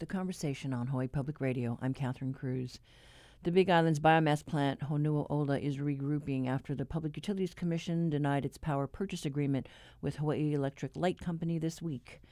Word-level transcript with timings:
the 0.00 0.06
conversation 0.06 0.72
on 0.72 0.86
Hawaii 0.86 1.06
Public 1.08 1.42
Radio. 1.42 1.78
I'm 1.82 1.92
Catherine 1.92 2.32
Cruz. 2.32 2.80
The 3.42 3.52
Big 3.52 3.68
Island's 3.68 4.00
biomass 4.00 4.44
plant, 4.44 4.80
Honua 4.80 5.26
Ola, 5.28 5.58
is 5.58 5.76
regrouping 5.76 6.48
after 6.48 6.74
the 6.74 6.86
Public 6.86 7.14
Utilities 7.16 7.52
Commission 7.52 8.08
denied 8.08 8.46
its 8.46 8.56
power 8.56 8.86
purchase 8.86 9.26
agreement 9.26 9.68
with 10.00 10.16
Hawaii 10.16 10.54
Electric 10.54 10.96
Light 10.96 11.20
Company 11.20 11.58
this 11.58 11.82
week. 11.82 12.22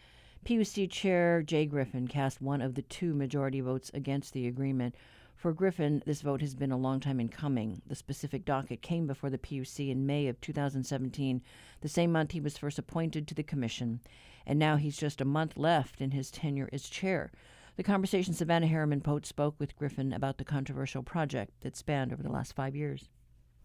PUC 0.46 0.90
Chair 0.90 1.42
Jay 1.42 1.66
Griffin 1.66 2.09
cast 2.09 2.40
one 2.40 2.62
of 2.62 2.74
the 2.74 2.80
two 2.80 3.12
majority 3.12 3.60
votes 3.60 3.90
against 3.92 4.32
the 4.32 4.46
agreement. 4.46 4.95
For 5.37 5.52
Griffin, 5.52 6.02
this 6.06 6.23
vote 6.23 6.40
has 6.40 6.54
been 6.54 6.73
a 6.73 6.78
long 6.78 7.00
time 7.00 7.20
in 7.20 7.28
coming. 7.28 7.82
The 7.87 7.95
specific 7.95 8.46
docket 8.46 8.80
came 8.80 9.06
before 9.06 9.28
the 9.28 9.37
PUC 9.37 9.90
in 9.90 10.06
May 10.06 10.26
of 10.26 10.40
2017, 10.40 11.42
the 11.82 11.88
same 11.88 12.12
month 12.12 12.30
he 12.30 12.40
was 12.40 12.56
first 12.56 12.78
appointed 12.78 13.28
to 13.28 13.34
the 13.34 13.42
commission 13.42 14.00
and 14.48 14.59
now 14.59 14.76
he's 14.76 14.96
just 14.96 15.20
a 15.20 15.26
month 15.26 15.59
left 15.59 16.00
in 16.00 16.12
his 16.12 16.30
tenure 16.30 16.70
as 16.73 16.88
chair. 16.88 17.30
The 17.78 17.84
conversation 17.84 18.34
Savannah 18.34 18.66
Harriman 18.66 19.00
Pote 19.00 19.24
spoke 19.24 19.55
with 19.60 19.77
Griffin 19.77 20.12
about 20.12 20.38
the 20.38 20.45
controversial 20.45 21.04
project 21.04 21.52
that 21.60 21.76
spanned 21.76 22.12
over 22.12 22.24
the 22.24 22.29
last 22.29 22.57
five 22.57 22.74
years. 22.74 23.09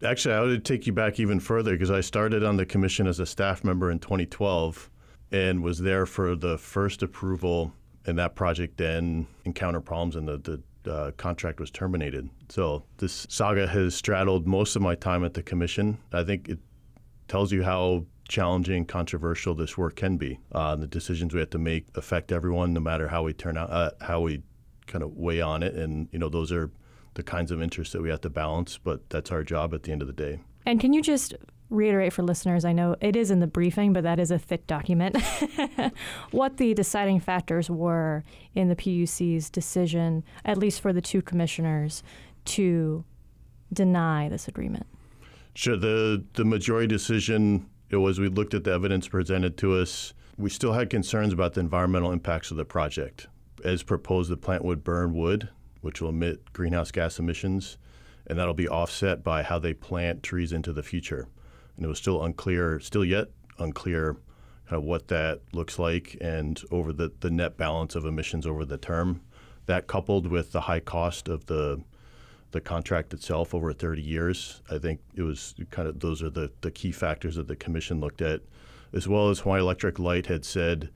Actually, 0.04 0.34
I 0.34 0.40
would 0.40 0.64
take 0.64 0.86
you 0.86 0.92
back 0.92 1.18
even 1.18 1.40
further 1.40 1.72
because 1.72 1.90
I 1.90 2.00
started 2.00 2.44
on 2.44 2.56
the 2.56 2.64
commission 2.64 3.08
as 3.08 3.18
a 3.18 3.26
staff 3.26 3.64
member 3.64 3.90
in 3.90 3.98
2012 3.98 4.88
and 5.32 5.64
was 5.64 5.80
there 5.80 6.06
for 6.06 6.36
the 6.36 6.56
first 6.58 7.02
approval, 7.02 7.72
and 8.06 8.16
that 8.16 8.36
project 8.36 8.76
then 8.76 9.26
encountered 9.46 9.84
problems 9.84 10.14
and 10.14 10.28
the, 10.28 10.62
the 10.84 10.94
uh, 10.94 11.10
contract 11.16 11.58
was 11.58 11.72
terminated. 11.72 12.30
So 12.50 12.84
this 12.98 13.26
saga 13.28 13.66
has 13.66 13.96
straddled 13.96 14.46
most 14.46 14.76
of 14.76 14.82
my 14.82 14.94
time 14.94 15.24
at 15.24 15.34
the 15.34 15.42
commission. 15.42 15.98
I 16.12 16.22
think 16.22 16.48
it 16.48 16.60
tells 17.26 17.50
you 17.50 17.64
how 17.64 18.06
challenging, 18.28 18.84
controversial 18.84 19.54
this 19.54 19.76
work 19.76 19.96
can 19.96 20.16
be. 20.16 20.38
Uh, 20.52 20.76
the 20.76 20.86
decisions 20.86 21.34
we 21.34 21.40
have 21.40 21.50
to 21.50 21.58
make 21.58 21.86
affect 21.94 22.32
everyone, 22.32 22.72
no 22.72 22.80
matter 22.80 23.08
how 23.08 23.22
we 23.22 23.32
turn 23.32 23.56
out, 23.56 23.70
uh, 23.70 23.90
how 24.00 24.20
we 24.20 24.42
kind 24.86 25.02
of 25.02 25.16
weigh 25.16 25.40
on 25.40 25.62
it. 25.62 25.74
And 25.74 26.08
you 26.12 26.18
know, 26.18 26.28
those 26.28 26.52
are 26.52 26.70
the 27.14 27.22
kinds 27.22 27.50
of 27.50 27.62
interests 27.62 27.92
that 27.92 28.02
we 28.02 28.10
have 28.10 28.20
to 28.22 28.30
balance. 28.30 28.78
But 28.78 29.08
that's 29.10 29.30
our 29.30 29.42
job 29.42 29.74
at 29.74 29.82
the 29.82 29.92
end 29.92 30.02
of 30.02 30.08
the 30.08 30.14
day. 30.14 30.40
And 30.66 30.80
can 30.80 30.92
you 30.92 31.02
just 31.02 31.34
reiterate 31.70 32.12
for 32.12 32.22
listeners? 32.22 32.64
I 32.64 32.72
know 32.72 32.96
it 33.00 33.16
is 33.16 33.30
in 33.30 33.40
the 33.40 33.46
briefing, 33.46 33.92
but 33.92 34.02
that 34.04 34.18
is 34.18 34.30
a 34.30 34.38
thick 34.38 34.66
document. 34.66 35.16
what 36.30 36.56
the 36.56 36.74
deciding 36.74 37.20
factors 37.20 37.68
were 37.68 38.24
in 38.54 38.68
the 38.68 38.76
PUC's 38.76 39.50
decision, 39.50 40.24
at 40.44 40.58
least 40.58 40.80
for 40.80 40.92
the 40.92 41.00
two 41.00 41.20
commissioners, 41.20 42.02
to 42.46 43.04
deny 43.72 44.28
this 44.28 44.48
agreement. 44.48 44.86
Sure. 45.54 45.76
The 45.76 46.24
the 46.34 46.44
majority 46.44 46.88
decision 46.88 47.68
it 47.94 47.98
was 47.98 48.18
we 48.18 48.28
looked 48.28 48.54
at 48.54 48.64
the 48.64 48.72
evidence 48.72 49.06
presented 49.06 49.56
to 49.58 49.76
us. 49.76 50.14
We 50.36 50.50
still 50.50 50.72
had 50.72 50.90
concerns 50.90 51.32
about 51.32 51.54
the 51.54 51.60
environmental 51.60 52.10
impacts 52.10 52.50
of 52.50 52.56
the 52.56 52.64
project. 52.64 53.28
As 53.64 53.84
proposed, 53.84 54.30
the 54.30 54.36
plant 54.36 54.64
would 54.64 54.82
burn 54.82 55.14
wood, 55.14 55.48
which 55.80 56.02
will 56.02 56.08
emit 56.08 56.52
greenhouse 56.52 56.90
gas 56.90 57.20
emissions, 57.20 57.78
and 58.26 58.36
that'll 58.36 58.52
be 58.52 58.68
offset 58.68 59.22
by 59.22 59.44
how 59.44 59.60
they 59.60 59.72
plant 59.72 60.24
trees 60.24 60.52
into 60.52 60.72
the 60.72 60.82
future. 60.82 61.28
And 61.76 61.84
it 61.84 61.88
was 61.88 61.98
still 61.98 62.22
unclear, 62.24 62.80
still 62.80 63.04
yet 63.04 63.28
unclear, 63.58 64.16
kind 64.68 64.82
of 64.82 64.84
what 64.84 65.06
that 65.08 65.42
looks 65.52 65.78
like 65.78 66.16
and 66.20 66.60
over 66.72 66.92
the, 66.92 67.12
the 67.20 67.30
net 67.30 67.56
balance 67.56 67.94
of 67.94 68.04
emissions 68.04 68.44
over 68.44 68.64
the 68.64 68.76
term. 68.76 69.20
That 69.66 69.86
coupled 69.86 70.26
with 70.26 70.50
the 70.50 70.62
high 70.62 70.80
cost 70.80 71.28
of 71.28 71.46
the 71.46 71.82
the 72.54 72.60
contract 72.60 73.12
itself 73.12 73.52
over 73.52 73.72
30 73.72 74.00
years. 74.00 74.62
I 74.70 74.78
think 74.78 75.00
it 75.16 75.22
was 75.22 75.54
kind 75.70 75.88
of 75.88 75.98
those 75.98 76.22
are 76.22 76.30
the, 76.30 76.52
the 76.60 76.70
key 76.70 76.92
factors 76.92 77.34
that 77.34 77.48
the 77.48 77.56
commission 77.56 77.98
looked 78.00 78.22
at, 78.22 78.42
as 78.92 79.08
well 79.08 79.28
as 79.28 79.40
Hawaii 79.40 79.60
Electric 79.60 79.98
Light 79.98 80.26
had 80.26 80.44
said 80.44 80.90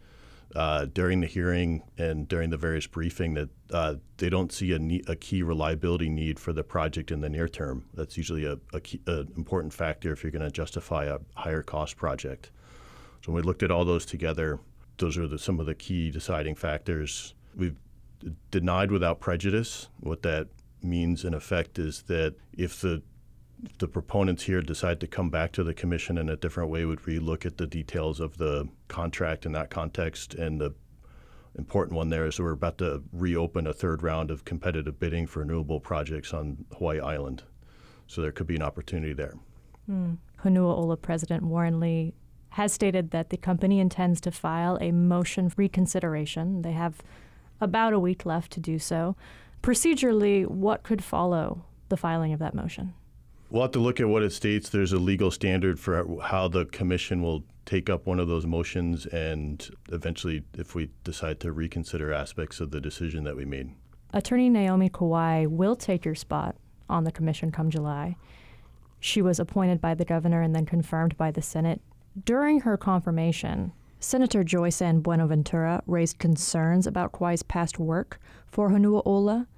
uh, 0.54 0.86
during 0.86 1.20
the 1.20 1.26
hearing 1.26 1.82
and 1.98 2.28
during 2.28 2.50
the 2.50 2.56
various 2.56 2.86
briefing 2.86 3.34
that 3.34 3.48
uh, 3.72 3.96
they 4.18 4.30
don't 4.30 4.52
see 4.52 4.72
a, 4.72 4.78
ne- 4.78 5.02
a, 5.08 5.16
key 5.16 5.42
reliability 5.42 6.08
need 6.08 6.38
for 6.38 6.52
the 6.52 6.62
project 6.62 7.10
in 7.10 7.20
the 7.20 7.28
near 7.28 7.48
term. 7.48 7.84
That's 7.92 8.16
usually 8.16 8.46
a, 8.46 8.56
a 8.72 8.80
key, 8.80 9.00
important 9.36 9.74
factor 9.74 10.12
if 10.12 10.22
you're 10.22 10.32
going 10.32 10.44
to 10.44 10.50
justify 10.50 11.06
a 11.06 11.18
higher 11.34 11.62
cost 11.62 11.96
project. 11.96 12.52
So 13.22 13.32
when 13.32 13.42
we 13.42 13.46
looked 13.46 13.64
at 13.64 13.72
all 13.72 13.84
those 13.84 14.06
together, 14.06 14.60
those 14.98 15.18
are 15.18 15.26
the, 15.26 15.40
some 15.40 15.58
of 15.58 15.66
the 15.66 15.74
key 15.74 16.12
deciding 16.12 16.54
factors. 16.54 17.34
We've 17.56 17.76
denied 18.52 18.92
without 18.92 19.18
prejudice. 19.18 19.88
What 20.00 20.22
that 20.22 20.48
means 20.82 21.24
in 21.24 21.34
effect 21.34 21.78
is 21.78 22.02
that 22.02 22.34
if 22.52 22.80
the 22.80 23.02
the 23.78 23.88
proponents 23.88 24.44
here 24.44 24.62
decide 24.62 25.00
to 25.00 25.06
come 25.06 25.30
back 25.30 25.52
to 25.52 25.64
the 25.64 25.74
commission 25.74 26.16
in 26.16 26.28
a 26.28 26.36
different 26.36 26.70
way, 26.70 26.84
would 26.84 27.02
relook 27.02 27.44
at 27.44 27.58
the 27.58 27.66
details 27.66 28.20
of 28.20 28.38
the 28.38 28.68
contract 28.86 29.44
in 29.44 29.52
that 29.52 29.70
context. 29.70 30.34
And 30.34 30.60
the 30.60 30.74
important 31.56 31.96
one 31.96 32.08
there 32.08 32.26
is 32.26 32.38
we're 32.38 32.52
about 32.52 32.78
to 32.78 33.02
reopen 33.12 33.66
a 33.66 33.72
third 33.72 34.02
round 34.02 34.30
of 34.30 34.44
competitive 34.44 35.00
bidding 35.00 35.26
for 35.26 35.40
renewable 35.40 35.80
projects 35.80 36.32
on 36.32 36.64
Hawaii 36.76 37.00
Island. 37.00 37.42
So 38.06 38.22
there 38.22 38.32
could 38.32 38.46
be 38.46 38.56
an 38.56 38.62
opportunity 38.62 39.12
there. 39.12 39.34
Mm. 39.90 40.18
Honua 40.44 40.76
Ola 40.76 40.96
President 40.96 41.42
Warren 41.42 41.80
Lee 41.80 42.14
has 42.50 42.72
stated 42.72 43.10
that 43.10 43.30
the 43.30 43.36
company 43.36 43.80
intends 43.80 44.20
to 44.20 44.30
file 44.30 44.78
a 44.80 44.92
motion 44.92 45.50
for 45.50 45.56
reconsideration. 45.56 46.62
They 46.62 46.72
have 46.72 47.02
about 47.60 47.92
a 47.92 47.98
week 47.98 48.24
left 48.24 48.52
to 48.52 48.60
do 48.60 48.78
so 48.78 49.16
procedurally, 49.62 50.46
what 50.46 50.82
could 50.82 51.02
follow 51.02 51.64
the 51.88 51.96
filing 51.96 52.32
of 52.32 52.38
that 52.40 52.54
motion? 52.54 52.94
We'll 53.50 53.62
have 53.62 53.72
to 53.72 53.78
look 53.78 53.98
at 53.98 54.08
what 54.08 54.22
it 54.22 54.32
states. 54.32 54.68
There's 54.68 54.92
a 54.92 54.98
legal 54.98 55.30
standard 55.30 55.80
for 55.80 56.20
how 56.22 56.48
the 56.48 56.66
commission 56.66 57.22
will 57.22 57.44
take 57.64 57.88
up 57.88 58.06
one 58.06 58.20
of 58.20 58.28
those 58.28 58.46
motions 58.46 59.06
and 59.06 59.68
eventually, 59.90 60.42
if 60.54 60.74
we 60.74 60.90
decide 61.04 61.40
to 61.40 61.52
reconsider 61.52 62.12
aspects 62.12 62.60
of 62.60 62.70
the 62.70 62.80
decision 62.80 63.24
that 63.24 63.36
we 63.36 63.44
made. 63.44 63.70
Attorney 64.12 64.48
Naomi 64.48 64.88
Kawai 64.88 65.46
will 65.46 65.76
take 65.76 66.04
your 66.04 66.14
spot 66.14 66.56
on 66.88 67.04
the 67.04 67.12
commission 67.12 67.52
come 67.52 67.70
July. 67.70 68.16
She 69.00 69.22
was 69.22 69.38
appointed 69.38 69.80
by 69.80 69.94
the 69.94 70.04
governor 70.04 70.40
and 70.42 70.54
then 70.54 70.66
confirmed 70.66 71.16
by 71.16 71.30
the 71.30 71.42
Senate. 71.42 71.80
During 72.24 72.60
her 72.60 72.76
confirmation, 72.76 73.72
Senator 74.00 74.44
Joy 74.44 74.70
San 74.70 75.00
Buenaventura 75.00 75.82
raised 75.86 76.18
concerns 76.18 76.86
about 76.86 77.10
Kawai's 77.10 77.42
past 77.42 77.80
work 77.80 78.20
for 78.46 78.70
Honua 78.70 79.02
Ola. 79.04 79.48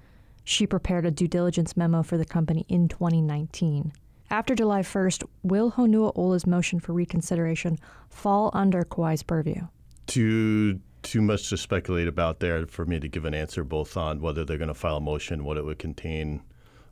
She 0.43 0.65
prepared 0.65 1.05
a 1.05 1.11
due 1.11 1.27
diligence 1.27 1.77
memo 1.77 2.01
for 2.01 2.17
the 2.17 2.25
company 2.25 2.65
in 2.67 2.87
2019. 2.87 3.93
After 4.31 4.55
July 4.55 4.81
1st, 4.81 5.25
will 5.43 5.71
Honua 5.73 6.11
Ola's 6.15 6.47
motion 6.47 6.79
for 6.79 6.93
reconsideration 6.93 7.77
fall 8.09 8.49
under 8.53 8.83
Kawai's 8.83 9.21
purview? 9.21 9.67
Too 10.07 10.79
too 11.03 11.21
much 11.21 11.49
to 11.49 11.57
speculate 11.57 12.07
about 12.07 12.39
there 12.39 12.65
for 12.67 12.85
me 12.85 12.99
to 12.99 13.07
give 13.07 13.25
an 13.25 13.33
answer 13.33 13.63
both 13.63 13.97
on 13.97 14.21
whether 14.21 14.45
they're 14.45 14.57
going 14.57 14.67
to 14.67 14.73
file 14.73 14.97
a 14.97 15.01
motion, 15.01 15.43
what 15.43 15.57
it 15.57 15.65
would 15.65 15.79
contain, 15.79 16.41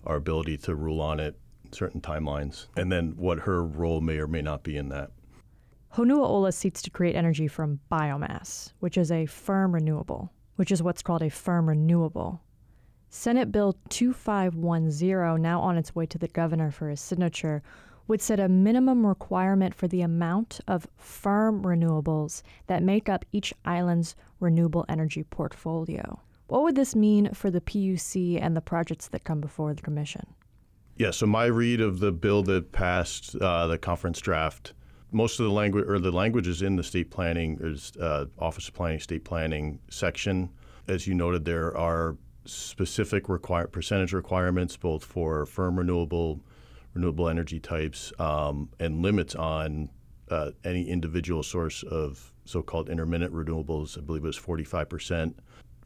our 0.06 0.16
ability 0.16 0.58
to 0.58 0.74
rule 0.74 1.00
on 1.00 1.20
it, 1.20 1.38
certain 1.72 2.02
timelines, 2.02 2.66
and 2.76 2.92
then 2.92 3.14
what 3.18 3.40
her 3.40 3.64
role 3.64 4.02
may 4.02 4.18
or 4.18 4.28
may 4.28 4.42
not 4.42 4.64
be 4.64 4.78
in 4.78 4.90
that. 4.90 5.12
Honua 5.96 6.24
Ola 6.24 6.52
seeks 6.52 6.82
to 6.84 6.92
create 6.92 7.16
energy 7.16 7.48
from 7.48 7.80
biomass, 7.92 8.74
which 8.80 8.98
is 8.98 9.12
a 9.12 9.26
firm 9.26 9.74
renewable, 9.74 10.32
which 10.56 10.72
is 10.72 10.84
what's 10.84 11.02
called 11.02 11.24
a 11.24 11.30
firm 11.30 11.68
renewable. 11.68 12.42
Senate 13.10 13.52
Bill 13.52 13.76
2510, 13.90 15.42
now 15.42 15.60
on 15.60 15.78
its 15.78 15.96
way 15.96 16.06
to 16.06 16.20
the 16.20 16.28
governor 16.28 16.70
for 16.70 16.90
his 16.90 17.02
signature, 17.02 17.64
would 18.08 18.22
set 18.22 18.40
a 18.40 18.48
minimum 18.48 19.06
requirement 19.06 19.74
for 19.74 19.88
the 19.88 20.02
amount 20.02 20.60
of 20.68 20.88
firm 20.96 21.64
renewables 21.64 22.44
that 22.68 22.84
make 22.84 23.10
up 23.10 23.26
each 23.32 23.52
island's 23.66 24.16
renewable 24.40 24.86
energy 24.90 25.24
portfolio. 25.24 26.20
What 26.48 26.64
would 26.64 26.76
this 26.76 26.96
mean 26.96 27.34
for 27.34 27.50
the 27.50 27.62
PUC 27.62 28.40
and 28.42 28.56
the 28.56 28.62
projects 28.62 29.08
that 29.08 29.24
come 29.24 29.42
before 29.42 29.74
the 29.74 29.82
Commission? 29.82 30.26
Yeah, 30.98 31.12
so 31.12 31.26
my 31.26 31.46
read 31.46 31.82
of 31.82 32.00
the 32.00 32.12
bill 32.12 32.44
that 32.44 32.72
passed 32.72 33.36
uh, 33.36 33.68
the 33.68 33.78
conference 33.78 34.20
draft 34.20 34.74
most 35.12 35.40
of 35.40 35.46
the 35.46 35.52
language 35.52 35.86
or 35.88 36.00
the 36.00 36.12
languages 36.12 36.62
in 36.62 36.76
the 36.76 36.84
state 36.84 37.10
planning 37.10 37.78
uh, 38.00 38.26
Office 38.38 38.68
of 38.68 38.74
Planning 38.74 39.00
State 39.00 39.24
Planning 39.24 39.80
section. 39.90 40.50
As 40.88 41.08
you 41.08 41.14
noted, 41.14 41.46
there 41.46 41.76
are 41.76 42.18
specific 42.46 43.30
require, 43.30 43.68
percentage 43.68 44.14
requirements 44.14 44.76
both 44.76 45.04
for 45.04 45.46
firm 45.46 45.78
renewable 45.78 46.42
renewable 46.96 47.30
energy 47.30 47.60
types 47.60 48.12
um, 48.18 48.70
and 48.80 49.02
limits 49.04 49.36
on 49.36 49.90
uh, 50.32 50.52
any 50.64 50.90
individual 50.90 51.44
source 51.44 51.84
of 51.84 52.34
so-called 52.46 52.90
intermittent 52.90 53.32
renewables. 53.32 53.96
I 53.98 54.02
believe 54.02 54.24
it 54.24 54.28
was 54.28 54.38
45 54.38 54.90
percent. 54.90 55.40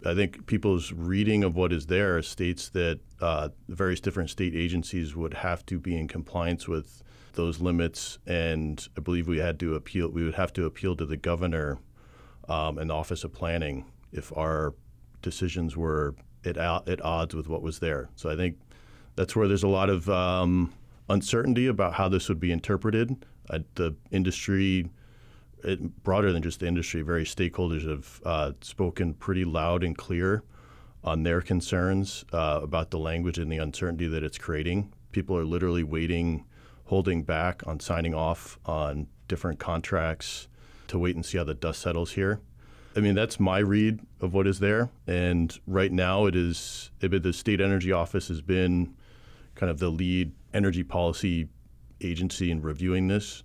I 0.06 0.14
think 0.16 0.46
people's 0.48 0.92
reading 0.92 1.44
of 1.44 1.56
what 1.56 1.72
is 1.72 1.86
there 1.86 2.22
states 2.22 2.70
that 2.70 3.00
uh, 3.22 3.50
various 3.70 4.02
different 4.02 4.30
state 4.30 4.54
agencies 4.54 5.16
would 5.16 5.34
have 5.34 5.66
to 5.68 5.80
be 5.80 5.98
in 5.98 6.08
compliance 6.10 6.68
with 6.68 7.03
those 7.34 7.62
limits, 7.62 8.20
and 8.26 8.88
I 8.98 9.02
believe 9.02 9.28
we 9.28 9.40
had 9.40 9.60
to 9.60 9.76
appeal. 9.76 10.10
We 10.10 10.24
would 10.24 10.36
have 10.36 10.54
to 10.54 10.66
appeal 10.66 10.96
to 10.98 11.06
the 11.06 11.18
governor 11.18 11.80
um, 12.48 12.78
and 12.78 12.90
the 12.90 12.94
Office 12.94 13.24
of 13.24 13.34
Planning 13.34 13.86
if 14.12 14.36
our 14.38 14.74
decisions 15.22 15.76
were 15.76 16.16
at, 16.46 16.58
at 16.58 17.02
odds 17.02 17.34
with 17.36 17.48
what 17.48 17.62
was 17.62 17.80
there. 17.80 18.10
So 18.16 18.30
I 18.30 18.36
think 18.36 18.58
that's 19.16 19.36
where 19.36 19.48
there's 19.48 19.64
a 19.64 19.68
lot 19.68 19.90
of 19.90 20.10
um, 20.10 20.74
uncertainty 21.10 21.68
about 21.68 21.94
how 21.94 22.10
this 22.10 22.30
would 22.30 22.40
be 22.40 22.52
interpreted. 22.52 23.26
Uh, 23.50 23.60
the 23.76 23.96
industry, 24.12 24.90
it, 25.64 26.04
broader 26.04 26.32
than 26.32 26.42
just 26.42 26.60
the 26.60 26.68
industry, 26.68 27.02
various 27.02 27.34
stakeholders 27.34 27.88
have 27.88 28.22
uh, 28.26 28.52
spoken 28.62 29.14
pretty 29.14 29.46
loud 29.46 29.84
and 29.84 29.98
clear 29.98 30.44
on 31.04 31.24
their 31.24 31.42
concerns 31.42 32.24
uh, 32.32 32.60
about 32.64 32.92
the 32.92 33.00
language 33.00 33.38
and 33.38 33.52
the 33.52 33.58
uncertainty 33.58 34.08
that 34.08 34.24
it's 34.24 34.38
creating. 34.38 34.94
People 35.12 35.38
are 35.38 35.46
literally 35.46 35.84
waiting, 35.84 36.46
holding 36.86 37.24
back 37.24 37.66
on 37.66 37.80
signing 37.80 38.14
off 38.14 38.58
on 38.66 39.08
different 39.28 39.60
contracts 39.60 40.48
to 40.88 41.00
wait 41.00 41.16
and 41.16 41.26
see 41.26 41.38
how 41.38 41.44
the 41.44 41.54
dust 41.54 41.82
settles 41.82 42.12
here. 42.12 42.40
I 42.96 43.00
mean, 43.00 43.16
that's 43.16 43.40
my 43.40 43.60
read 43.60 44.00
of 44.22 44.34
what 44.34 44.46
is 44.46 44.60
there. 44.60 44.90
And 45.08 45.58
right 45.66 45.92
now, 45.92 46.26
it 46.26 46.36
is 46.36 46.92
the 47.00 47.34
state 47.34 47.60
energy 47.60 47.92
office 47.92 48.28
has 48.28 48.42
been 48.42 48.96
kind 49.56 49.70
of 49.70 49.80
the 49.80 49.90
lead 49.90 50.32
energy 50.54 50.84
policy 50.84 51.48
agency 52.02 52.52
in 52.52 52.62
reviewing 52.62 53.08
this. 53.08 53.44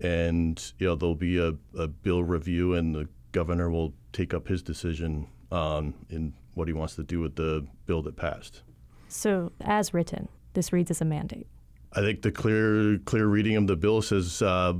And 0.00 0.72
you 0.78 0.86
know, 0.86 0.94
there'll 0.94 1.16
be 1.16 1.38
a, 1.38 1.54
a 1.76 1.88
bill 1.88 2.22
review, 2.22 2.74
and 2.74 2.94
the 2.94 3.08
governor 3.32 3.68
will 3.68 3.94
take 4.12 4.32
up 4.32 4.46
his 4.46 4.62
decision 4.62 5.26
on 5.50 5.94
in 6.08 6.34
what 6.54 6.68
he 6.68 6.74
wants 6.74 6.94
to 6.96 7.02
do 7.02 7.20
with 7.20 7.34
the 7.34 7.66
bill 7.86 8.02
that 8.02 8.16
passed. 8.16 8.62
So, 9.08 9.50
as 9.60 9.92
written, 9.92 10.28
this 10.54 10.72
reads 10.72 10.90
as 10.92 11.00
a 11.00 11.04
mandate. 11.04 11.48
I 11.98 12.00
think 12.00 12.22
the 12.22 12.30
clear 12.30 12.98
clear 12.98 13.26
reading 13.26 13.56
of 13.56 13.66
the 13.66 13.74
bill 13.74 14.02
says 14.02 14.40
uh, 14.40 14.74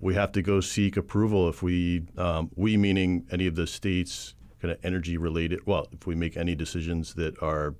we 0.00 0.14
have 0.16 0.32
to 0.32 0.42
go 0.42 0.60
seek 0.60 0.98
approval 0.98 1.48
if 1.48 1.62
we, 1.62 2.02
um, 2.18 2.50
we 2.54 2.76
meaning 2.76 3.26
any 3.30 3.46
of 3.46 3.54
the 3.54 3.66
states 3.66 4.34
kind 4.60 4.70
of 4.70 4.78
energy 4.84 5.16
related, 5.16 5.60
well, 5.64 5.86
if 5.92 6.06
we 6.06 6.14
make 6.14 6.36
any 6.36 6.54
decisions 6.54 7.14
that 7.14 7.42
are 7.42 7.74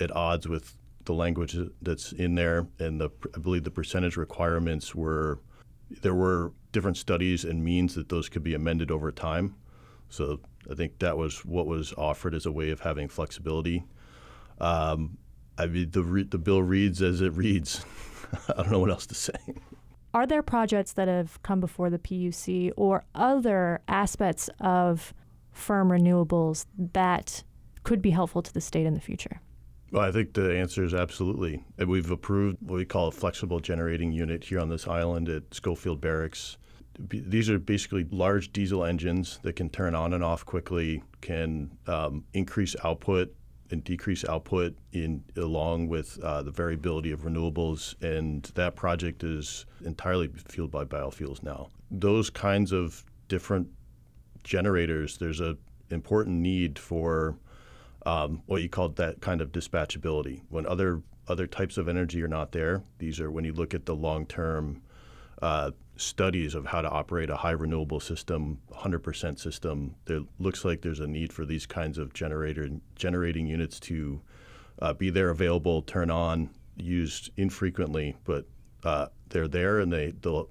at 0.00 0.10
odds 0.16 0.48
with 0.48 0.76
the 1.04 1.12
language 1.12 1.54
that's 1.82 2.12
in 2.12 2.36
there 2.36 2.66
and 2.78 3.02
the, 3.02 3.10
I 3.36 3.38
believe 3.38 3.64
the 3.64 3.70
percentage 3.70 4.16
requirements 4.16 4.94
were, 4.94 5.38
there 6.00 6.14
were 6.14 6.52
different 6.72 6.96
studies 6.96 7.44
and 7.44 7.62
means 7.62 7.94
that 7.96 8.08
those 8.08 8.30
could 8.30 8.42
be 8.42 8.54
amended 8.54 8.90
over 8.90 9.12
time. 9.12 9.56
So 10.08 10.40
I 10.70 10.74
think 10.74 11.00
that 11.00 11.18
was 11.18 11.44
what 11.44 11.66
was 11.66 11.92
offered 11.98 12.34
as 12.34 12.46
a 12.46 12.52
way 12.52 12.70
of 12.70 12.80
having 12.80 13.08
flexibility. 13.08 13.84
Um, 14.58 15.18
I 15.60 15.66
mean, 15.66 15.90
the, 15.90 16.02
re- 16.02 16.22
the 16.22 16.38
bill 16.38 16.62
reads 16.62 17.02
as 17.02 17.20
it 17.20 17.34
reads. 17.34 17.84
I 18.48 18.62
don't 18.62 18.70
know 18.70 18.78
what 18.78 18.90
else 18.90 19.06
to 19.06 19.14
say. 19.14 19.34
Are 20.14 20.26
there 20.26 20.42
projects 20.42 20.94
that 20.94 21.06
have 21.06 21.40
come 21.42 21.60
before 21.60 21.90
the 21.90 21.98
PUC 21.98 22.72
or 22.76 23.04
other 23.14 23.80
aspects 23.86 24.48
of 24.58 25.12
firm 25.52 25.90
renewables 25.90 26.64
that 26.92 27.44
could 27.84 28.00
be 28.00 28.10
helpful 28.10 28.42
to 28.42 28.52
the 28.52 28.60
state 28.60 28.86
in 28.86 28.94
the 28.94 29.00
future? 29.00 29.40
Well, 29.92 30.02
I 30.02 30.12
think 30.12 30.32
the 30.32 30.56
answer 30.56 30.82
is 30.82 30.94
absolutely. 30.94 31.62
We've 31.76 32.10
approved 32.10 32.58
what 32.60 32.76
we 32.76 32.84
call 32.84 33.08
a 33.08 33.12
flexible 33.12 33.60
generating 33.60 34.12
unit 34.12 34.44
here 34.44 34.60
on 34.60 34.68
this 34.68 34.88
island 34.88 35.28
at 35.28 35.52
Schofield 35.52 36.00
Barracks. 36.00 36.56
These 36.98 37.50
are 37.50 37.58
basically 37.58 38.06
large 38.10 38.52
diesel 38.52 38.84
engines 38.84 39.40
that 39.42 39.56
can 39.56 39.68
turn 39.68 39.94
on 39.94 40.12
and 40.14 40.24
off 40.24 40.44
quickly, 40.46 41.02
can 41.20 41.70
um, 41.86 42.24
increase 42.32 42.74
output 42.84 43.34
and 43.70 43.84
decrease 43.84 44.24
output 44.24 44.76
in 44.92 45.22
along 45.36 45.88
with 45.88 46.18
uh, 46.22 46.42
the 46.42 46.50
variability 46.50 47.12
of 47.12 47.20
renewables, 47.20 48.00
and 48.02 48.44
that 48.54 48.76
project 48.76 49.22
is 49.22 49.66
entirely 49.84 50.28
fueled 50.48 50.70
by 50.70 50.84
biofuels 50.84 51.42
now. 51.42 51.68
Those 51.90 52.30
kinds 52.30 52.72
of 52.72 53.04
different 53.28 53.68
generators, 54.42 55.18
there's 55.18 55.40
a 55.40 55.56
important 55.90 56.36
need 56.36 56.78
for 56.78 57.36
um, 58.06 58.42
what 58.46 58.62
you 58.62 58.68
call 58.68 58.88
that 58.90 59.20
kind 59.20 59.40
of 59.40 59.52
dispatchability. 59.52 60.42
When 60.48 60.66
other 60.66 61.02
other 61.28 61.46
types 61.46 61.78
of 61.78 61.88
energy 61.88 62.22
are 62.22 62.28
not 62.28 62.52
there, 62.52 62.82
these 62.98 63.20
are 63.20 63.30
when 63.30 63.44
you 63.44 63.52
look 63.52 63.74
at 63.74 63.86
the 63.86 63.94
long 63.94 64.26
term 64.26 64.82
uh, 65.42 65.70
studies 66.00 66.54
of 66.54 66.66
how 66.66 66.80
to 66.80 66.88
operate 66.88 67.30
a 67.30 67.36
high 67.36 67.50
renewable 67.50 68.00
system, 68.00 68.58
100% 68.72 69.38
system, 69.38 69.94
there 70.06 70.20
looks 70.38 70.64
like 70.64 70.82
there's 70.82 71.00
a 71.00 71.06
need 71.06 71.32
for 71.32 71.44
these 71.44 71.66
kinds 71.66 71.98
of 71.98 72.12
generator 72.14 72.68
generating 72.96 73.46
units 73.46 73.78
to 73.80 74.20
uh, 74.80 74.92
be 74.94 75.10
there, 75.10 75.30
available, 75.30 75.82
turn 75.82 76.10
on, 76.10 76.50
used 76.76 77.30
infrequently, 77.36 78.16
but 78.24 78.46
uh, 78.84 79.06
they're 79.28 79.48
there 79.48 79.78
and 79.78 79.92
they 79.92 80.12
they'll 80.22 80.48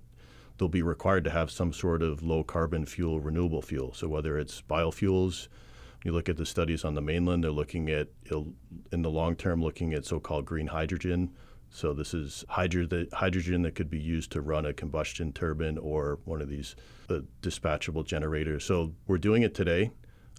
they'll 0.58 0.68
be 0.68 0.84
required 0.84 1.24
to 1.24 1.30
have 1.32 1.50
some 1.50 1.74
sort 1.74 2.04
of 2.04 2.22
low 2.22 2.44
carbon 2.44 2.86
fuel, 2.86 3.20
renewable 3.20 3.62
fuel. 3.62 3.94
So 3.94 4.08
whether 4.08 4.38
it's 4.38 4.62
biofuels, 4.62 5.48
you 6.04 6.12
look 6.12 6.30
at 6.30 6.38
the 6.38 6.46
studies 6.46 6.84
on 6.84 6.94
the 6.94 7.02
mainland, 7.02 7.44
they're 7.44 7.52
looking 7.52 7.90
at 7.90 8.10
in 8.92 9.02
the 9.02 9.10
long 9.10 9.36
term 9.36 9.64
looking 9.64 9.94
at 9.94 10.06
so-called 10.06 10.46
green 10.46 10.68
hydrogen 10.68 11.32
so 11.72 11.94
this 11.94 12.14
is 12.14 12.44
hydrogen 12.50 13.62
that 13.62 13.76
could 13.76 13.90
be 13.90 14.00
used 14.00 14.32
to 14.32 14.42
run 14.42 14.66
a 14.66 14.74
combustion 14.74 15.32
turbine 15.32 15.78
or 15.78 16.20
one 16.26 16.42
of 16.42 16.50
these 16.50 16.76
uh, 17.10 17.20
dispatchable 17.42 18.06
generators. 18.06 18.66
So 18.66 18.94
we're 19.08 19.18
doing 19.20 19.44
it 19.44 19.54
today. 19.54 19.92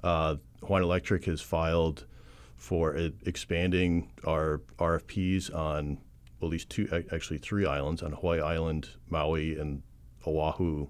Uh, 0.03 0.37
Hawaiian 0.62 0.85
Electric 0.85 1.25
has 1.27 1.41
filed 1.41 2.06
for 2.56 2.94
expanding 3.25 4.11
our 4.27 4.61
RFPs 4.79 5.55
on 5.55 5.99
at 6.43 6.49
least 6.49 6.69
two, 6.69 6.88
actually 7.12 7.38
three 7.38 7.67
islands 7.67 8.03
on 8.03 8.12
Hawaii 8.12 8.41
Island, 8.41 8.91
Maui, 9.09 9.59
and 9.59 9.82
Oahu, 10.27 10.88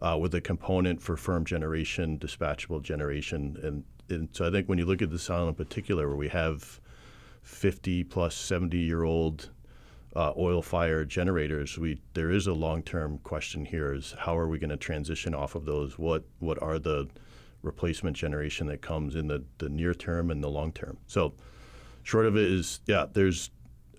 uh, 0.00 0.16
with 0.20 0.34
a 0.34 0.40
component 0.40 1.00
for 1.00 1.16
firm 1.16 1.44
generation, 1.44 2.18
dispatchable 2.18 2.82
generation, 2.82 3.56
and, 3.62 3.84
and 4.08 4.28
so 4.32 4.46
I 4.46 4.50
think 4.50 4.68
when 4.68 4.78
you 4.78 4.84
look 4.84 5.02
at 5.02 5.10
this 5.10 5.28
island 5.30 5.50
in 5.50 5.54
particular, 5.54 6.08
where 6.08 6.16
we 6.16 6.28
have 6.28 6.80
50 7.42 8.04
plus 8.04 8.34
70 8.34 8.76
year 8.76 9.04
old 9.04 9.50
uh, 10.16 10.32
oil-fired 10.38 11.10
generators, 11.10 11.78
we 11.78 12.00
there 12.14 12.30
is 12.30 12.46
a 12.46 12.52
long-term 12.54 13.18
question 13.18 13.66
here: 13.66 13.92
is 13.92 14.14
how 14.18 14.36
are 14.36 14.48
we 14.48 14.58
going 14.58 14.70
to 14.70 14.76
transition 14.76 15.34
off 15.34 15.54
of 15.54 15.66
those? 15.66 15.98
What 15.98 16.24
what 16.38 16.60
are 16.62 16.78
the 16.78 17.06
replacement 17.62 18.16
generation 18.16 18.66
that 18.68 18.80
comes 18.80 19.14
in 19.14 19.26
the, 19.26 19.44
the 19.58 19.68
near 19.68 19.92
term 19.92 20.30
and 20.30 20.42
the 20.42 20.48
long 20.48 20.72
term? 20.72 20.96
So, 21.06 21.34
short 22.02 22.24
of 22.24 22.36
it 22.36 22.50
is, 22.50 22.80
yeah, 22.86 23.06
there's 23.12 23.50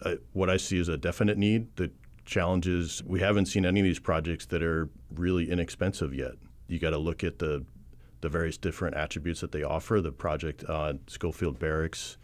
uh, 0.01 0.15
what 0.33 0.50
I 0.50 0.57
see 0.57 0.79
as 0.79 0.88
a 0.88 0.97
definite 0.97 1.38
need. 1.38 1.75
The 1.75 1.91
challenge 2.25 2.67
is 2.67 3.03
we 3.05 3.19
haven't 3.19 3.45
seen 3.45 3.65
any 3.65 3.81
of 3.81 3.83
these 3.83 4.00
projects 4.00 4.47
that 4.47 4.63
are 4.63 4.89
really 5.13 5.51
inexpensive 5.51 6.15
yet. 6.15 6.33
You 6.67 6.79
got 6.79 6.91
to 6.91 6.97
look 6.97 7.24
at 7.24 7.38
the 7.38 7.63
the 8.21 8.29
various 8.29 8.57
different 8.57 8.95
attributes 8.95 9.41
that 9.41 9.51
they 9.51 9.62
offer. 9.62 10.01
The 10.01 10.12
project 10.12 10.63
on 10.65 11.00
Schofield 11.05 11.59
Barracks, 11.59 12.17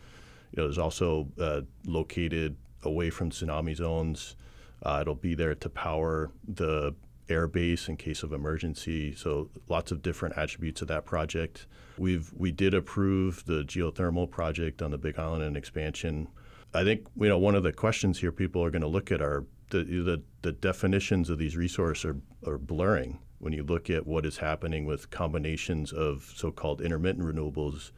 you 0.51 0.63
know, 0.63 0.67
is 0.67 0.79
also 0.79 1.27
uh, 1.39 1.61
located 1.85 2.55
away 2.83 3.09
from 3.09 3.29
tsunami 3.29 3.75
zones. 3.75 4.35
Uh, 4.81 4.99
it'll 5.01 5.15
be 5.15 5.35
there 5.35 5.55
to 5.55 5.69
power 5.69 6.31
the 6.47 6.93
air 7.29 7.47
base 7.47 7.87
in 7.87 7.97
case 7.97 8.23
of 8.23 8.33
emergency. 8.33 9.15
So 9.15 9.49
lots 9.69 9.91
of 9.91 10.01
different 10.01 10.37
attributes 10.37 10.81
of 10.81 10.87
that 10.89 11.05
project. 11.05 11.67
We've 11.97 12.31
we 12.35 12.51
did 12.51 12.73
approve 12.73 13.45
the 13.45 13.63
geothermal 13.63 14.29
project 14.29 14.81
on 14.81 14.91
the 14.91 14.97
Big 14.97 15.17
Island 15.17 15.43
and 15.43 15.55
expansion. 15.55 16.27
I 16.73 16.83
think 16.83 17.07
you 17.15 17.29
know 17.29 17.37
one 17.37 17.55
of 17.55 17.63
the 17.63 17.71
questions 17.71 18.19
here 18.19 18.31
people 18.31 18.63
are 18.63 18.71
going 18.71 18.81
to 18.81 18.87
look 18.87 19.11
at 19.11 19.21
are 19.21 19.45
the, 19.69 19.83
the, 19.83 20.21
the 20.43 20.51
definitions 20.51 21.29
of 21.29 21.39
these 21.39 21.57
resources 21.57 22.05
are, 22.05 22.17
are 22.47 22.57
blurring 22.57 23.19
when 23.39 23.53
you 23.53 23.63
look 23.63 23.89
at 23.89 24.05
what 24.05 24.25
is 24.25 24.37
happening 24.37 24.85
with 24.85 25.09
combinations 25.09 25.91
of 25.91 26.31
so-called 26.35 26.79
intermittent 26.79 27.25
renewables, 27.25 27.91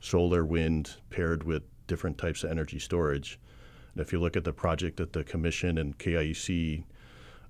solar, 0.00 0.44
wind, 0.44 0.94
paired 1.10 1.42
with 1.42 1.62
different 1.86 2.16
types 2.16 2.44
of 2.44 2.50
energy 2.50 2.78
storage. 2.78 3.38
If 3.96 4.12
you 4.12 4.20
look 4.20 4.36
at 4.36 4.44
the 4.44 4.52
project 4.52 4.98
that 4.98 5.12
the 5.12 5.24
Commission 5.24 5.78
and 5.78 5.98
KIUC 5.98 6.84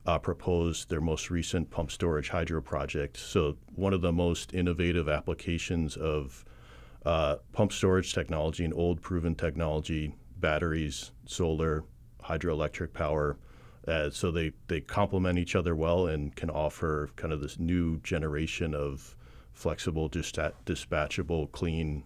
uh, 0.07 0.19
proposed, 0.19 0.89
their 0.89 1.01
most 1.01 1.31
recent 1.31 1.71
pump 1.71 1.91
storage 1.91 2.29
hydro 2.29 2.63
project, 2.63 3.17
so 3.17 3.57
one 3.75 3.93
of 3.93 4.01
the 4.01 4.13
most 4.13 4.55
innovative 4.55 5.09
applications 5.09 5.97
of 5.97 6.45
uh, 7.05 7.37
pump 7.53 7.73
storage 7.73 8.13
technology 8.13 8.65
and 8.65 8.75
old 8.75 9.01
proven 9.01 9.35
technology, 9.35 10.15
batteries, 10.39 11.13
solar, 11.25 11.85
hydroelectric 12.23 12.93
power. 12.93 13.39
Uh, 13.87 14.11
so 14.11 14.31
they, 14.31 14.53
they 14.67 14.81
complement 14.81 15.39
each 15.39 15.55
other 15.55 15.75
well 15.75 16.07
and 16.07 16.35
can 16.35 16.51
offer 16.51 17.09
kind 17.17 17.33
of 17.33 17.41
this 17.41 17.59
new 17.59 17.99
generation 18.01 18.75
of 18.75 19.17
flexible, 19.53 20.09
dispatchable, 20.11 21.51
clean, 21.53 22.03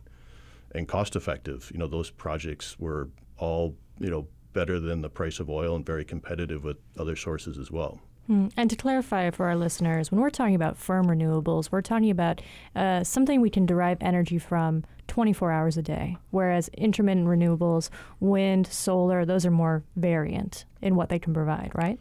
and 0.73 0.87
cost 0.87 1.17
effective. 1.17 1.71
You 1.73 1.79
know, 1.79 1.87
those 1.87 2.11
projects 2.11 2.79
were 2.79 3.09
all 3.39 3.77
you 4.01 4.11
know, 4.11 4.27
better 4.53 4.81
than 4.81 5.03
the 5.03 5.09
price 5.09 5.39
of 5.39 5.49
oil 5.49 5.77
and 5.77 5.87
very 5.87 6.05
competitive 6.05 6.65
with 6.65 6.79
other 6.99 7.15
sources 7.15 7.59
as 7.59 7.71
well. 7.71 8.01
Mm. 8.29 8.53
And 8.57 8.71
to 8.71 8.77
clarify 8.77 9.31
for 9.31 9.47
our 9.47 9.57
listeners, 9.57 10.11
when 10.11 10.21
we're 10.21 10.31
talking 10.31 10.55
about 10.55 10.77
firm 10.77 11.07
renewables, 11.07 11.71
we're 11.71 11.83
talking 11.83 12.11
about 12.11 12.41
uh, 12.77 13.03
something 13.05 13.41
we 13.41 13.51
can 13.51 13.67
derive 13.67 13.99
energy 14.01 14.39
from 14.39 14.85
24 15.09 15.51
hours 15.51 15.77
a 15.77 15.83
day, 15.83 16.17
whereas 16.31 16.69
intermittent 16.69 17.27
renewables, 17.27 17.91
wind, 18.21 18.67
solar, 18.69 19.25
those 19.25 19.45
are 19.45 19.51
more 19.51 19.83
variant 19.97 20.65
in 20.81 20.95
what 20.95 21.09
they 21.09 21.19
can 21.19 21.35
provide, 21.35 21.73
right? 21.75 21.99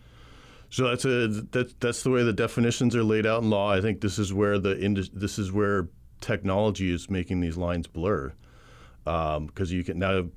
So 0.70 0.88
that's 0.88 1.06
a 1.06 1.28
that, 1.28 1.80
that's 1.80 2.04
the 2.04 2.12
way 2.12 2.24
the 2.24 2.34
definitions 2.34 2.96
are 2.96 3.04
laid 3.04 3.26
out 3.26 3.42
in 3.42 3.50
law. 3.50 3.72
I 3.72 3.82
think 3.82 4.02
this 4.02 4.20
is 4.20 4.32
where 4.32 4.60
the 4.60 4.76
this 5.12 5.40
is 5.40 5.52
where 5.52 5.90
technology 6.22 6.94
is 6.94 7.10
making 7.10 7.40
these 7.40 7.58
lines 7.58 7.88
blur 7.88 8.34
because 9.04 9.38
um, 9.38 9.50
you 9.76 9.84
can 9.84 9.98
now 9.98 10.28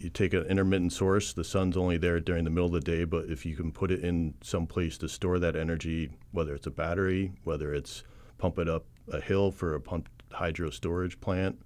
you 0.00 0.10
take 0.10 0.32
an 0.32 0.44
intermittent 0.44 0.92
source 0.92 1.32
the 1.32 1.44
sun's 1.44 1.76
only 1.76 1.96
there 1.96 2.20
during 2.20 2.44
the 2.44 2.50
middle 2.50 2.66
of 2.66 2.72
the 2.72 2.80
day 2.80 3.04
but 3.04 3.26
if 3.26 3.44
you 3.44 3.54
can 3.54 3.70
put 3.70 3.90
it 3.90 4.02
in 4.02 4.34
some 4.42 4.66
place 4.66 4.96
to 4.98 5.08
store 5.08 5.38
that 5.38 5.54
energy 5.54 6.10
whether 6.32 6.54
it's 6.54 6.66
a 6.66 6.70
battery 6.70 7.32
whether 7.44 7.74
it's 7.74 8.02
pump 8.38 8.58
it 8.58 8.68
up 8.68 8.86
a 9.12 9.20
hill 9.20 9.50
for 9.50 9.74
a 9.74 9.80
pumped 9.80 10.10
hydro 10.32 10.70
storage 10.70 11.20
plant 11.20 11.60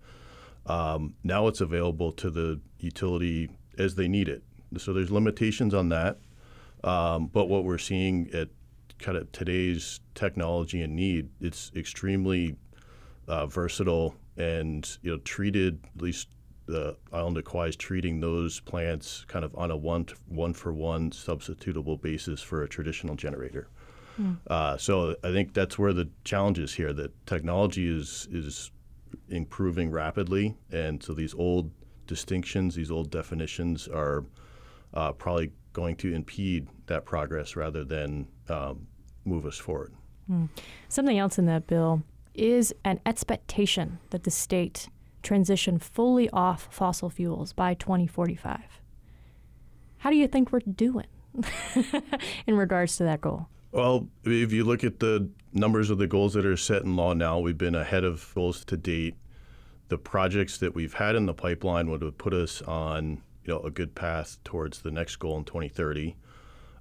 um, 0.66 1.14
now 1.22 1.46
it's 1.46 1.60
available 1.60 2.10
to 2.12 2.30
the 2.30 2.58
utility 2.78 3.50
as 3.76 3.96
they 3.96 4.08
need 4.08 4.30
it. 4.30 4.42
So 4.78 4.94
there's 4.94 5.10
limitations 5.10 5.74
on 5.74 5.90
that 5.90 6.18
um, 6.84 7.28
but 7.28 7.46
what 7.46 7.64
we're 7.64 7.78
seeing 7.78 8.30
at 8.32 8.48
kind 8.98 9.16
of 9.16 9.30
today's 9.32 10.00
technology 10.14 10.82
and 10.82 10.94
need 10.94 11.28
it's 11.40 11.72
extremely 11.74 12.56
uh, 13.26 13.46
versatile 13.46 14.14
and 14.36 14.98
you 15.02 15.10
know 15.10 15.18
treated 15.18 15.80
at 15.96 16.02
least 16.02 16.28
the 16.66 16.96
island 17.12 17.36
of 17.36 17.44
Kauai 17.44 17.68
is 17.68 17.76
treating 17.76 18.20
those 18.20 18.60
plants 18.60 19.24
kind 19.28 19.44
of 19.44 19.54
on 19.56 19.70
a 19.70 19.76
one 19.76 20.04
to, 20.06 20.14
one 20.28 20.54
for 20.54 20.72
one 20.72 21.10
substitutable 21.10 22.00
basis 22.00 22.40
for 22.40 22.62
a 22.62 22.68
traditional 22.68 23.16
generator. 23.16 23.68
Mm. 24.20 24.38
Uh, 24.46 24.76
so 24.76 25.16
I 25.22 25.32
think 25.32 25.54
that's 25.54 25.78
where 25.78 25.92
the 25.92 26.08
challenge 26.24 26.58
is 26.58 26.74
here. 26.74 26.92
That 26.92 27.26
technology 27.26 27.88
is 27.88 28.28
is 28.30 28.70
improving 29.28 29.90
rapidly, 29.90 30.56
and 30.70 31.02
so 31.02 31.14
these 31.14 31.34
old 31.34 31.70
distinctions, 32.06 32.74
these 32.74 32.90
old 32.90 33.10
definitions, 33.10 33.88
are 33.88 34.24
uh, 34.92 35.12
probably 35.12 35.52
going 35.72 35.96
to 35.96 36.14
impede 36.14 36.68
that 36.86 37.04
progress 37.04 37.56
rather 37.56 37.84
than 37.84 38.28
um, 38.48 38.86
move 39.24 39.46
us 39.46 39.58
forward. 39.58 39.92
Mm. 40.30 40.48
Something 40.88 41.18
else 41.18 41.38
in 41.38 41.46
that 41.46 41.66
bill 41.66 42.02
is 42.34 42.74
an 42.84 43.00
expectation 43.06 43.98
that 44.10 44.24
the 44.24 44.30
state 44.30 44.88
transition 45.24 45.78
fully 45.78 46.30
off 46.30 46.68
fossil 46.70 47.10
fuels 47.10 47.52
by 47.52 47.74
2045. 47.74 48.60
How 49.98 50.10
do 50.10 50.16
you 50.16 50.28
think 50.28 50.52
we're 50.52 50.60
doing 50.60 51.06
in 52.46 52.56
regards 52.56 52.96
to 52.98 53.04
that 53.04 53.20
goal? 53.20 53.48
Well, 53.72 54.06
if 54.24 54.52
you 54.52 54.62
look 54.62 54.84
at 54.84 55.00
the 55.00 55.28
numbers 55.52 55.90
of 55.90 55.98
the 55.98 56.06
goals 56.06 56.34
that 56.34 56.46
are 56.46 56.56
set 56.56 56.82
in 56.82 56.94
law 56.94 57.12
now, 57.12 57.40
we've 57.40 57.58
been 57.58 57.74
ahead 57.74 58.04
of 58.04 58.30
goals 58.34 58.64
to 58.66 58.76
date. 58.76 59.16
The 59.88 59.98
projects 59.98 60.58
that 60.58 60.74
we've 60.74 60.94
had 60.94 61.16
in 61.16 61.26
the 61.26 61.34
pipeline 61.34 61.90
would 61.90 62.02
have 62.02 62.18
put 62.18 62.32
us 62.32 62.62
on 62.62 63.22
you 63.44 63.54
know, 63.54 63.60
a 63.60 63.70
good 63.70 63.94
path 63.94 64.38
towards 64.44 64.82
the 64.82 64.90
next 64.90 65.16
goal 65.16 65.36
in 65.36 65.44
2030. 65.44 66.16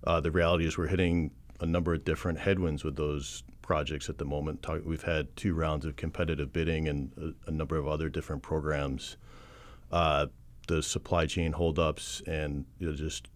Uh, 0.04 0.20
the 0.20 0.32
reality 0.32 0.66
is 0.66 0.78
we're 0.78 0.88
hitting 0.88 1.32
a 1.60 1.66
number 1.66 1.94
of 1.94 2.04
different 2.06 2.40
headwinds 2.40 2.84
with 2.84 2.96
those 2.96 3.44
projects 3.64 4.10
at 4.10 4.20
the 4.20 4.26
moment. 4.26 4.64
We've 4.86 5.02
had 5.02 5.36
two 5.36 5.56
rounds 5.56 5.86
of 5.86 5.96
competitive 5.96 6.54
bidding 6.54 6.88
and 6.88 7.36
a, 7.48 7.50
a 7.50 7.52
number 7.52 7.78
of 7.78 7.88
other 7.88 8.10
different 8.10 8.44
programs. 8.44 9.18
Uh, 9.92 10.28
the 10.68 10.84
supply 10.84 11.26
chain 11.26 11.52
holdups 11.54 12.22
and 12.28 12.66
you 12.78 12.88
know, 12.88 12.94
just 12.94 13.28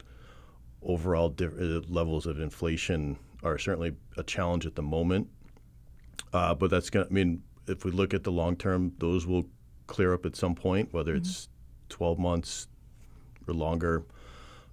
overall 0.83 1.29
diff- 1.29 1.59
uh, 1.59 1.81
levels 1.87 2.27
of 2.27 2.39
inflation 2.39 3.17
are 3.43 3.57
certainly 3.57 3.95
a 4.17 4.23
challenge 4.23 4.65
at 4.67 4.75
the 4.75 4.81
moment. 4.83 5.27
Uh, 6.33 6.53
but 6.53 6.69
that's 6.69 6.91
going 6.91 7.05
to, 7.05 7.11
I 7.11 7.13
mean, 7.13 7.41
if 7.67 7.85
we 7.85 7.91
look 7.91 8.13
at 8.13 8.23
the 8.23 8.31
long 8.31 8.55
term, 8.55 8.93
those 8.99 9.25
will 9.25 9.45
clear 9.87 10.13
up 10.13 10.25
at 10.25 10.35
some 10.35 10.53
point, 10.53 10.93
whether 10.93 11.13
mm-hmm. 11.13 11.21
it's 11.21 11.49
12 11.89 12.19
months 12.19 12.67
or 13.47 13.53
longer. 13.53 14.05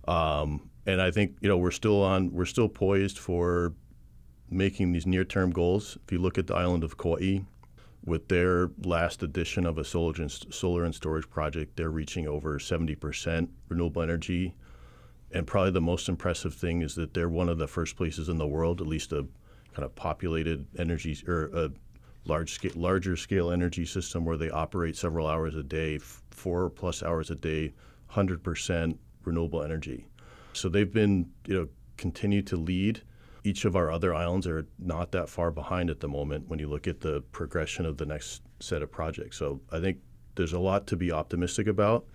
Um, 0.06 0.68
and 0.86 1.00
I 1.00 1.10
think 1.10 1.36
you 1.40 1.48
know 1.48 1.56
we're 1.56 1.70
still 1.70 2.02
on 2.02 2.30
we're 2.32 2.44
still 2.44 2.68
poised 2.68 3.18
for 3.18 3.72
making 4.50 4.92
these 4.92 5.06
near-term 5.06 5.50
goals. 5.50 5.98
If 6.04 6.12
you 6.12 6.18
look 6.18 6.38
at 6.38 6.46
the 6.46 6.54
island 6.54 6.84
of 6.84 6.96
Kauai, 6.96 7.40
with 8.04 8.28
their 8.28 8.70
last 8.84 9.22
edition 9.22 9.64
of 9.64 9.78
a 9.78 9.84
solar 9.84 10.14
and, 10.16 10.30
solar 10.30 10.84
and 10.84 10.94
storage 10.94 11.28
project, 11.30 11.76
they're 11.76 11.90
reaching 11.90 12.28
over 12.28 12.58
70% 12.58 13.48
renewable 13.68 14.02
energy. 14.02 14.54
And 15.32 15.46
probably 15.46 15.70
the 15.70 15.80
most 15.80 16.08
impressive 16.08 16.54
thing 16.54 16.82
is 16.82 16.94
that 16.96 17.14
they're 17.14 17.28
one 17.28 17.48
of 17.48 17.58
the 17.58 17.66
first 17.66 17.96
places 17.96 18.28
in 18.28 18.36
the 18.36 18.46
world, 18.46 18.80
at 18.80 18.86
least 18.86 19.12
a 19.12 19.26
kind 19.74 19.84
of 19.84 19.94
populated 19.94 20.66
energy 20.78 21.18
or 21.26 21.46
a 21.54 21.70
large 22.26 22.52
scale, 22.52 22.72
larger 22.76 23.16
scale 23.16 23.50
energy 23.50 23.84
system 23.84 24.24
where 24.24 24.36
they 24.36 24.50
operate 24.50 24.96
several 24.96 25.26
hours 25.26 25.54
a 25.56 25.62
day, 25.62 25.98
four 25.98 26.70
plus 26.70 27.02
hours 27.02 27.30
a 27.30 27.34
day, 27.34 27.72
100% 28.12 28.96
renewable 29.24 29.62
energy. 29.62 30.06
So 30.52 30.68
they've 30.68 30.92
been, 30.92 31.30
you 31.46 31.54
know, 31.54 31.68
continue 31.96 32.42
to 32.42 32.56
lead 32.56 33.02
each 33.44 33.66
of 33.66 33.76
our 33.76 33.90
other 33.90 34.14
islands 34.14 34.46
are 34.46 34.66
not 34.78 35.12
that 35.12 35.28
far 35.28 35.50
behind 35.50 35.90
at 35.90 36.00
the 36.00 36.08
moment 36.08 36.48
when 36.48 36.58
you 36.58 36.66
look 36.66 36.88
at 36.88 37.02
the 37.02 37.20
progression 37.30 37.84
of 37.84 37.98
the 37.98 38.06
next 38.06 38.42
set 38.58 38.82
of 38.82 38.90
projects. 38.90 39.36
So 39.36 39.60
I 39.70 39.80
think 39.80 39.98
there's 40.34 40.54
a 40.54 40.58
lot 40.58 40.86
to 40.88 40.96
be 40.96 41.12
optimistic 41.12 41.66
about. 41.66 42.06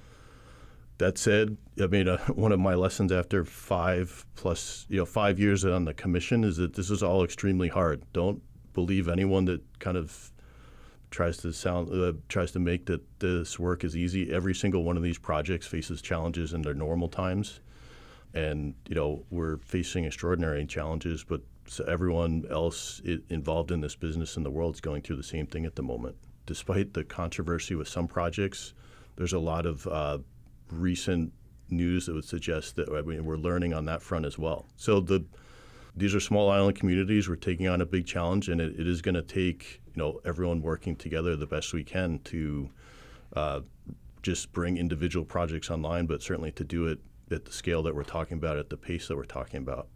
That 0.97 1.17
said, 1.17 1.55
I 1.81 1.85
mean, 1.85 2.09
uh, 2.09 2.17
one 2.33 2.51
of 2.51 2.59
my 2.59 2.73
lessons 2.73 3.11
after 3.11 3.45
five 3.45 4.25
plus, 4.35 4.87
you 4.89 4.97
know, 4.97 5.05
five 5.05 5.39
years 5.39 5.63
on 5.63 5.85
the 5.85 5.93
commission 5.93 6.43
is 6.43 6.57
that 6.57 6.73
this 6.73 6.89
is 6.89 7.03
all 7.03 7.23
extremely 7.23 7.69
hard. 7.69 8.01
Don't 8.11 8.41
believe 8.73 9.07
anyone 9.07 9.45
that 9.45 9.61
kind 9.79 9.97
of 9.97 10.31
tries 11.11 11.37
to 11.37 11.53
sound 11.53 11.91
uh, 11.91 12.13
tries 12.27 12.51
to 12.51 12.59
make 12.59 12.87
that 12.87 13.01
this 13.19 13.59
work 13.59 13.83
is 13.83 13.95
easy. 13.95 14.33
Every 14.33 14.55
single 14.55 14.83
one 14.83 14.97
of 14.97 15.03
these 15.03 15.17
projects 15.17 15.67
faces 15.67 16.01
challenges 16.01 16.53
in 16.53 16.63
their 16.63 16.73
normal 16.73 17.07
times 17.07 17.61
and 18.33 18.75
you 18.87 18.95
know 18.95 19.25
we're 19.29 19.57
facing 19.57 20.05
extraordinary 20.05 20.65
challenges, 20.65 21.23
but 21.23 21.41
so 21.67 21.83
everyone 21.85 22.45
else 22.49 23.01
involved 23.29 23.71
in 23.71 23.81
this 23.81 23.95
business 23.95 24.37
in 24.37 24.43
the 24.43 24.49
world 24.49 24.73
is 24.73 24.81
going 24.81 25.03
through 25.03 25.17
the 25.17 25.23
same 25.23 25.45
thing 25.45 25.65
at 25.65 25.75
the 25.75 25.83
moment. 25.83 26.15
Despite 26.47 26.93
the 26.93 27.03
controversy 27.03 27.75
with 27.75 27.87
some 27.87 28.07
projects, 28.07 28.73
there's 29.17 29.33
a 29.33 29.39
lot 29.39 29.67
of 29.67 29.85
uh, 29.85 30.17
recent 30.71 31.31
news 31.69 32.07
that 32.07 32.15
would 32.15 32.25
suggest 32.25 32.75
that 32.77 32.89
I 32.89 33.01
mean, 33.01 33.23
we're 33.25 33.37
learning 33.37 33.73
on 33.73 33.85
that 33.85 34.01
front 34.01 34.25
as 34.25 34.37
well. 34.37 34.65
So 34.77 34.99
the 34.99 35.25
these 35.95 36.15
are 36.15 36.19
small 36.19 36.49
island 36.49 36.77
communities. 36.77 37.27
We're 37.27 37.35
taking 37.35 37.67
on 37.67 37.81
a 37.81 37.85
big 37.85 38.05
challenge, 38.05 38.47
and 38.47 38.61
it, 38.61 38.79
it 38.79 38.87
is 38.87 39.01
going 39.01 39.15
to 39.15 39.21
take 39.21 39.81
you 39.93 40.01
know 40.01 40.21
everyone 40.25 40.61
working 40.61 40.95
together 40.95 41.35
the 41.35 41.47
best 41.47 41.73
we 41.73 41.83
can 41.83 42.19
to 42.25 42.69
uh, 43.35 43.61
just 44.21 44.51
bring 44.53 44.77
individual 44.77 45.25
projects 45.25 45.69
online, 45.69 46.05
but 46.05 46.21
certainly 46.21 46.51
to 46.53 46.63
do 46.63 46.87
it 46.87 46.99
at 47.31 47.45
the 47.45 47.51
scale 47.51 47.83
that 47.83 47.95
we're 47.95 48.03
talking 48.03 48.37
about, 48.37 48.57
at 48.57 48.69
the 48.69 48.77
pace 48.77 49.07
that 49.07 49.17
we're 49.17 49.25
talking 49.25 49.59
about. 49.59 49.87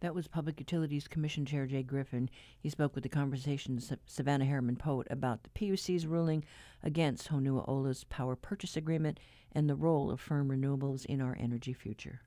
That 0.00 0.14
was 0.14 0.28
Public 0.28 0.60
Utilities 0.60 1.08
Commission 1.08 1.46
Chair 1.46 1.66
Jay 1.66 1.82
Griffin. 1.82 2.28
He 2.58 2.68
spoke 2.68 2.94
with 2.94 3.02
the 3.02 3.08
conversation 3.08 3.80
Savannah 4.04 4.44
Harriman 4.44 4.76
Pote 4.76 5.06
about 5.10 5.42
the 5.42 5.50
PUC's 5.50 6.06
ruling 6.06 6.44
against 6.82 7.28
Honua 7.28 7.66
Ola's 7.66 8.04
power 8.04 8.36
purchase 8.36 8.76
agreement 8.76 9.18
and 9.52 9.70
the 9.70 9.74
role 9.74 10.10
of 10.10 10.20
firm 10.20 10.50
renewables 10.50 11.06
in 11.06 11.22
our 11.22 11.34
energy 11.40 11.72
future. 11.72 12.20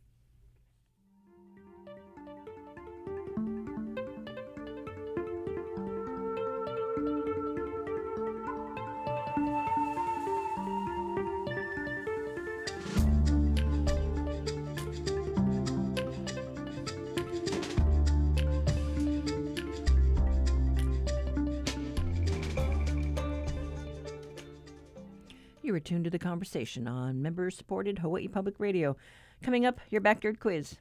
Tuned 25.80 26.04
to 26.04 26.10
the 26.10 26.20
conversation 26.20 26.88
on 26.88 27.22
member 27.22 27.50
supported 27.50 28.00
Hawaii 28.00 28.28
Public 28.28 28.56
Radio. 28.60 28.98
Coming 29.42 29.66
up, 29.66 29.80
your 29.90 30.02
backyard 30.02 30.40
quiz. 30.40 30.78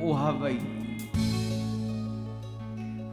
o 0.00 0.12
Hawaii. 0.14 0.75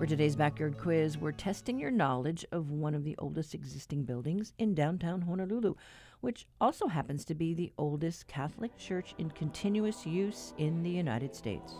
For 0.03 0.07
today's 0.07 0.35
backyard 0.35 0.77
quiz, 0.77 1.17
we're 1.17 1.31
testing 1.31 1.79
your 1.79 1.89
knowledge 1.89 2.45
of 2.51 2.69
one 2.69 2.93
of 2.93 3.05
the 3.05 3.15
oldest 3.19 3.55
existing 3.55 4.03
buildings 4.03 4.51
in 4.57 4.73
downtown 4.73 5.21
Honolulu, 5.21 5.75
which 6.19 6.45
also 6.59 6.87
happens 6.87 7.23
to 7.23 7.33
be 7.33 7.53
the 7.53 7.71
oldest 7.77 8.27
Catholic 8.27 8.77
church 8.77 9.15
in 9.17 9.29
continuous 9.29 10.05
use 10.05 10.53
in 10.57 10.83
the 10.83 10.89
United 10.89 11.33
States. 11.33 11.75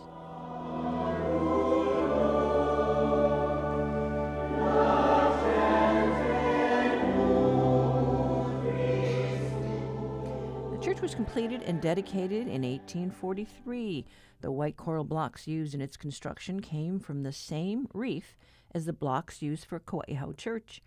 Was 11.04 11.14
completed 11.14 11.62
and 11.64 11.82
dedicated 11.82 12.48
in 12.48 12.62
1843. 12.62 14.06
The 14.40 14.50
white 14.50 14.78
coral 14.78 15.04
blocks 15.04 15.46
used 15.46 15.74
in 15.74 15.82
its 15.82 15.98
construction 15.98 16.60
came 16.60 16.98
from 16.98 17.22
the 17.22 17.30
same 17.30 17.88
reef 17.92 18.38
as 18.74 18.86
the 18.86 18.94
blocks 18.94 19.42
used 19.42 19.66
for 19.66 19.78
Kawaiaha'o 19.80 20.34
Church. 20.38 20.80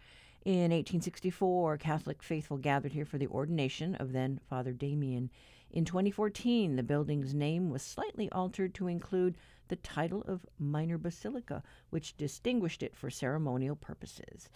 In 0.44 0.72
1864, 0.72 1.78
Catholic 1.78 2.24
faithful 2.24 2.58
gathered 2.58 2.94
here 2.94 3.06
for 3.06 3.20
the 3.20 3.28
ordination 3.28 3.94
of 3.94 4.12
then 4.12 4.40
Father 4.50 4.74
Damien. 4.74 5.30
In 5.70 5.86
2014, 5.86 6.78
the 6.78 6.82
building's 6.82 7.36
name 7.36 7.70
was 7.70 7.84
slightly 7.84 8.28
altered 8.32 8.74
to 8.74 8.88
include 8.88 9.38
the 9.68 9.76
title 9.76 10.24
of 10.24 10.48
minor 10.58 10.98
basilica, 10.98 11.62
which 11.92 12.18
distinguished 12.18 12.82
it 12.82 12.96
for 12.96 13.12
ceremonial 13.12 13.76
purposes. 13.76 14.50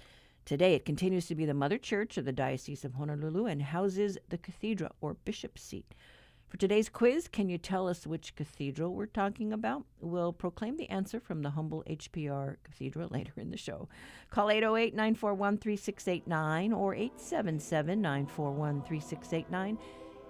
Today, 0.46 0.74
it 0.74 0.86
continues 0.86 1.28
to 1.28 1.36
be 1.36 1.46
the 1.46 1.54
mother 1.54 1.78
church 1.78 2.18
of 2.18 2.26
the 2.26 2.32
Diocese 2.32 2.84
of 2.84 2.96
Honolulu 2.96 3.46
and 3.46 3.62
houses 3.62 4.18
the 4.30 4.38
cathedral 4.38 4.96
or 5.00 5.14
bishop's 5.14 5.62
seat. 5.62 5.94
For 6.48 6.58
today's 6.58 6.90
quiz, 6.90 7.30
can 7.30 7.48
you 7.48 7.58
tell 7.58 7.88
us 7.88 8.06
which 8.06 8.36
cathedral 8.36 8.94
we're 8.94 9.06
talking 9.06 9.54
about? 9.54 9.86
We'll 10.02 10.34
proclaim 10.34 10.76
the 10.76 10.90
answer 10.90 11.22
from 11.22 11.44
the 11.44 11.52
humble 11.52 11.84
HPR 11.88 12.58
Cathedral 12.64 13.08
later 13.12 13.34
in 13.38 13.52
the 13.52 13.58
show. 13.58 13.88
Call 14.32 14.50
808 14.50 14.94
941 14.94 15.58
3689 15.60 16.74
or 16.74 16.94
877 16.94 18.02
941 18.02 18.82
3689 18.82 19.78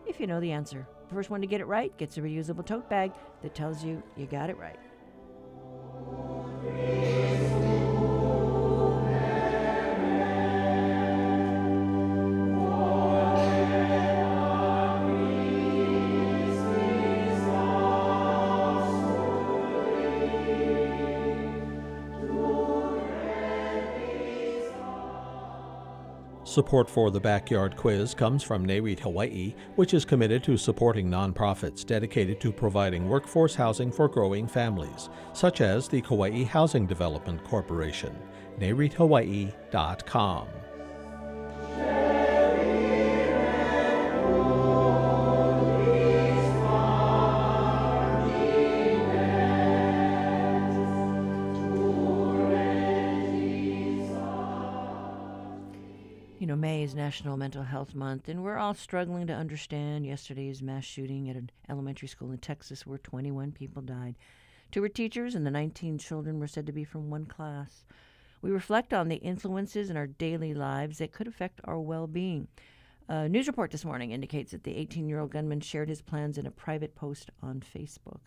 if 0.06 0.20
you 0.20 0.28
know 0.28 0.40
the 0.40 0.52
answer. 0.52 0.86
The 1.08 1.16
first 1.16 1.30
one 1.30 1.42
to 1.42 1.48
get 1.48 1.62
it 1.62 1.66
right 1.66 1.98
gets 1.98 2.18
a 2.18 2.22
reusable 2.22 2.66
tote 2.66 2.90
bag 2.90 3.14
that 3.42 3.56
tells 3.56 3.84
you 3.84 4.04
you 4.16 4.28
got 4.28 4.50
it 4.50 4.58
right. 4.58 4.78
Support 26.52 26.90
for 26.90 27.12
the 27.12 27.20
Backyard 27.22 27.78
Quiz 27.78 28.14
comes 28.14 28.44
from 28.44 28.68
NAREIT 28.68 29.00
Hawaii, 29.00 29.56
which 29.78 29.94
is 29.94 30.04
committed 30.04 30.44
to 30.44 30.58
supporting 30.58 31.08
nonprofits 31.08 31.86
dedicated 31.86 32.42
to 32.42 32.52
providing 32.52 33.08
workforce 33.08 33.56
housing 33.56 33.90
for 33.90 34.10
growing 34.10 34.50
families, 34.50 35.08
such 35.32 35.62
as 35.62 35.88
the 35.88 36.02
Kauai 36.02 36.44
Housing 36.44 36.86
Development 36.86 37.42
Corporation. 37.46 38.14
NAREITHawaii.com. 38.60 40.48
National 57.12 57.36
Mental 57.36 57.64
Health 57.64 57.94
Month, 57.94 58.30
and 58.30 58.42
we're 58.42 58.56
all 58.56 58.74
struggling 58.74 59.28
to 59.28 59.34
understand 59.34 60.06
yesterday's 60.06 60.62
mass 60.62 60.86
shooting 60.86 61.30
at 61.30 61.36
an 61.36 61.50
elementary 61.68 62.08
school 62.08 62.32
in 62.32 62.38
Texas 62.38 62.88
where 62.88 63.00
21 63.00 63.52
people 63.52 63.82
died. 63.82 64.16
Two 64.72 64.80
were 64.80 64.88
teachers, 64.88 65.36
and 65.36 65.46
the 65.46 65.52
19 65.52 65.98
children 65.98 66.40
were 66.40 66.48
said 66.48 66.66
to 66.68 66.72
be 66.72 66.86
from 66.86 67.10
one 67.10 67.26
class. 67.26 67.84
We 68.42 68.50
reflect 68.50 68.94
on 68.94 69.10
the 69.10 69.18
influences 69.18 69.90
in 69.90 69.98
our 69.98 70.08
daily 70.08 70.54
lives 70.54 71.00
that 71.00 71.12
could 71.12 71.28
affect 71.28 71.60
our 71.66 71.82
well 71.82 72.08
being. 72.08 72.48
A 73.10 73.28
news 73.28 73.48
report 73.48 73.72
this 73.72 73.84
morning 73.84 74.12
indicates 74.12 74.54
that 74.54 74.64
the 74.64 74.78
18 74.78 75.10
year 75.10 75.20
old 75.20 75.32
gunman 75.32 75.60
shared 75.60 75.90
his 75.90 76.02
plans 76.02 76.38
in 76.38 76.48
a 76.48 76.52
private 76.52 76.96
post 76.96 77.30
on 77.44 77.60
Facebook. 77.60 78.22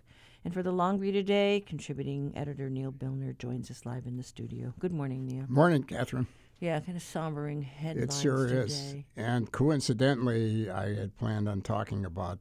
And 0.45 0.53
for 0.53 0.63
the 0.63 0.73
long 0.73 0.99
read 0.99 1.13
today, 1.13 1.65
contributing 1.67 2.35
editor 2.37 2.69
Neil 2.69 2.93
Milner 3.01 3.33
joins 3.33 3.71
us 3.71 3.87
live 3.87 4.05
in 4.05 4.19
the 4.19 4.23
studio. 4.23 4.75
Good 4.79 4.93
morning, 4.93 5.25
Neil. 5.25 5.47
Morning, 5.49 5.85
Catherine. 5.85 6.27
Yeah, 6.65 6.81
kind 6.81 6.97
of 6.97 7.03
sombering 7.03 7.63
headlines 7.63 8.19
It 8.19 8.23
sure 8.23 8.49
today. 8.49 8.61
is. 8.63 8.95
And 9.19 9.53
coincidentally, 9.53 10.71
I 10.71 10.95
had 10.95 11.15
planned 11.19 11.47
on 11.47 11.61
talking 11.61 12.07
about 12.07 12.39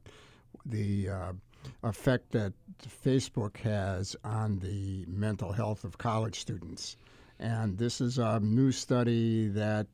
the 0.64 1.10
uh, 1.10 1.32
effect 1.82 2.32
that 2.32 2.54
Facebook 3.04 3.58
has 3.58 4.16
on 4.24 4.60
the 4.60 5.04
mental 5.06 5.52
health 5.52 5.84
of 5.84 5.98
college 5.98 6.40
students. 6.40 6.96
And 7.38 7.76
this 7.76 8.00
is 8.00 8.16
a 8.16 8.40
new 8.40 8.72
study 8.72 9.48
that, 9.48 9.88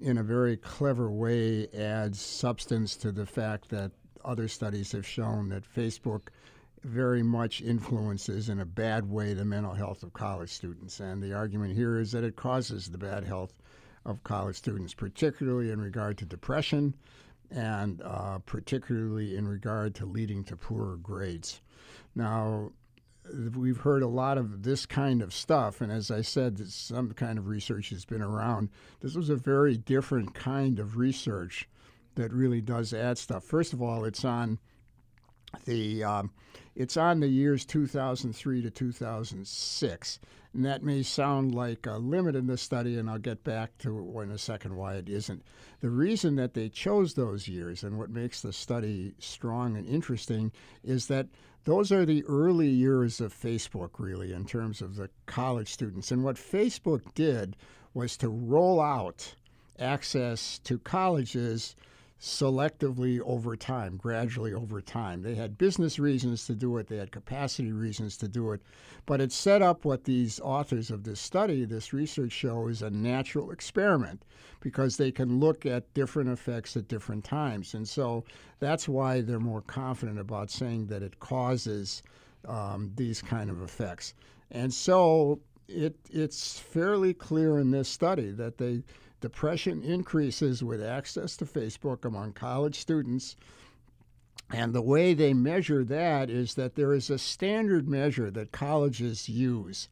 in 0.00 0.16
a 0.16 0.22
very 0.22 0.56
clever 0.56 1.10
way, 1.10 1.68
adds 1.76 2.18
substance 2.18 2.96
to 2.96 3.12
the 3.12 3.26
fact 3.26 3.68
that 3.68 3.92
other 4.24 4.48
studies 4.48 4.92
have 4.92 5.06
shown 5.06 5.50
that 5.50 5.64
Facebook 5.70 6.28
very 6.82 7.22
much 7.22 7.60
influences 7.60 8.48
in 8.48 8.58
a 8.60 8.64
bad 8.64 9.10
way 9.10 9.34
the 9.34 9.44
mental 9.44 9.74
health 9.74 10.02
of 10.02 10.14
college 10.14 10.50
students. 10.50 10.98
And 10.98 11.22
the 11.22 11.34
argument 11.34 11.76
here 11.76 11.98
is 11.98 12.12
that 12.12 12.24
it 12.24 12.36
causes 12.36 12.88
the 12.88 12.96
bad 12.96 13.24
health 13.24 13.52
of 14.06 14.22
college 14.24 14.56
students, 14.56 14.94
particularly 14.94 15.70
in 15.70 15.80
regard 15.80 16.16
to 16.18 16.24
depression 16.24 16.94
and 17.50 18.00
uh, 18.02 18.38
particularly 18.46 19.36
in 19.36 19.46
regard 19.46 19.94
to 19.96 20.06
leading 20.06 20.42
to 20.44 20.56
poorer 20.56 20.96
grades. 20.96 21.60
Now, 22.14 22.72
we've 23.56 23.78
heard 23.78 24.02
a 24.02 24.08
lot 24.08 24.38
of 24.38 24.62
this 24.62 24.86
kind 24.86 25.22
of 25.22 25.34
stuff, 25.34 25.80
and 25.80 25.92
as 25.92 26.10
I 26.10 26.22
said, 26.22 26.58
some 26.68 27.12
kind 27.12 27.38
of 27.38 27.48
research 27.48 27.90
has 27.90 28.04
been 28.04 28.22
around. 28.22 28.70
This 29.00 29.14
was 29.14 29.30
a 29.30 29.36
very 29.36 29.76
different 29.76 30.34
kind 30.34 30.78
of 30.78 30.96
research 30.96 31.68
that 32.14 32.32
really 32.32 32.60
does 32.60 32.94
add 32.94 33.18
stuff. 33.18 33.44
First 33.44 33.72
of 33.72 33.82
all, 33.82 34.04
it's 34.04 34.24
on 34.24 34.58
the 35.64 36.04
um, 36.04 36.30
it's 36.74 36.96
on 36.96 37.20
the 37.20 37.28
years 37.28 37.64
2003 37.64 38.62
to 38.62 38.70
2006, 38.70 40.18
and 40.52 40.64
that 40.64 40.82
may 40.82 41.02
sound 41.02 41.54
like 41.54 41.86
a 41.86 41.96
limit 41.96 42.36
in 42.36 42.46
the 42.46 42.58
study, 42.58 42.98
and 42.98 43.08
I'll 43.08 43.18
get 43.18 43.44
back 43.44 43.76
to 43.78 44.20
in 44.20 44.30
a 44.30 44.38
second 44.38 44.76
why 44.76 44.94
it 44.96 45.08
isn't. 45.08 45.42
The 45.80 45.88
reason 45.90 46.36
that 46.36 46.54
they 46.54 46.68
chose 46.68 47.14
those 47.14 47.48
years 47.48 47.82
and 47.82 47.98
what 47.98 48.10
makes 48.10 48.42
the 48.42 48.52
study 48.52 49.14
strong 49.18 49.76
and 49.76 49.86
interesting 49.86 50.52
is 50.84 51.06
that 51.06 51.28
those 51.64 51.90
are 51.90 52.04
the 52.04 52.24
early 52.24 52.68
years 52.68 53.20
of 53.20 53.34
Facebook, 53.34 53.92
really, 53.98 54.32
in 54.32 54.44
terms 54.44 54.80
of 54.80 54.96
the 54.96 55.10
college 55.26 55.72
students. 55.72 56.10
And 56.10 56.22
what 56.22 56.36
Facebook 56.36 57.14
did 57.14 57.56
was 57.92 58.16
to 58.18 58.28
roll 58.28 58.80
out 58.80 59.34
access 59.78 60.58
to 60.60 60.78
colleges 60.78 61.74
selectively 62.20 63.20
over 63.20 63.56
time, 63.56 63.96
gradually 63.96 64.54
over 64.54 64.80
time. 64.80 65.22
They 65.22 65.34
had 65.34 65.58
business 65.58 65.98
reasons 65.98 66.46
to 66.46 66.54
do 66.54 66.78
it, 66.78 66.86
they 66.86 66.96
had 66.96 67.12
capacity 67.12 67.72
reasons 67.72 68.16
to 68.18 68.28
do 68.28 68.52
it, 68.52 68.62
but 69.04 69.20
it 69.20 69.32
set 69.32 69.60
up 69.60 69.84
what 69.84 70.04
these 70.04 70.40
authors 70.40 70.90
of 70.90 71.04
this 71.04 71.20
study, 71.20 71.64
this 71.64 71.92
research 71.92 72.32
show, 72.32 72.68
is 72.68 72.82
a 72.82 72.90
natural 72.90 73.50
experiment 73.50 74.24
because 74.60 74.96
they 74.96 75.12
can 75.12 75.38
look 75.38 75.66
at 75.66 75.92
different 75.94 76.30
effects 76.30 76.76
at 76.76 76.88
different 76.88 77.22
times. 77.22 77.74
And 77.74 77.86
so 77.86 78.24
that's 78.58 78.88
why 78.88 79.20
they're 79.20 79.38
more 79.38 79.62
confident 79.62 80.18
about 80.18 80.50
saying 80.50 80.86
that 80.86 81.02
it 81.02 81.20
causes 81.20 82.02
um, 82.48 82.92
these 82.96 83.20
kind 83.20 83.50
of 83.50 83.60
effects. 83.62 84.14
And 84.50 84.72
so 84.72 85.40
it, 85.68 85.96
it's 86.10 86.58
fairly 86.58 87.12
clear 87.12 87.58
in 87.58 87.70
this 87.70 87.88
study 87.88 88.30
that 88.32 88.56
they 88.56 88.82
depression 89.26 89.82
increases 89.82 90.62
with 90.62 90.80
access 90.80 91.36
to 91.36 91.44
Facebook 91.44 92.04
among 92.04 92.32
college 92.32 92.78
students. 92.78 93.34
And 94.52 94.72
the 94.72 94.80
way 94.80 95.14
they 95.14 95.34
measure 95.34 95.82
that 95.82 96.30
is 96.30 96.54
that 96.54 96.76
there 96.76 96.94
is 96.94 97.10
a 97.10 97.18
standard 97.18 97.88
measure 97.88 98.30
that 98.30 98.52
colleges 98.52 99.28
use. 99.28 99.88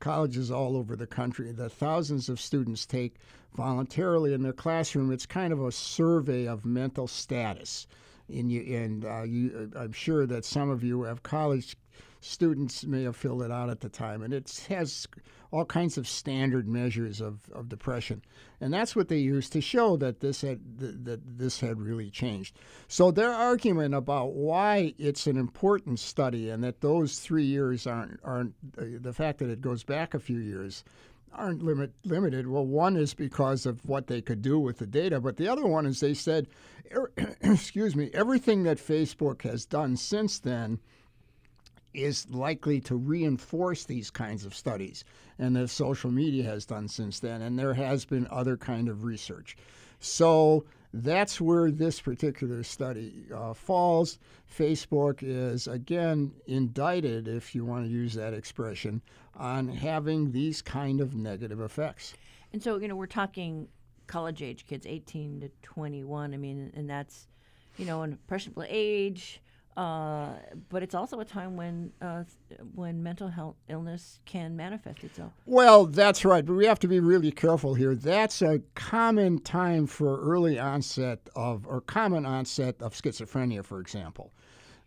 Colleges 0.00 0.50
all 0.50 0.76
over 0.76 0.96
the 0.96 1.06
country 1.06 1.50
that 1.50 1.72
thousands 1.72 2.28
of 2.28 2.38
students 2.38 2.84
take 2.84 3.14
voluntarily 3.56 4.34
in 4.34 4.42
their 4.42 4.52
classroom. 4.52 5.10
It's 5.10 5.24
kind 5.24 5.54
of 5.54 5.64
a 5.64 5.72
survey 5.72 6.46
of 6.46 6.66
mental 6.66 7.08
status. 7.08 7.86
And, 8.28 8.52
you, 8.52 8.76
and 8.76 9.06
uh, 9.06 9.22
you, 9.22 9.72
I'm 9.74 9.92
sure 9.92 10.26
that 10.26 10.44
some 10.44 10.68
of 10.68 10.84
you 10.84 11.04
have 11.04 11.22
college 11.22 11.74
students 12.24 12.84
may 12.84 13.02
have 13.02 13.16
filled 13.16 13.42
it 13.42 13.50
out 13.50 13.68
at 13.68 13.80
the 13.80 13.88
time, 13.88 14.22
and 14.22 14.32
it 14.32 14.64
has 14.68 15.06
all 15.50 15.64
kinds 15.64 15.98
of 15.98 16.08
standard 16.08 16.66
measures 16.66 17.20
of, 17.20 17.40
of 17.52 17.68
depression, 17.68 18.22
and 18.60 18.72
that's 18.72 18.96
what 18.96 19.08
they 19.08 19.18
used 19.18 19.52
to 19.52 19.60
show 19.60 19.96
that 19.96 20.20
this 20.20 20.40
had 20.40 20.60
that 20.78 21.20
this 21.38 21.60
had 21.60 21.80
really 21.80 22.10
changed. 22.10 22.56
So 22.88 23.10
their 23.10 23.32
argument 23.32 23.94
about 23.94 24.32
why 24.32 24.94
it's 24.98 25.26
an 25.26 25.36
important 25.36 26.00
study 26.00 26.50
and 26.50 26.64
that 26.64 26.80
those 26.80 27.18
three 27.18 27.44
years 27.44 27.86
aren't 27.86 28.20
aren't 28.24 28.54
the 28.76 29.12
fact 29.12 29.38
that 29.38 29.50
it 29.50 29.60
goes 29.60 29.84
back 29.84 30.14
a 30.14 30.18
few 30.18 30.38
years 30.38 30.82
aren't 31.36 31.62
limit, 31.62 31.92
limited. 32.04 32.46
Well, 32.46 32.64
one 32.64 32.96
is 32.96 33.12
because 33.12 33.66
of 33.66 33.84
what 33.88 34.06
they 34.06 34.22
could 34.22 34.40
do 34.40 34.58
with 34.58 34.78
the 34.78 34.86
data, 34.86 35.20
but 35.20 35.36
the 35.36 35.48
other 35.48 35.66
one 35.66 35.84
is 35.84 35.98
they 35.98 36.14
said, 36.14 36.46
er, 36.94 37.10
excuse 37.40 37.96
me, 37.96 38.08
everything 38.14 38.62
that 38.62 38.78
Facebook 38.78 39.42
has 39.42 39.66
done 39.66 39.96
since 39.96 40.38
then 40.38 40.78
is 41.94 42.28
likely 42.30 42.80
to 42.80 42.96
reinforce 42.96 43.84
these 43.84 44.10
kinds 44.10 44.44
of 44.44 44.54
studies 44.54 45.04
and 45.38 45.56
that 45.56 45.68
social 45.68 46.10
media 46.10 46.44
has 46.44 46.66
done 46.66 46.88
since 46.88 47.20
then 47.20 47.42
and 47.42 47.58
there 47.58 47.74
has 47.74 48.04
been 48.04 48.26
other 48.30 48.56
kind 48.56 48.88
of 48.88 49.04
research 49.04 49.56
so 50.00 50.64
That's 50.92 51.40
where 51.40 51.72
this 51.72 52.00
particular 52.00 52.62
study 52.62 53.26
uh, 53.34 53.52
falls. 53.52 54.20
Facebook 54.48 55.22
is, 55.22 55.66
again, 55.66 56.32
indicted, 56.46 57.26
if 57.26 57.52
you 57.52 57.64
want 57.64 57.84
to 57.84 57.90
use 57.90 58.14
that 58.14 58.32
expression, 58.32 59.02
on 59.34 59.66
having 59.66 60.30
these 60.30 60.62
kind 60.62 61.00
of 61.00 61.16
negative 61.16 61.60
effects. 61.60 62.14
And 62.52 62.62
so, 62.62 62.78
you 62.78 62.86
know, 62.86 62.94
we're 62.94 63.06
talking 63.06 63.66
college 64.06 64.40
age 64.40 64.66
kids, 64.66 64.86
18 64.86 65.40
to 65.40 65.50
21. 65.62 66.32
I 66.32 66.36
mean, 66.36 66.70
and 66.76 66.88
that's, 66.88 67.26
you 67.76 67.86
know, 67.86 68.02
an 68.02 68.12
impressionable 68.12 68.64
age. 68.68 69.40
Uh, 69.76 70.34
but 70.68 70.84
it's 70.84 70.94
also 70.94 71.18
a 71.18 71.24
time 71.24 71.56
when 71.56 71.92
uh, 72.00 72.22
when 72.76 73.02
mental 73.02 73.26
health 73.26 73.56
illness 73.68 74.20
can 74.24 74.54
manifest 74.54 75.02
itself. 75.02 75.32
Well, 75.46 75.86
that's 75.86 76.24
right, 76.24 76.46
but 76.46 76.54
we 76.54 76.66
have 76.66 76.78
to 76.80 76.88
be 76.88 77.00
really 77.00 77.32
careful 77.32 77.74
here. 77.74 77.96
That's 77.96 78.40
a 78.40 78.60
common 78.76 79.40
time 79.40 79.88
for 79.88 80.20
early 80.20 80.60
onset 80.60 81.28
of 81.34 81.66
or 81.66 81.80
common 81.80 82.24
onset 82.24 82.76
of 82.80 82.94
schizophrenia, 82.94 83.64
for 83.64 83.80
example. 83.80 84.30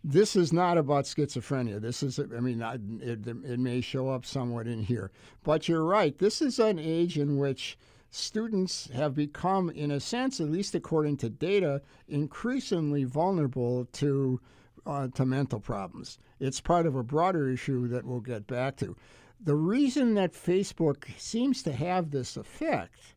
This 0.02 0.36
is 0.36 0.54
not 0.54 0.78
about 0.78 1.04
schizophrenia. 1.04 1.80
This 1.80 2.02
is, 2.02 2.18
I 2.18 2.40
mean, 2.40 2.62
it, 3.02 3.26
it 3.26 3.58
may 3.58 3.80
show 3.82 4.08
up 4.08 4.24
somewhat 4.24 4.66
in 4.66 4.80
here, 4.82 5.10
but 5.42 5.68
you're 5.68 5.84
right. 5.84 6.16
This 6.16 6.40
is 6.40 6.58
an 6.58 6.78
age 6.78 7.18
in 7.18 7.36
which 7.36 7.76
students 8.10 8.88
have 8.94 9.14
become, 9.14 9.68
in 9.70 9.90
a 9.90 10.00
sense, 10.00 10.40
at 10.40 10.50
least 10.50 10.74
according 10.74 11.18
to 11.18 11.28
data, 11.28 11.82
increasingly 12.08 13.04
vulnerable 13.04 13.86
to 13.92 14.40
uh, 14.88 15.06
to 15.08 15.26
mental 15.26 15.60
problems. 15.60 16.18
It's 16.40 16.60
part 16.60 16.86
of 16.86 16.96
a 16.96 17.02
broader 17.02 17.48
issue 17.48 17.86
that 17.88 18.06
we'll 18.06 18.20
get 18.20 18.46
back 18.46 18.76
to. 18.78 18.96
The 19.38 19.54
reason 19.54 20.14
that 20.14 20.32
Facebook 20.32 21.04
seems 21.18 21.62
to 21.62 21.72
have 21.72 22.10
this 22.10 22.36
effect 22.36 23.14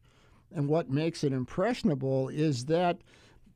and 0.54 0.68
what 0.68 0.90
makes 0.90 1.24
it 1.24 1.32
impressionable 1.32 2.28
is 2.28 2.66
that 2.66 3.00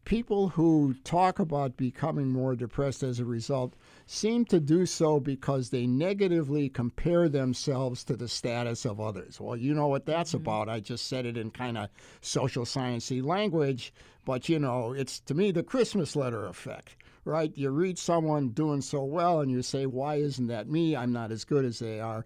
people 0.06 0.48
who 0.50 0.96
talk 1.04 1.40
about 1.40 1.76
becoming 1.76 2.30
more 2.30 2.56
depressed 2.56 3.04
as 3.04 3.20
a 3.20 3.26
result 3.26 3.74
seem 4.06 4.46
to 4.46 4.60
do 4.60 4.86
so 4.86 5.20
because 5.20 5.70
they 5.70 5.86
negatively 5.86 6.70
compare 6.70 7.28
themselves 7.28 8.04
to 8.06 8.16
the 8.16 8.28
status 8.30 8.86
of 8.86 9.02
others. 9.02 9.42
Well, 9.42 9.58
you 9.58 9.74
know 9.74 9.88
what 9.88 10.06
that's 10.06 10.30
mm-hmm. 10.30 10.44
about. 10.44 10.70
I 10.70 10.80
just 10.80 11.08
said 11.08 11.26
it 11.26 11.38
in 11.38 11.52
kind 11.52 11.78
of 11.78 11.90
social 12.22 12.64
sciencey 12.64 13.22
language, 13.22 13.94
but 14.24 14.48
you 14.48 14.58
know, 14.58 14.94
it's 14.94 15.20
to 15.22 15.34
me 15.34 15.52
the 15.52 15.64
Christmas 15.64 16.16
letter 16.16 16.46
effect 16.46 16.96
right? 17.26 17.52
You 17.56 17.72
read 17.72 17.98
someone 17.98 18.50
doing 18.50 18.82
so 18.82 19.04
well 19.04 19.42
and 19.42 19.52
you 19.52 19.62
say, 19.62 19.86
why 19.86 20.16
isn't 20.16 20.48
that 20.48 20.70
me? 20.70 20.96
I'm 20.96 21.12
not 21.12 21.32
as 21.32 21.44
good 21.44 21.66
as 21.66 21.80
they 21.80 22.00
are. 22.00 22.26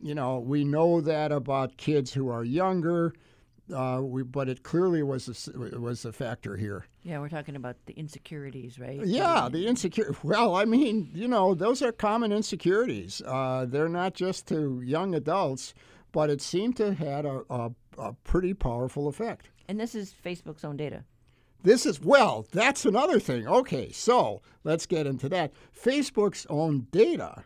You 0.00 0.14
know, 0.14 0.38
we 0.38 0.64
know 0.64 1.00
that 1.00 1.32
about 1.32 1.76
kids 1.76 2.12
who 2.12 2.28
are 2.28 2.44
younger. 2.44 3.12
Uh, 3.74 4.00
we, 4.00 4.22
but 4.22 4.48
it 4.48 4.62
clearly 4.62 5.02
was 5.02 5.50
a, 5.52 5.78
was 5.80 6.04
a 6.04 6.12
factor 6.12 6.56
here. 6.56 6.86
Yeah, 7.02 7.18
we're 7.18 7.28
talking 7.28 7.56
about 7.56 7.74
the 7.86 7.94
insecurities, 7.94 8.78
right? 8.78 9.04
Yeah, 9.04 9.48
the 9.50 9.66
insecure. 9.66 10.14
Well, 10.22 10.54
I 10.54 10.64
mean, 10.64 11.10
you 11.12 11.26
know, 11.26 11.52
those 11.54 11.82
are 11.82 11.90
common 11.90 12.30
insecurities. 12.32 13.20
Uh, 13.26 13.66
they're 13.68 13.88
not 13.88 14.14
just 14.14 14.46
to 14.48 14.80
young 14.82 15.16
adults, 15.16 15.74
but 16.12 16.30
it 16.30 16.40
seemed 16.40 16.76
to 16.76 16.94
have 16.94 16.98
had 16.98 17.26
a, 17.26 17.42
a, 17.50 17.70
a 17.98 18.12
pretty 18.22 18.54
powerful 18.54 19.08
effect. 19.08 19.50
And 19.68 19.80
this 19.80 19.96
is 19.96 20.14
Facebook's 20.24 20.64
own 20.64 20.76
data. 20.76 21.02
This 21.66 21.84
is, 21.84 22.00
well, 22.00 22.46
that's 22.52 22.86
another 22.86 23.18
thing. 23.18 23.48
Okay, 23.48 23.90
so 23.90 24.40
let's 24.62 24.86
get 24.86 25.04
into 25.04 25.28
that. 25.30 25.52
Facebook's 25.76 26.46
own 26.48 26.86
data, 26.92 27.42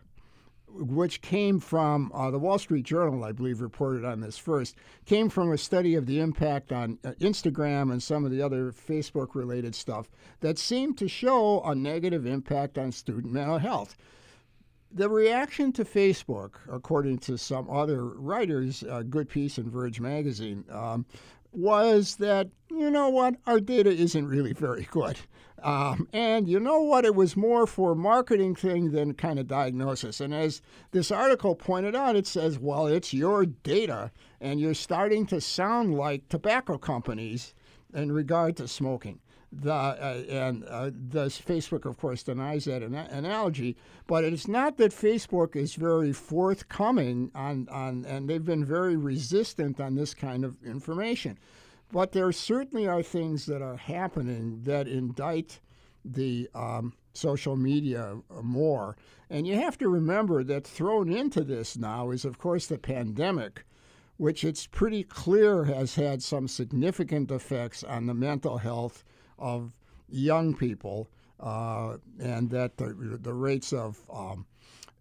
which 0.67 1.23
came 1.23 1.59
from 1.59 2.11
uh, 2.13 2.29
the 2.29 2.37
Wall 2.37 2.59
Street 2.59 2.85
Journal, 2.85 3.23
I 3.23 3.31
believe, 3.31 3.61
reported 3.61 4.05
on 4.05 4.21
this 4.21 4.37
first, 4.37 4.75
came 5.07 5.27
from 5.27 5.51
a 5.51 5.57
study 5.57 5.95
of 5.95 6.05
the 6.05 6.19
impact 6.19 6.71
on 6.71 6.99
uh, 7.03 7.13
Instagram 7.19 7.91
and 7.91 8.03
some 8.03 8.23
of 8.23 8.29
the 8.29 8.43
other 8.43 8.71
Facebook 8.71 9.33
related 9.33 9.73
stuff 9.73 10.07
that 10.41 10.59
seemed 10.59 10.99
to 10.99 11.07
show 11.07 11.63
a 11.63 11.73
negative 11.73 12.27
impact 12.27 12.77
on 12.77 12.91
student 12.91 13.33
mental 13.33 13.57
health. 13.57 13.97
The 14.91 15.09
reaction 15.09 15.71
to 15.71 15.83
Facebook, 15.83 16.57
according 16.71 17.19
to 17.19 17.39
some 17.39 17.67
other 17.71 18.05
writers, 18.05 18.83
a 18.87 19.03
good 19.03 19.29
piece 19.29 19.57
in 19.57 19.71
Verge 19.71 19.99
magazine, 19.99 20.63
um, 20.69 21.07
was 21.51 22.15
that, 22.17 22.49
you 22.69 22.89
know 22.89 23.09
what, 23.09 23.35
our 23.45 23.59
data 23.59 23.89
isn't 23.89 24.27
really 24.27 24.53
very 24.53 24.87
good. 24.91 25.17
Um, 25.63 26.07
and 26.11 26.47
you 26.47 26.59
know 26.59 26.81
what, 26.81 27.05
it 27.05 27.13
was 27.13 27.37
more 27.37 27.67
for 27.67 27.93
marketing 27.93 28.55
thing 28.55 28.91
than 28.91 29.13
kind 29.13 29.37
of 29.37 29.47
diagnosis. 29.47 30.19
And 30.19 30.33
as 30.33 30.61
this 30.91 31.11
article 31.11 31.55
pointed 31.55 31.95
out, 31.95 32.15
it 32.15 32.25
says, 32.25 32.57
well, 32.57 32.87
it's 32.87 33.13
your 33.13 33.45
data, 33.45 34.11
and 34.39 34.59
you're 34.59 34.73
starting 34.73 35.25
to 35.27 35.39
sound 35.39 35.95
like 35.95 36.27
tobacco 36.29 36.77
companies 36.77 37.53
in 37.93 38.11
regard 38.11 38.57
to 38.57 38.67
smoking. 38.67 39.19
The, 39.53 39.73
uh, 39.73 40.23
and 40.29 40.63
uh, 40.63 40.85
the 40.85 41.25
Facebook, 41.25 41.85
of 41.85 41.97
course, 41.97 42.23
denies 42.23 42.65
that 42.65 42.81
an- 42.81 42.95
analogy. 42.95 43.75
But 44.07 44.23
it's 44.23 44.47
not 44.47 44.77
that 44.77 44.91
Facebook 44.93 45.57
is 45.57 45.75
very 45.75 46.13
forthcoming 46.13 47.31
on, 47.35 47.67
on, 47.69 48.05
and 48.05 48.29
they've 48.29 48.45
been 48.45 48.63
very 48.63 48.95
resistant 48.95 49.81
on 49.81 49.95
this 49.95 50.13
kind 50.13 50.45
of 50.45 50.55
information. 50.63 51.37
But 51.91 52.13
there 52.13 52.31
certainly 52.31 52.87
are 52.87 53.03
things 53.03 53.45
that 53.47 53.61
are 53.61 53.75
happening 53.75 54.61
that 54.63 54.87
indict 54.87 55.59
the 56.05 56.49
um, 56.55 56.93
social 57.13 57.55
media 57.55 58.17
more. 58.41 58.95
And 59.29 59.45
you 59.45 59.55
have 59.55 59.77
to 59.79 59.89
remember 59.89 60.43
that 60.43 60.65
thrown 60.65 61.11
into 61.11 61.43
this 61.43 61.77
now 61.77 62.11
is, 62.11 62.25
of 62.25 62.37
course, 62.37 62.67
the 62.67 62.77
pandemic, 62.77 63.65
which 64.17 64.43
it's 64.43 64.67
pretty 64.67 65.03
clear 65.03 65.65
has 65.65 65.95
had 65.95 66.23
some 66.23 66.47
significant 66.47 67.31
effects 67.31 67.83
on 67.83 68.05
the 68.05 68.13
mental 68.13 68.57
health 68.57 69.03
of 69.41 69.75
young 70.07 70.55
people, 70.55 71.09
uh, 71.39 71.97
and 72.19 72.49
that 72.51 72.77
the, 72.77 73.17
the 73.21 73.33
rates 73.33 73.73
of 73.73 73.99
um, 74.13 74.45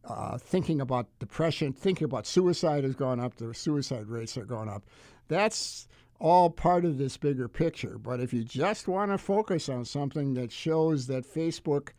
uh, 0.05 0.38
thinking 0.38 0.81
about 0.81 1.07
depression, 1.18 1.72
thinking 1.72 2.07
about 2.07 2.26
suicide 2.26 2.85
has 2.85 2.94
gone 2.94 3.20
up. 3.20 3.37
The 3.37 3.55
suicide 3.55 4.09
rates 4.09 4.37
are 4.37 4.44
going 4.44 4.68
up. 4.68 4.83
That's 5.29 5.87
all 6.18 6.50
part 6.50 6.85
of 6.85 6.98
this 6.98 7.16
bigger 7.16 7.48
picture. 7.48 7.98
But 7.98 8.20
if 8.20 8.33
you 8.33 8.42
just 8.44 8.88
want 8.88 9.11
to 9.11 9.18
focus 9.18 9.68
on 9.68 9.85
something 9.85 10.35
that 10.35 10.53
shows 10.53 11.07
that 11.07 11.24
Facebook 11.24 11.90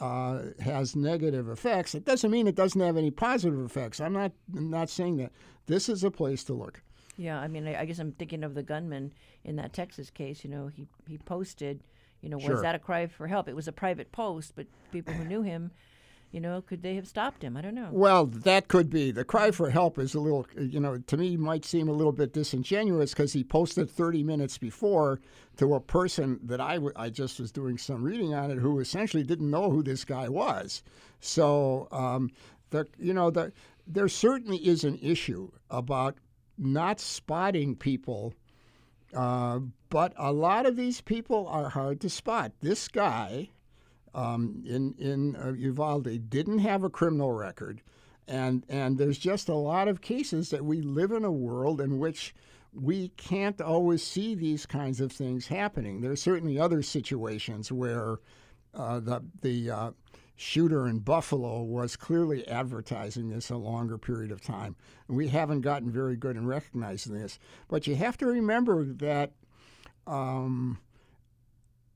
uh, 0.00 0.42
has 0.60 0.94
negative 0.94 1.48
effects, 1.48 1.94
it 1.94 2.04
doesn't 2.04 2.30
mean 2.30 2.46
it 2.46 2.54
doesn't 2.54 2.80
have 2.80 2.96
any 2.96 3.10
positive 3.10 3.60
effects. 3.64 4.00
I'm 4.00 4.12
not 4.12 4.32
I'm 4.56 4.70
not 4.70 4.90
saying 4.90 5.16
that. 5.18 5.32
This 5.66 5.88
is 5.88 6.02
a 6.04 6.10
place 6.10 6.44
to 6.44 6.54
look. 6.54 6.82
Yeah, 7.18 7.38
I 7.38 7.48
mean, 7.48 7.66
I, 7.66 7.80
I, 7.80 7.84
guess 7.84 7.98
I'm 7.98 8.12
thinking 8.12 8.44
of 8.44 8.54
the 8.54 8.62
gunman 8.62 9.12
in 9.44 9.56
that 9.56 9.72
Texas 9.72 10.08
case. 10.08 10.44
You 10.44 10.50
know, 10.50 10.68
he 10.68 10.86
he 11.08 11.18
posted, 11.18 11.82
you 12.22 12.30
know, 12.30 12.38
sure. 12.38 12.52
was 12.52 12.62
that 12.62 12.76
a 12.76 12.78
cry 12.78 13.08
for 13.08 13.26
help? 13.26 13.48
It 13.48 13.56
was 13.56 13.66
a 13.66 13.72
private 13.72 14.12
post, 14.12 14.52
but 14.54 14.66
people 14.92 15.12
who 15.12 15.24
knew 15.24 15.42
him, 15.42 15.72
you 16.30 16.40
know, 16.40 16.62
could 16.62 16.80
they 16.82 16.94
have 16.94 17.08
stopped 17.08 17.42
him? 17.42 17.56
I 17.56 17.60
don't 17.60 17.74
know. 17.74 17.88
Well, 17.90 18.26
that 18.26 18.68
could 18.68 18.88
be. 18.88 19.10
The 19.10 19.24
cry 19.24 19.50
for 19.50 19.68
help 19.70 19.98
is 19.98 20.14
a 20.14 20.20
little, 20.20 20.46
you 20.56 20.78
know, 20.78 20.98
to 20.98 21.16
me 21.16 21.36
might 21.36 21.64
seem 21.64 21.88
a 21.88 21.92
little 21.92 22.12
bit 22.12 22.32
disingenuous 22.32 23.10
because 23.10 23.32
he 23.32 23.42
posted 23.42 23.90
30 23.90 24.22
minutes 24.22 24.56
before 24.56 25.20
to 25.56 25.74
a 25.74 25.80
person 25.80 26.38
that 26.44 26.60
I, 26.60 26.74
w- 26.74 26.92
I 26.94 27.10
just 27.10 27.40
was 27.40 27.50
doing 27.50 27.78
some 27.78 28.04
reading 28.04 28.32
on 28.32 28.52
it 28.52 28.58
who 28.58 28.78
essentially 28.78 29.24
didn't 29.24 29.50
know 29.50 29.70
who 29.70 29.82
this 29.82 30.04
guy 30.04 30.28
was. 30.28 30.84
So, 31.18 31.88
um, 31.90 32.30
the, 32.70 32.86
you 32.96 33.12
know, 33.12 33.30
the, 33.30 33.52
there 33.88 34.08
certainly 34.08 34.58
is 34.58 34.84
an 34.84 34.98
issue 35.02 35.50
about 35.70 36.16
not 36.58 37.00
spotting 37.00 37.76
people. 37.76 38.34
Uh, 39.14 39.60
but 39.88 40.12
a 40.16 40.32
lot 40.32 40.66
of 40.66 40.76
these 40.76 41.00
people 41.00 41.46
are 41.48 41.70
hard 41.70 42.00
to 42.00 42.10
spot. 42.10 42.52
This 42.60 42.88
guy 42.88 43.48
um, 44.14 44.62
in 44.66 44.94
in 44.98 45.36
uh, 45.36 45.52
Uvalde 45.52 46.28
didn't 46.28 46.58
have 46.58 46.84
a 46.84 46.90
criminal 46.90 47.32
record, 47.32 47.80
and 48.26 48.64
and 48.68 48.98
there's 48.98 49.18
just 49.18 49.48
a 49.48 49.54
lot 49.54 49.88
of 49.88 50.00
cases 50.00 50.50
that 50.50 50.64
we 50.64 50.82
live 50.82 51.12
in 51.12 51.24
a 51.24 51.32
world 51.32 51.80
in 51.80 51.98
which 51.98 52.34
we 52.72 53.08
can't 53.16 53.60
always 53.60 54.02
see 54.02 54.34
these 54.34 54.66
kinds 54.66 55.00
of 55.00 55.10
things 55.10 55.46
happening. 55.46 56.00
There 56.00 56.12
are 56.12 56.16
certainly 56.16 56.58
other 56.58 56.82
situations 56.82 57.72
where 57.72 58.18
uh, 58.74 59.00
the 59.00 59.22
the 59.40 59.70
uh, 59.70 59.90
shooter 60.40 60.86
in 60.86 61.00
Buffalo 61.00 61.62
was 61.62 61.96
clearly 61.96 62.46
advertising 62.46 63.28
this 63.28 63.50
a 63.50 63.56
longer 63.56 63.98
period 63.98 64.30
of 64.30 64.40
time. 64.40 64.76
And 65.08 65.16
we 65.16 65.26
haven't 65.26 65.62
gotten 65.62 65.90
very 65.90 66.14
good 66.14 66.36
in 66.36 66.46
recognizing 66.46 67.12
this. 67.12 67.40
But 67.66 67.88
you 67.88 67.96
have 67.96 68.16
to 68.18 68.26
remember 68.26 68.84
that 68.84 69.32
um, 70.06 70.78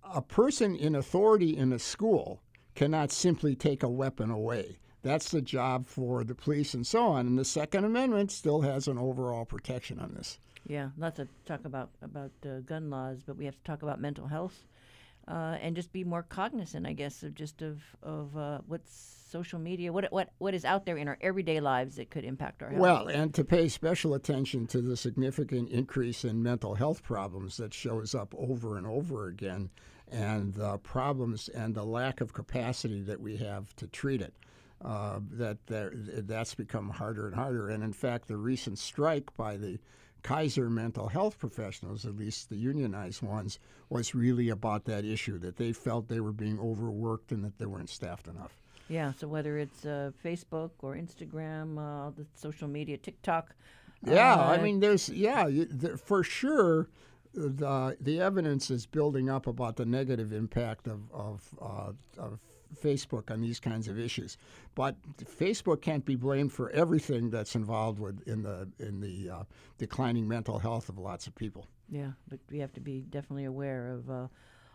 a 0.03 0.21
person 0.21 0.75
in 0.75 0.97
authority 0.97 1.57
in 1.57 1.73
a 1.73 1.79
school 1.79 2.43
cannot 2.75 3.13
simply 3.13 3.55
take 3.55 3.85
a 3.85 3.89
weapon 3.89 4.29
away. 4.29 4.79
That's 5.03 5.31
the 5.31 5.41
job 5.41 5.87
for 5.87 6.25
the 6.25 6.35
police 6.35 6.75
and 6.75 6.85
so 6.85 7.07
on. 7.07 7.29
And 7.29 7.39
the 7.39 7.45
Second 7.45 7.85
Amendment 7.85 8.33
still 8.33 8.63
has 8.63 8.89
an 8.89 8.99
overall 8.99 9.45
protection 9.45 10.01
on 10.01 10.15
this. 10.15 10.41
Yeah, 10.67 10.91
lots 10.99 11.19
to 11.19 11.29
talk 11.47 11.65
about 11.65 11.91
about 12.03 12.33
uh, 12.45 12.59
gun 12.61 12.91
laws, 12.91 13.23
but 13.25 13.37
we 13.37 13.45
have 13.45 13.57
to 13.57 13.65
talk 13.65 13.83
about 13.83 14.01
mental 14.01 14.27
health 14.27 14.65
uh, 15.29 15.57
and 15.61 15.77
just 15.77 15.93
be 15.93 16.05
more 16.05 16.23
cognizant, 16.23 16.87
I 16.87 16.93
guess, 16.93 17.23
of 17.23 17.35
just 17.35 17.63
of 17.63 17.81
of 18.03 18.37
uh, 18.37 18.59
what's 18.67 19.19
social 19.31 19.59
media, 19.59 19.93
what 19.93 20.13
what 20.13 20.31
what 20.39 20.55
is 20.55 20.65
out 20.65 20.85
there 20.85 20.97
in 20.97 21.09
our 21.09 21.19
everyday 21.21 21.61
lives 21.61 21.97
that 21.97 22.11
could 22.11 22.25
impact 22.25 22.63
our 22.63 22.71
health. 22.71 22.81
Well, 22.81 23.09
and 23.09 23.33
to 23.35 23.45
pay 23.45 23.69
special 23.69 24.15
attention 24.15 24.67
to 24.69 24.81
the 24.81 24.97
significant 24.97 25.71
increase 25.71 26.25
in 26.25 26.43
mental 26.43 26.75
health 26.75 27.03
problems 27.03 27.57
that 27.57 27.73
shows 27.73 28.15
up 28.15 28.35
over 28.37 28.77
and 28.77 28.87
over 28.87 29.27
again, 29.29 29.71
and 30.11 30.55
the 30.55 30.79
problems 30.79 31.49
and 31.49 31.75
the 31.75 31.85
lack 31.85 32.21
of 32.21 32.33
capacity 32.33 33.03
that 33.03 33.21
we 33.21 33.37
have 33.37 33.75
to 33.77 33.87
treat 33.87 34.21
it. 34.21 34.35
Uh, 34.85 35.21
that 35.31 35.59
that's 36.27 36.57
become 36.57 36.91
harder 36.91 37.29
and 37.29 37.37
harder. 37.37 37.69
And 37.69 37.85
in 37.85 37.93
fact, 37.93 38.27
the 38.27 38.37
recent 38.37 38.81
strike 38.81 39.33
by 39.37 39.57
the 39.57 39.79
Kaiser 40.23 40.71
mental 40.71 41.09
health 41.09 41.39
professionals, 41.39 42.07
at 42.07 42.17
least 42.17 42.49
the 42.49 42.57
unionized 42.57 43.23
ones, 43.23 43.59
was 43.89 44.15
really 44.15 44.51
about 44.51 44.85
that 44.85 45.05
issue 45.05 45.39
that 45.39 45.57
they 45.57 45.73
felt 45.73 46.09
they 46.09 46.21
were 46.21 46.33
being 46.33 46.59
overworked 46.61 47.33
and 47.33 47.45
that 47.45 47.59
they 47.59 47.67
weren't 47.67 47.91
staffed 47.91 48.29
enough. 48.29 48.57
Yeah, 48.89 49.13
so 49.13 49.27
whether 49.27 49.59
it's 49.59 49.85
uh, 49.85 50.11
Facebook 50.25 50.71
or 50.83 50.95
Instagram, 50.95 51.79
uh, 51.79 52.11
the 52.11 52.27
social 52.35 52.69
media, 52.69 52.97
TikTok. 52.99 53.55
Yeah, 54.05 54.35
uh, 54.35 54.51
I 54.51 54.61
mean, 54.61 54.81
there's, 54.81 55.09
yeah, 55.09 55.49
for 55.97 56.23
sure, 56.23 56.89
the, 57.33 57.97
the 58.01 58.21
evidence 58.21 58.71
is 58.71 58.87
building 58.87 59.31
up 59.31 59.47
about 59.47 59.77
the 59.77 59.87
negative 59.87 60.33
impact 60.33 60.89
of, 60.89 61.01
of, 61.13 61.43
uh, 61.61 61.93
of 62.19 62.39
Facebook 62.81 63.31
on 63.31 63.41
these 63.41 63.61
kinds 63.61 63.89
of 63.89 63.99
issues. 63.99 64.37
But 64.75 64.97
Facebook 65.25 65.83
can't 65.83 66.05
be 66.05 66.17
blamed 66.17 66.53
for 66.53 66.71
everything 66.71 67.31
that's 67.31 67.55
involved 67.55 67.99
with 67.99 68.27
in 68.27 68.43
the 68.43 68.69
in 68.79 69.01
the 69.01 69.31
uh, 69.31 69.43
declining 69.79 70.29
mental 70.29 70.59
health 70.59 70.89
of 70.89 70.99
lots 70.99 71.27
of 71.27 71.35
people. 71.35 71.67
Yeah, 71.91 72.13
but 72.29 72.41
we 72.51 72.59
have 72.59 72.73
to 72.75 72.81
be 72.81 73.01
definitely 73.01 73.45
aware 73.45 73.91
of 73.91 74.11
uh, 74.11 74.27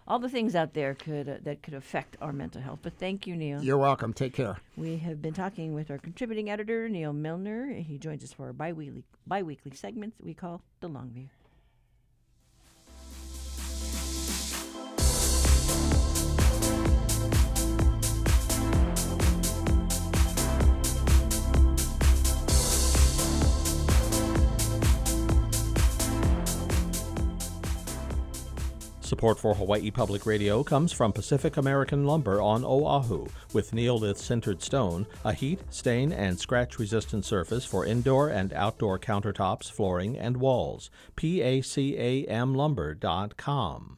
all 0.08 0.20
the 0.20 0.30
things 0.30 0.56
out 0.56 0.74
there 0.74 0.94
could 0.94 1.28
uh, 1.28 1.36
that 1.44 1.62
could 1.64 1.74
affect 1.74 2.18
our 2.22 2.32
mental 2.32 2.62
health. 2.62 2.80
But 2.82 2.94
thank 2.98 3.28
you, 3.28 3.36
Neil. 3.36 3.62
You're 3.62 3.78
welcome. 3.78 4.14
Take 4.14 4.34
care. 4.34 4.58
We 4.76 4.98
have 4.98 5.22
been 5.22 5.34
talking 5.34 5.74
with 5.74 5.92
our 5.92 5.98
contributing 5.98 6.50
editor, 6.50 6.88
Neil 6.88 7.14
Milner. 7.14 7.74
He 7.74 7.98
joins 7.98 8.24
us 8.24 8.34
for 8.34 8.48
our 8.48 8.54
biweekly 8.54 9.04
biweekly 9.26 9.72
segments 9.76 10.18
that 10.18 10.26
we 10.26 10.34
call 10.34 10.62
the 10.80 10.88
Long 10.88 11.10
View. 11.10 11.30
Support 29.08 29.40
for 29.40 29.56
Hawaii 29.56 29.90
Public 29.90 30.26
Radio 30.26 30.66
comes 30.66 30.92
from 30.92 31.14
Pacific 31.14 31.56
American 31.56 32.06
Lumber 32.06 32.42
on 32.42 32.66
Oahu, 32.66 33.28
with 33.54 33.72
neolith 33.72 34.18
sintered 34.18 34.62
stone, 34.62 35.08
a 35.24 35.32
heat, 35.32 35.62
stain, 35.70 36.12
and 36.12 36.38
scratch 36.38 36.78
resistant 36.78 37.24
surface 37.24 37.64
for 37.64 37.86
indoor 37.86 38.28
and 38.28 38.52
outdoor 38.52 39.00
countertops, 39.00 39.72
flooring, 39.72 40.18
and 40.18 40.36
walls. 40.36 40.90
PACAMLumber.com. 41.16 43.98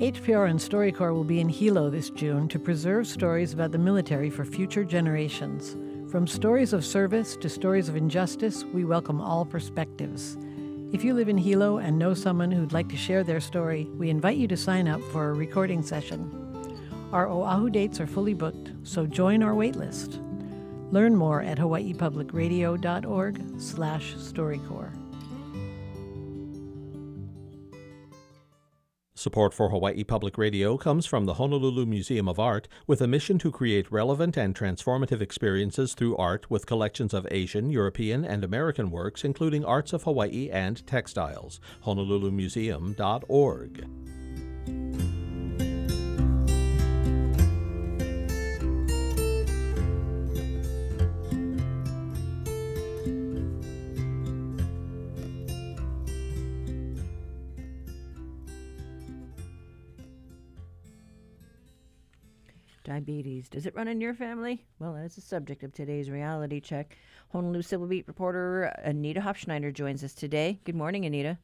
HPR 0.00 0.48
and 0.48 0.58
StoryCorps 0.58 1.12
will 1.12 1.24
be 1.24 1.40
in 1.40 1.50
Hilo 1.50 1.90
this 1.90 2.08
June 2.08 2.48
to 2.48 2.58
preserve 2.58 3.06
stories 3.06 3.52
about 3.52 3.72
the 3.72 3.78
military 3.78 4.30
for 4.30 4.46
future 4.46 4.84
generations. 4.84 5.76
From 6.10 6.26
stories 6.26 6.72
of 6.72 6.82
service 6.82 7.36
to 7.36 7.50
stories 7.50 7.90
of 7.90 7.96
injustice, 7.96 8.64
we 8.64 8.86
welcome 8.86 9.20
all 9.20 9.44
perspectives. 9.44 10.38
If 10.94 11.02
you 11.02 11.12
live 11.12 11.28
in 11.28 11.36
Hilo 11.36 11.78
and 11.78 11.98
know 11.98 12.14
someone 12.14 12.52
who'd 12.52 12.72
like 12.72 12.88
to 12.90 12.96
share 12.96 13.24
their 13.24 13.40
story, 13.40 13.88
we 13.96 14.10
invite 14.10 14.36
you 14.36 14.46
to 14.46 14.56
sign 14.56 14.86
up 14.86 15.02
for 15.10 15.28
a 15.28 15.34
recording 15.34 15.82
session. 15.82 16.30
Our 17.12 17.28
Oahu 17.28 17.68
dates 17.68 17.98
are 17.98 18.06
fully 18.06 18.32
booked, 18.32 18.70
so 18.84 19.04
join 19.04 19.42
our 19.42 19.54
waitlist. 19.54 20.20
Learn 20.92 21.16
more 21.16 21.42
at 21.42 21.58
hawaiipublicradio.org 21.58 23.60
slash. 23.60 24.14
Support 29.16 29.54
for 29.54 29.68
Hawaii 29.68 30.02
Public 30.02 30.36
Radio 30.36 30.76
comes 30.76 31.06
from 31.06 31.24
the 31.24 31.34
Honolulu 31.34 31.86
Museum 31.86 32.28
of 32.28 32.40
Art 32.40 32.66
with 32.88 33.00
a 33.00 33.06
mission 33.06 33.38
to 33.38 33.52
create 33.52 33.92
relevant 33.92 34.36
and 34.36 34.56
transformative 34.56 35.20
experiences 35.20 35.94
through 35.94 36.16
art 36.16 36.50
with 36.50 36.66
collections 36.66 37.14
of 37.14 37.24
Asian, 37.30 37.70
European, 37.70 38.24
and 38.24 38.42
American 38.42 38.90
works, 38.90 39.22
including 39.22 39.64
arts 39.64 39.92
of 39.92 40.02
Hawaii 40.02 40.50
and 40.50 40.84
textiles. 40.88 41.60
HonoluluMuseum.org. 41.86 43.88
Diabetes. 62.84 63.48
Does 63.48 63.66
it 63.66 63.74
run 63.74 63.88
in 63.88 64.00
your 64.00 64.14
family? 64.14 64.64
Well, 64.78 64.92
that's 64.94 65.16
the 65.16 65.20
subject 65.20 65.62
of 65.64 65.72
today's 65.72 66.10
reality 66.10 66.60
check. 66.60 66.96
Honolulu 67.32 67.62
Civil 67.62 67.86
Beat 67.86 68.06
reporter 68.06 68.64
Anita 68.84 69.20
Hofschneider 69.20 69.72
joins 69.72 70.04
us 70.04 70.12
today. 70.12 70.60
Good 70.64 70.76
morning, 70.76 71.04
Anita. 71.04 71.38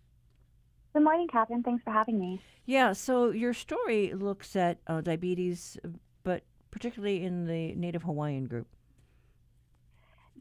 Good 0.93 1.03
morning, 1.03 1.29
Catherine. 1.29 1.63
Thanks 1.63 1.83
for 1.83 1.91
having 1.93 2.21
me. 2.21 2.41
Yeah, 2.67 2.93
so 2.93 3.31
your 3.31 3.55
story 3.55 4.13
looks 4.13 4.55
at 4.55 4.79
uh, 4.87 5.01
diabetes, 5.01 5.79
but 6.23 6.43
particularly 6.71 7.25
in 7.25 7.47
the 7.47 7.75
Native 7.75 8.03
Hawaiian 8.03 8.47
group. 8.47 8.69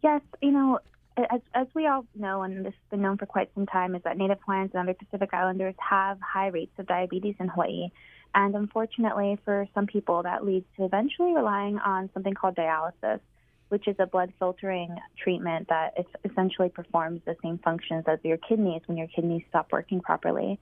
Yes, 0.04 0.22
you 0.42 0.52
know, 0.52 0.80
as, 1.18 1.42
as 1.54 1.68
we 1.74 1.88
all 1.88 2.06
know, 2.16 2.44
and 2.44 2.66
this 2.66 2.74
has 2.74 2.90
been 2.92 3.02
known 3.02 3.18
for 3.18 3.26
quite 3.26 3.50
some 3.54 3.66
time, 3.66 3.96
is 3.96 4.04
that 4.04 4.18
Native 4.18 4.38
Hawaiians 4.46 4.72
and 4.74 4.84
other 4.88 4.94
Pacific 4.94 5.34
Islanders 5.34 5.76
have 5.78 6.20
high 6.22 6.48
rates 6.48 6.74
of 6.78 6.88
diabetes 6.88 7.36
in 7.40 7.48
Hawaii. 7.48 7.90
And 8.36 8.56
unfortunately, 8.56 9.39
for 9.44 9.68
some 9.74 9.88
people, 9.88 10.24
that 10.24 10.46
leads 10.46 10.65
to 10.78 10.86
eventually 10.86 11.34
relying 11.34 11.80
on 11.80 12.10
something 12.13 12.34
called 12.34 12.56
dialysis, 12.56 13.20
which 13.70 13.88
is 13.88 13.96
a 14.00 14.06
blood 14.06 14.34
filtering 14.39 14.96
treatment 15.18 15.68
that 15.70 15.96
essentially 16.24 16.70
performs 16.70 17.22
the 17.26 17.36
same 17.44 17.58
functions 17.60 18.04
as 18.08 18.20
your 18.24 18.38
kidneys 18.38 18.82
when 18.86 18.98
your 18.98 19.08
kidneys 19.08 19.44
stop 19.50 19.72
working 19.72 20.02
properly. 20.02 20.60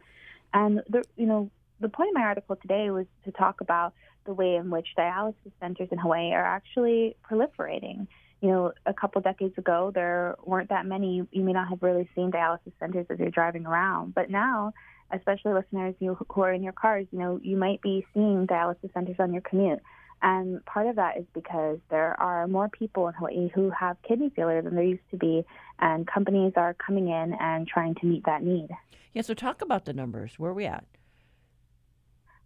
And 0.53 0.82
the, 0.89 1.03
you 1.17 1.25
know, 1.25 1.49
the 1.80 1.89
point 1.89 2.10
of 2.10 2.15
my 2.15 2.23
article 2.23 2.56
today 2.56 2.89
was 2.89 3.06
to 3.25 3.32
talk 3.32 3.62
about 3.62 3.93
the 4.25 4.34
way 4.34 4.56
in 4.56 4.69
which 4.69 4.88
dialysis 4.97 5.51
centers 5.60 5.89
in 5.91 5.97
Hawaii 5.97 6.32
are 6.32 6.45
actually 6.45 7.15
proliferating. 7.30 8.08
You 8.41 8.49
know, 8.49 8.73
a 8.86 8.93
couple 8.93 9.21
decades 9.21 9.58
ago, 9.58 9.91
there 9.93 10.36
weren't 10.45 10.69
that 10.69 10.86
many. 10.86 11.27
You 11.32 11.43
may 11.43 11.53
not 11.53 11.69
have 11.69 11.82
really 11.82 12.08
seen 12.13 12.32
dialysis 12.32 12.73
centers 12.80 13.08
as 13.10 13.19
you're 13.19 13.30
driving 13.30 13.65
around, 13.65 14.13
but 14.13 14.30
now 14.30 14.73
especially 15.12 15.54
listeners 15.54 15.96
you 16.00 16.15
who 16.15 16.41
are 16.41 16.54
in 16.54 16.63
your 16.63 16.74
cars, 16.74 17.08
you 17.12 17.20
know, 17.20 17.39
you 17.41 17.58
might 17.58 17.82
be 17.82 18.06
seeing 18.13 18.48
dialysis 18.48 18.93
centers 18.93 19.15
on 19.20 19.34
your 19.34 19.41
commute. 19.41 19.80
And 20.22 20.65
part 20.65 20.88
of 20.88 20.96
that 20.96 21.17
is 21.17 21.26
because 21.34 21.78
there 21.89 22.20
are 22.20 22.48
more 22.48 22.70
people 22.70 23.08
in 23.08 23.13
Hawaii 23.13 23.50
who 23.54 23.70
have 23.70 23.98
kidney 24.08 24.32
failure 24.36 24.62
than 24.62 24.76
there 24.76 24.84
used 24.84 25.10
to 25.12 25.17
be, 25.17 25.46
and 25.80 26.08
companies 26.08 26.54
are 26.56 26.74
coming 26.74 27.08
in 27.08 27.34
and 27.39 27.67
trying 27.67 27.96
to 27.96 28.06
meet 28.06 28.26
that 28.26 28.43
need. 28.43 28.70
Yeah, 29.13 29.22
so 29.22 29.34
talk 29.34 29.62
about 29.62 29.86
the 29.86 29.93
numbers. 29.93 30.39
Where 30.39 30.52
are 30.52 30.56
we 30.56 30.65
at? 30.65 30.86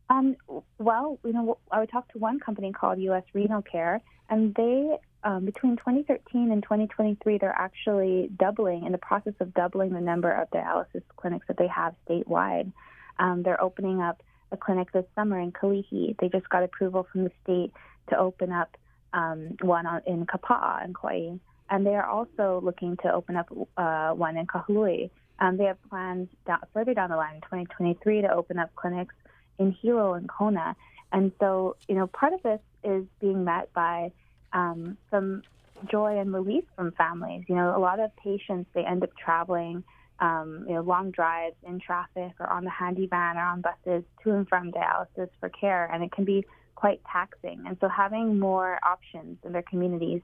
Um, 0.10 0.36
well, 0.78 1.20
you 1.24 1.32
know, 1.32 1.58
I 1.72 1.80
would 1.80 1.90
talk 1.90 2.12
to 2.12 2.20
one 2.20 2.40
company 2.40 2.74
called 2.74 3.00
U.S. 3.00 3.24
Renal 3.34 3.62
Care, 3.62 4.02
and 4.30 4.54
they 4.56 4.98
um, 5.24 5.46
between 5.46 5.78
2013 5.78 6.52
and 6.52 6.64
2023, 6.64 7.38
they're 7.38 7.52
actually 7.52 8.30
doubling 8.38 8.86
in 8.86 8.92
the 8.92 8.98
process 8.98 9.34
of 9.40 9.54
doubling 9.54 9.94
the 9.94 10.02
number 10.02 10.32
of 10.32 10.50
dialysis 10.50 11.04
clinics 11.16 11.48
that 11.48 11.58
they 11.58 11.68
have 11.68 11.94
statewide. 12.08 12.72
Um, 13.20 13.44
they're 13.44 13.62
opening 13.62 14.02
up 14.02 14.24
a 14.52 14.58
clinic 14.58 14.92
this 14.92 15.06
summer 15.16 15.40
in 15.40 15.52
Kalihi. 15.52 16.18
They 16.20 16.30
just 16.30 16.50
got 16.50 16.64
approval 16.64 17.08
from 17.12 17.24
the 17.24 17.32
state 17.44 17.72
to 18.10 18.18
open 18.18 18.52
up 18.52 18.76
um, 19.14 19.56
one 19.62 19.86
on, 19.86 20.02
in 20.06 20.26
Kapa'a 20.26 20.86
in 20.86 20.94
Kauai. 20.94 21.38
And 21.70 21.86
they 21.86 21.96
are 21.96 22.06
also 22.06 22.60
looking 22.64 22.98
to 22.98 23.14
open 23.14 23.36
up 23.36 23.50
uh, 23.78 24.12
one 24.12 24.38
in 24.38 24.48
Kahului. 24.48 25.10
Um, 25.40 25.58
they 25.58 25.66
have 25.66 25.78
plans 25.90 26.30
down, 26.46 26.60
further 26.74 26.94
down 26.94 27.10
the 27.10 27.16
line 27.16 27.36
in 27.36 27.42
2023 27.42 28.22
to 28.22 28.34
open 28.34 28.60
up 28.60 28.76
clinics 28.76 29.16
in 29.58 29.72
Hilo 29.72 30.14
and 30.14 30.28
Kona. 30.28 30.76
And 31.12 31.32
so, 31.40 31.78
you 31.88 31.96
know, 31.96 32.08
part 32.08 32.34
of 32.34 32.42
this 32.44 32.60
is 32.84 33.06
being 33.20 33.44
met 33.44 33.72
by 33.74 34.12
um, 34.54 34.98
some 35.10 35.44
joy 35.90 36.20
and 36.20 36.34
relief 36.34 36.64
from 36.76 36.92
families. 36.92 37.46
You 37.48 37.56
know, 37.56 37.76
a 37.76 37.80
lot 37.80 38.00
of 38.00 38.16
patients 38.18 38.70
they 38.74 38.86
end 38.86 39.04
up 39.04 39.10
traveling, 39.18 39.84
um, 40.20 40.66
you 40.68 40.76
know, 40.76 40.82
long 40.82 41.12
drives 41.12 41.56
in 41.64 41.80
traffic 41.80 42.34
or 42.40 42.48
on 42.48 42.64
the 42.64 42.70
Handi-Van 42.70 43.38
or 43.38 43.42
on 43.42 43.62
buses 43.62 44.04
to 44.24 44.32
and 44.32 44.48
from 44.48 44.72
dialysis 44.72 45.30
for 45.40 45.50
care, 45.50 45.90
and 45.92 46.04
it 46.04 46.12
can 46.12 46.26
be 46.26 46.46
quite 46.76 47.02
taxing. 47.12 47.64
And 47.68 47.78
so, 47.80 47.88
having 47.88 48.40
more 48.40 48.80
options 48.84 49.38
in 49.44 49.52
their 49.52 49.64
communities 49.64 50.22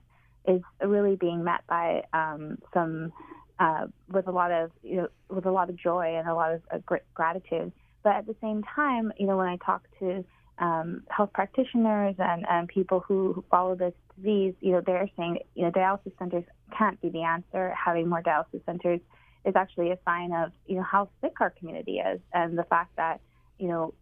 is 0.47 0.61
really 0.81 1.15
being 1.15 1.43
met 1.43 1.61
by 1.67 2.03
um, 2.13 2.57
some 2.73 3.11
uh, 3.59 3.87
with 4.11 4.27
a 4.27 4.31
lot 4.31 4.51
of 4.51 4.71
you 4.83 4.97
know 4.97 5.07
with 5.29 5.45
a 5.45 5.51
lot 5.51 5.69
of 5.69 5.75
joy 5.75 6.15
and 6.17 6.27
a 6.27 6.33
lot 6.33 6.53
of 6.53 6.61
uh, 6.71 6.97
gratitude. 7.15 7.71
but 8.03 8.15
at 8.15 8.27
the 8.27 8.35
same 8.41 8.63
time, 8.63 9.11
you 9.17 9.25
know, 9.27 9.37
when 9.37 9.47
I 9.47 9.57
talk 9.57 9.83
to 9.99 10.23
um, 10.59 11.03
health 11.09 11.31
practitioners 11.33 12.15
and, 12.17 12.45
and 12.49 12.67
people 12.67 12.99
who, 12.99 13.33
who 13.33 13.43
follow 13.51 13.75
this 13.75 13.93
disease, 14.15 14.53
you 14.59 14.71
know, 14.71 14.81
they're 14.85 15.09
saying, 15.15 15.39
you 15.55 15.63
know, 15.63 15.71
dialysis 15.71 16.17
centers 16.17 16.43
can't 16.77 16.99
be 17.01 17.09
the 17.09 17.23
answer. 17.23 17.73
Having 17.85 18.09
more 18.09 18.23
dialysis 18.23 18.65
centers 18.65 18.99
is 19.45 19.55
actually 19.55 19.91
a 19.91 19.99
sign 20.03 20.31
of, 20.33 20.51
you 20.65 20.75
know, 20.75 20.83
how 20.83 21.09
sick 21.21 21.33
our 21.39 21.51
community 21.51 21.99
is 21.99 22.19
and 22.33 22.57
the 22.57 22.63
fact 22.63 22.95
that, 22.97 23.21
you 23.59 23.67
know, 23.67 23.93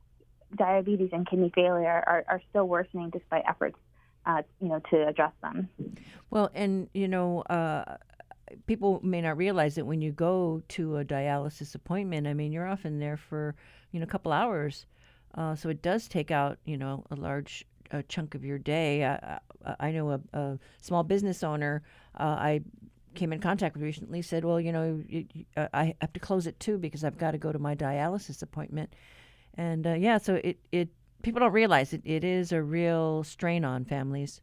diabetes 0.55 1.09
and 1.11 1.27
kidney 1.29 1.51
failure 1.53 2.03
are, 2.07 2.23
are 2.27 2.41
still 2.49 2.67
worsening 2.67 3.09
despite 3.09 3.43
efforts, 3.47 3.77
uh, 4.25 4.41
you 4.61 4.69
know, 4.69 4.81
to 4.89 5.07
address 5.07 5.33
them. 5.41 5.67
Well, 6.29 6.49
and, 6.53 6.87
you 6.93 7.07
know, 7.07 7.41
uh, 7.41 7.97
people 8.65 9.01
may 9.03 9.21
not 9.21 9.37
realize 9.37 9.75
that 9.75 9.85
when 9.85 10.01
you 10.01 10.11
go 10.11 10.61
to 10.69 10.97
a 10.97 11.05
dialysis 11.05 11.75
appointment, 11.75 12.27
I 12.27 12.33
mean, 12.33 12.51
you're 12.51 12.67
often 12.67 12.99
there 12.99 13.17
for, 13.17 13.55
you 13.91 13.99
know, 13.99 14.05
a 14.05 14.07
couple 14.07 14.31
hours. 14.31 14.85
Uh, 15.36 15.56
so 15.56 15.69
it 15.69 15.82
does 15.82 16.08
take 16.08 16.32
out, 16.32 16.58
you 16.65 16.78
know, 16.78 17.04
a 17.12 17.15
large 17.15 17.65
uh, 17.91 18.02
chunk 18.08 18.36
of 18.36 18.43
your 18.43 18.58
day. 18.58 19.04
I, 19.04 19.39
I, 19.65 19.76
I 19.80 19.91
know 19.91 20.12
a, 20.12 20.19
a, 20.34 20.60
small 20.82 21.04
business 21.04 21.43
owner 21.43 21.84
uh, 22.17 22.24
I 22.24 22.62
came 23.15 23.34
in 23.34 23.39
contact 23.39 23.76
with 23.76 23.84
recently 23.84 24.21
said, 24.21 24.45
well, 24.45 24.60
you 24.60 24.71
know, 24.71 25.02
you, 25.08 25.26
you, 25.34 25.45
uh, 25.58 25.67
I 25.74 25.95
have 26.02 26.13
to 26.13 26.19
close 26.19 26.48
it 26.48 26.60
too 26.60 26.78
because 26.78 27.04
I've 27.04 27.17
got 27.17 27.32
to 27.32 27.38
go 27.38 27.52
to 27.52 27.60
my 27.60 27.76
dialysis 27.76 28.41
appointment. 28.41 28.93
And 29.56 29.88
uh, 29.88 29.93
yeah, 29.93 30.17
so 30.17 30.36
it, 30.36 30.58
it 30.71 30.89
people 31.21 31.39
don't 31.39 31.54
realize 31.54 31.93
it, 31.93 32.02
it 32.04 32.24
is 32.24 32.52
a 32.52 32.62
real 32.62 33.24
strain 33.24 33.65
on 33.65 33.86
families. 33.86 34.41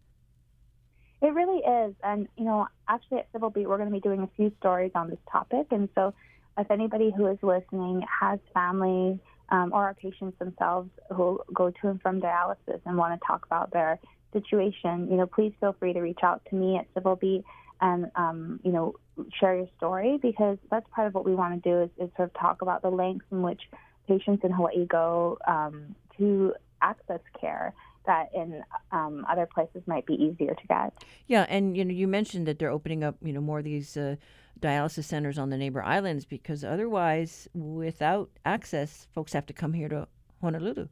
It 1.21 1.33
really 1.33 1.61
is. 1.61 1.95
And, 2.03 2.27
you 2.37 2.45
know, 2.45 2.67
actually 2.89 3.19
at 3.19 3.29
Civil 3.33 3.51
Beat, 3.51 3.69
we're 3.69 3.77
going 3.77 3.89
to 3.89 3.95
be 3.95 4.01
doing 4.01 4.23
a 4.23 4.31
few 4.37 4.53
stories 4.59 4.91
on 4.95 5.09
this 5.09 5.21
topic. 5.31 5.69
And 5.71 5.89
so 5.95 6.13
if 6.59 6.71
anybody 6.71 7.13
who 7.17 7.27
is 7.27 7.39
listening 7.43 8.03
has 8.21 8.41
family 8.53 9.21
um, 9.53 9.71
or 9.73 9.85
our 9.85 9.95
patients 9.95 10.37
themselves 10.39 10.89
who 11.15 11.41
go 11.53 11.71
to 11.71 11.89
and 11.89 12.01
from 12.01 12.21
dialysis 12.21 12.81
and 12.87 12.97
want 12.97 13.21
to 13.21 13.27
talk 13.27 13.45
about 13.45 13.71
their 13.71 14.01
situation, 14.33 15.09
you 15.11 15.17
know, 15.19 15.27
please 15.27 15.53
feel 15.61 15.77
free 15.79 15.93
to 15.93 16.01
reach 16.01 16.21
out 16.23 16.43
to 16.49 16.57
me 16.57 16.79
at 16.79 16.87
Civil 16.95 17.17
Beat 17.17 17.45
and, 17.81 18.11
um, 18.17 18.61
you 18.65 18.73
know, 18.73 18.95
share 19.39 19.55
your 19.55 19.69
story 19.77 20.19
because 20.21 20.57
that's 20.71 20.87
part 20.95 21.07
of 21.07 21.15
what 21.15 21.27
we 21.27 21.35
want 21.35 21.63
to 21.63 21.71
do 21.71 21.83
is, 21.83 21.91
is 21.99 22.11
sort 22.17 22.31
of 22.31 22.41
talk 22.41 22.63
about 22.63 22.81
the 22.81 22.89
lengths 22.89 23.27
in 23.31 23.43
which 23.43 23.61
patients 24.09 24.43
in 24.43 24.51
Hawaii 24.51 24.87
go 24.87 25.39
um, 25.47 25.95
to 26.17 26.55
access 26.81 27.21
care 27.39 27.75
that 28.07 28.31
in 28.35 28.65
um, 28.91 29.25
other 29.31 29.47
places 29.47 29.83
might 29.87 30.07
be 30.07 30.15
easier 30.15 30.55
to 30.55 30.67
get. 30.67 31.05
Yeah, 31.27 31.45
and 31.49 31.77
you 31.77 31.85
know, 31.85 31.93
you 31.93 32.09
mentioned 32.09 32.47
that 32.47 32.59
they're 32.59 32.71
opening 32.71 33.05
up, 33.05 33.17
you 33.23 33.33
know, 33.35 33.41
more 33.41 33.59
of 33.59 33.65
these 33.65 33.97
uh, 33.97 34.17
dialysis 34.61 35.05
centers 35.05 35.39
on 35.39 35.51
the 35.51 35.57
neighbor 35.57 35.83
islands 35.83 36.25
because 36.25 36.65
otherwise, 36.65 37.49
without 37.55 38.31
access, 38.45 39.07
folks 39.15 39.33
have 39.33 39.47
to 39.47 39.53
come 39.53 39.73
here 39.73 39.89
to 39.89 40.07
Honolulu. 40.41 40.89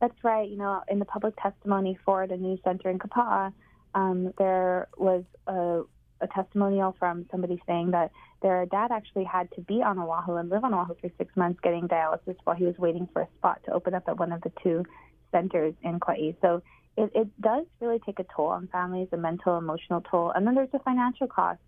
That's 0.00 0.24
right. 0.24 0.48
You 0.48 0.56
know, 0.56 0.82
in 0.88 0.98
the 0.98 1.04
public 1.04 1.34
testimony 1.36 1.98
for 2.04 2.26
the 2.26 2.36
new 2.36 2.58
center 2.64 2.90
in 2.90 2.98
Kapa'a, 2.98 3.52
um, 3.94 4.32
there 4.38 4.88
was 4.96 5.24
a, 5.46 5.82
a 6.20 6.26
testimonial 6.34 6.94
from 6.98 7.26
somebody 7.30 7.60
saying 7.66 7.92
that 7.92 8.10
their 8.42 8.66
dad 8.66 8.90
actually 8.92 9.24
had 9.24 9.50
to 9.52 9.62
be 9.62 9.82
on 9.82 9.98
Oahu 9.98 10.36
and 10.36 10.50
live 10.50 10.64
on 10.64 10.74
Oahu 10.74 10.94
for 11.00 11.10
six 11.16 11.34
months 11.34 11.60
getting 11.62 11.88
dialysis 11.88 12.36
while 12.44 12.56
he 12.56 12.64
was 12.64 12.76
waiting 12.78 13.08
for 13.12 13.22
a 13.22 13.28
spot 13.38 13.60
to 13.64 13.72
open 13.72 13.94
up 13.94 14.04
at 14.06 14.18
one 14.18 14.32
of 14.32 14.42
the 14.42 14.52
two 14.62 14.84
centers 15.32 15.74
in 15.82 15.98
Kauai. 15.98 16.32
So 16.42 16.62
it, 16.98 17.10
it 17.14 17.40
does 17.40 17.64
really 17.80 17.98
take 18.04 18.18
a 18.18 18.26
toll 18.34 18.48
on 18.48 18.68
families, 18.68 19.08
a 19.12 19.16
mental, 19.16 19.56
emotional 19.56 20.02
toll. 20.02 20.30
And 20.34 20.46
then 20.46 20.54
there's 20.54 20.68
a 20.74 20.78
financial 20.80 21.26
cost 21.26 21.60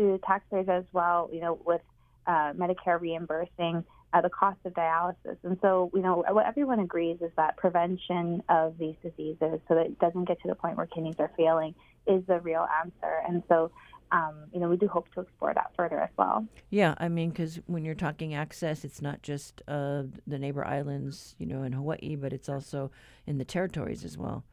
to 0.00 0.18
taxpayers 0.26 0.68
as 0.68 0.84
well, 0.92 1.28
you 1.32 1.40
know, 1.40 1.58
with 1.64 1.82
uh, 2.26 2.52
Medicare 2.54 3.00
reimbursing 3.00 3.84
uh, 4.12 4.20
the 4.20 4.30
cost 4.30 4.58
of 4.64 4.72
dialysis. 4.72 5.36
And 5.44 5.58
so, 5.60 5.90
you 5.94 6.00
know, 6.00 6.24
what 6.28 6.46
everyone 6.46 6.80
agrees 6.80 7.18
is 7.20 7.30
that 7.36 7.56
prevention 7.56 8.42
of 8.48 8.76
these 8.78 8.96
diseases 9.02 9.60
so 9.68 9.74
that 9.74 9.86
it 9.86 9.98
doesn't 9.98 10.24
get 10.24 10.40
to 10.42 10.48
the 10.48 10.54
point 10.54 10.76
where 10.76 10.86
kidneys 10.86 11.16
are 11.18 11.30
failing 11.36 11.74
is 12.06 12.22
the 12.26 12.40
real 12.40 12.66
answer. 12.82 13.20
And 13.28 13.42
so, 13.48 13.70
um, 14.10 14.34
you 14.52 14.58
know, 14.58 14.68
we 14.68 14.76
do 14.76 14.88
hope 14.88 15.06
to 15.14 15.20
explore 15.20 15.54
that 15.54 15.70
further 15.76 16.00
as 16.00 16.10
well. 16.16 16.44
Yeah, 16.70 16.94
I 16.98 17.08
mean, 17.08 17.30
because 17.30 17.60
when 17.66 17.84
you're 17.84 17.94
talking 17.94 18.34
access, 18.34 18.84
it's 18.84 19.00
not 19.00 19.22
just 19.22 19.62
uh, 19.68 20.04
the 20.26 20.38
neighbor 20.38 20.64
islands, 20.64 21.36
you 21.38 21.46
know, 21.46 21.62
in 21.62 21.72
Hawaii, 21.72 22.16
but 22.16 22.32
it's 22.32 22.48
also 22.48 22.90
in 23.26 23.38
the 23.38 23.44
territories 23.44 24.04
as 24.04 24.18
well. 24.18 24.44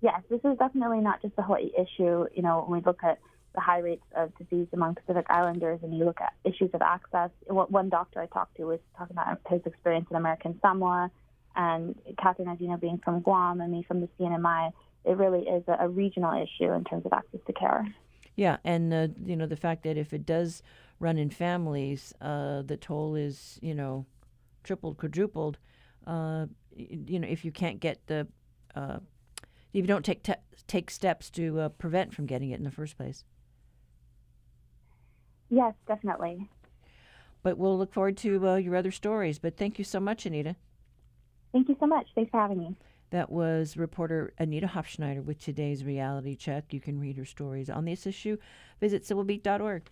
Yes, 0.00 0.22
this 0.30 0.40
is 0.44 0.58
definitely 0.58 1.00
not 1.00 1.22
just 1.22 1.34
a 1.38 1.42
Hawaii 1.42 1.70
issue. 1.78 2.24
You 2.34 2.42
know, 2.42 2.64
when 2.66 2.80
we 2.80 2.84
look 2.84 3.04
at 3.04 3.18
the 3.54 3.60
high 3.60 3.78
rates 3.78 4.04
of 4.14 4.32
disease 4.38 4.68
among 4.72 4.94
Pacific 4.94 5.26
Islanders 5.28 5.80
and 5.82 5.96
you 5.96 6.04
look 6.04 6.20
at 6.20 6.32
issues 6.44 6.70
of 6.72 6.82
access, 6.82 7.30
one 7.46 7.88
doctor 7.88 8.20
I 8.20 8.26
talked 8.26 8.56
to 8.56 8.64
was 8.64 8.80
talking 8.96 9.16
about 9.16 9.38
his 9.48 9.60
experience 9.66 10.06
in 10.10 10.16
American 10.16 10.58
Samoa, 10.60 11.10
and 11.56 11.96
Catherine, 12.18 12.48
as 12.48 12.60
you 12.60 12.68
know, 12.68 12.76
being 12.76 12.98
from 13.04 13.20
Guam 13.20 13.60
and 13.60 13.72
me 13.72 13.82
from 13.82 14.00
the 14.00 14.08
CNMI, 14.18 14.72
it 15.04 15.16
really 15.16 15.40
is 15.40 15.64
a, 15.66 15.88
regional 15.88 16.40
issue 16.40 16.70
in 16.72 16.84
terms 16.84 17.04
of 17.06 17.12
access 17.12 17.40
to 17.46 17.52
care. 17.52 17.86
Yeah, 18.36 18.58
and 18.64 18.92
uh, 18.94 19.08
you 19.24 19.34
know 19.36 19.46
the 19.46 19.56
fact 19.56 19.82
that 19.82 19.96
if 19.96 20.12
it 20.12 20.24
does 20.24 20.62
run 20.98 21.18
in 21.18 21.30
families, 21.30 22.14
uh, 22.20 22.62
the 22.62 22.76
toll 22.76 23.16
is 23.16 23.58
you 23.60 23.74
know 23.74 24.06
tripled, 24.62 24.98
quadrupled. 24.98 25.58
Uh, 26.06 26.46
you 26.76 27.18
know 27.18 27.28
if 27.28 27.44
you 27.44 27.50
can't 27.50 27.80
get 27.80 28.06
the 28.06 28.28
uh, 28.74 28.98
if 29.72 29.82
you 29.82 29.86
don't 29.86 30.04
take 30.04 30.22
te- 30.22 30.34
take 30.66 30.90
steps 30.90 31.30
to 31.30 31.60
uh, 31.60 31.68
prevent 31.70 32.14
from 32.14 32.26
getting 32.26 32.50
it 32.50 32.58
in 32.58 32.64
the 32.64 32.70
first 32.70 32.96
place. 32.96 33.24
Yes, 35.50 35.74
definitely. 35.86 36.48
But 37.42 37.58
we'll 37.58 37.76
look 37.76 37.92
forward 37.92 38.16
to 38.18 38.48
uh, 38.48 38.56
your 38.56 38.76
other 38.76 38.90
stories. 38.90 39.38
But 39.38 39.56
thank 39.56 39.78
you 39.78 39.84
so 39.84 40.00
much, 40.00 40.26
Anita. 40.26 40.56
Thank 41.52 41.68
you 41.68 41.76
so 41.80 41.86
much. 41.86 42.06
Thanks 42.14 42.30
for 42.30 42.40
having 42.40 42.58
me. 42.58 42.76
That 43.10 43.30
was 43.30 43.76
reporter 43.76 44.32
Anita 44.38 44.68
Hofschneider 44.68 45.24
with 45.24 45.42
today's 45.42 45.84
reality 45.84 46.36
check. 46.36 46.72
You 46.72 46.80
can 46.80 47.00
read 47.00 47.16
her 47.16 47.24
stories 47.24 47.68
on 47.68 47.84
this 47.84 48.06
issue. 48.06 48.36
Visit 48.80 49.02
civilbeat.org. 49.02 49.90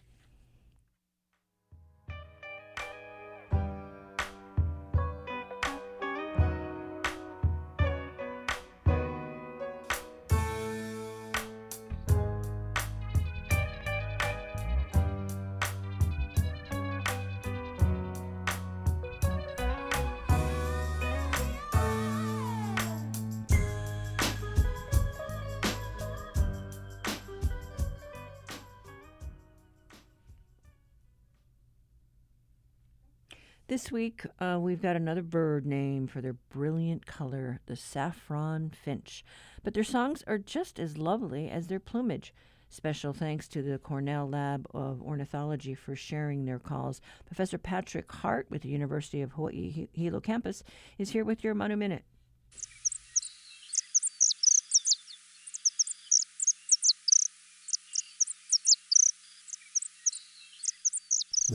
This 33.68 33.92
week, 33.92 34.24
uh, 34.40 34.56
we've 34.58 34.80
got 34.80 34.96
another 34.96 35.20
bird 35.20 35.66
name 35.66 36.06
for 36.06 36.22
their 36.22 36.32
brilliant 36.32 37.04
color, 37.04 37.60
the 37.66 37.76
saffron 37.76 38.70
finch. 38.70 39.22
But 39.62 39.74
their 39.74 39.84
songs 39.84 40.24
are 40.26 40.38
just 40.38 40.80
as 40.80 40.96
lovely 40.96 41.50
as 41.50 41.66
their 41.66 41.78
plumage. 41.78 42.32
Special 42.70 43.12
thanks 43.12 43.46
to 43.48 43.60
the 43.60 43.76
Cornell 43.76 44.26
Lab 44.26 44.66
of 44.72 45.02
Ornithology 45.02 45.74
for 45.74 45.94
sharing 45.94 46.46
their 46.46 46.58
calls. 46.58 47.02
Professor 47.26 47.58
Patrick 47.58 48.10
Hart 48.10 48.46
with 48.48 48.62
the 48.62 48.70
University 48.70 49.20
of 49.20 49.32
Hawaii 49.32 49.88
Hilo 49.92 50.20
campus 50.20 50.62
is 50.96 51.10
here 51.10 51.26
with 51.26 51.44
your 51.44 51.52
Manu 51.52 51.76
Minute. 51.76 52.04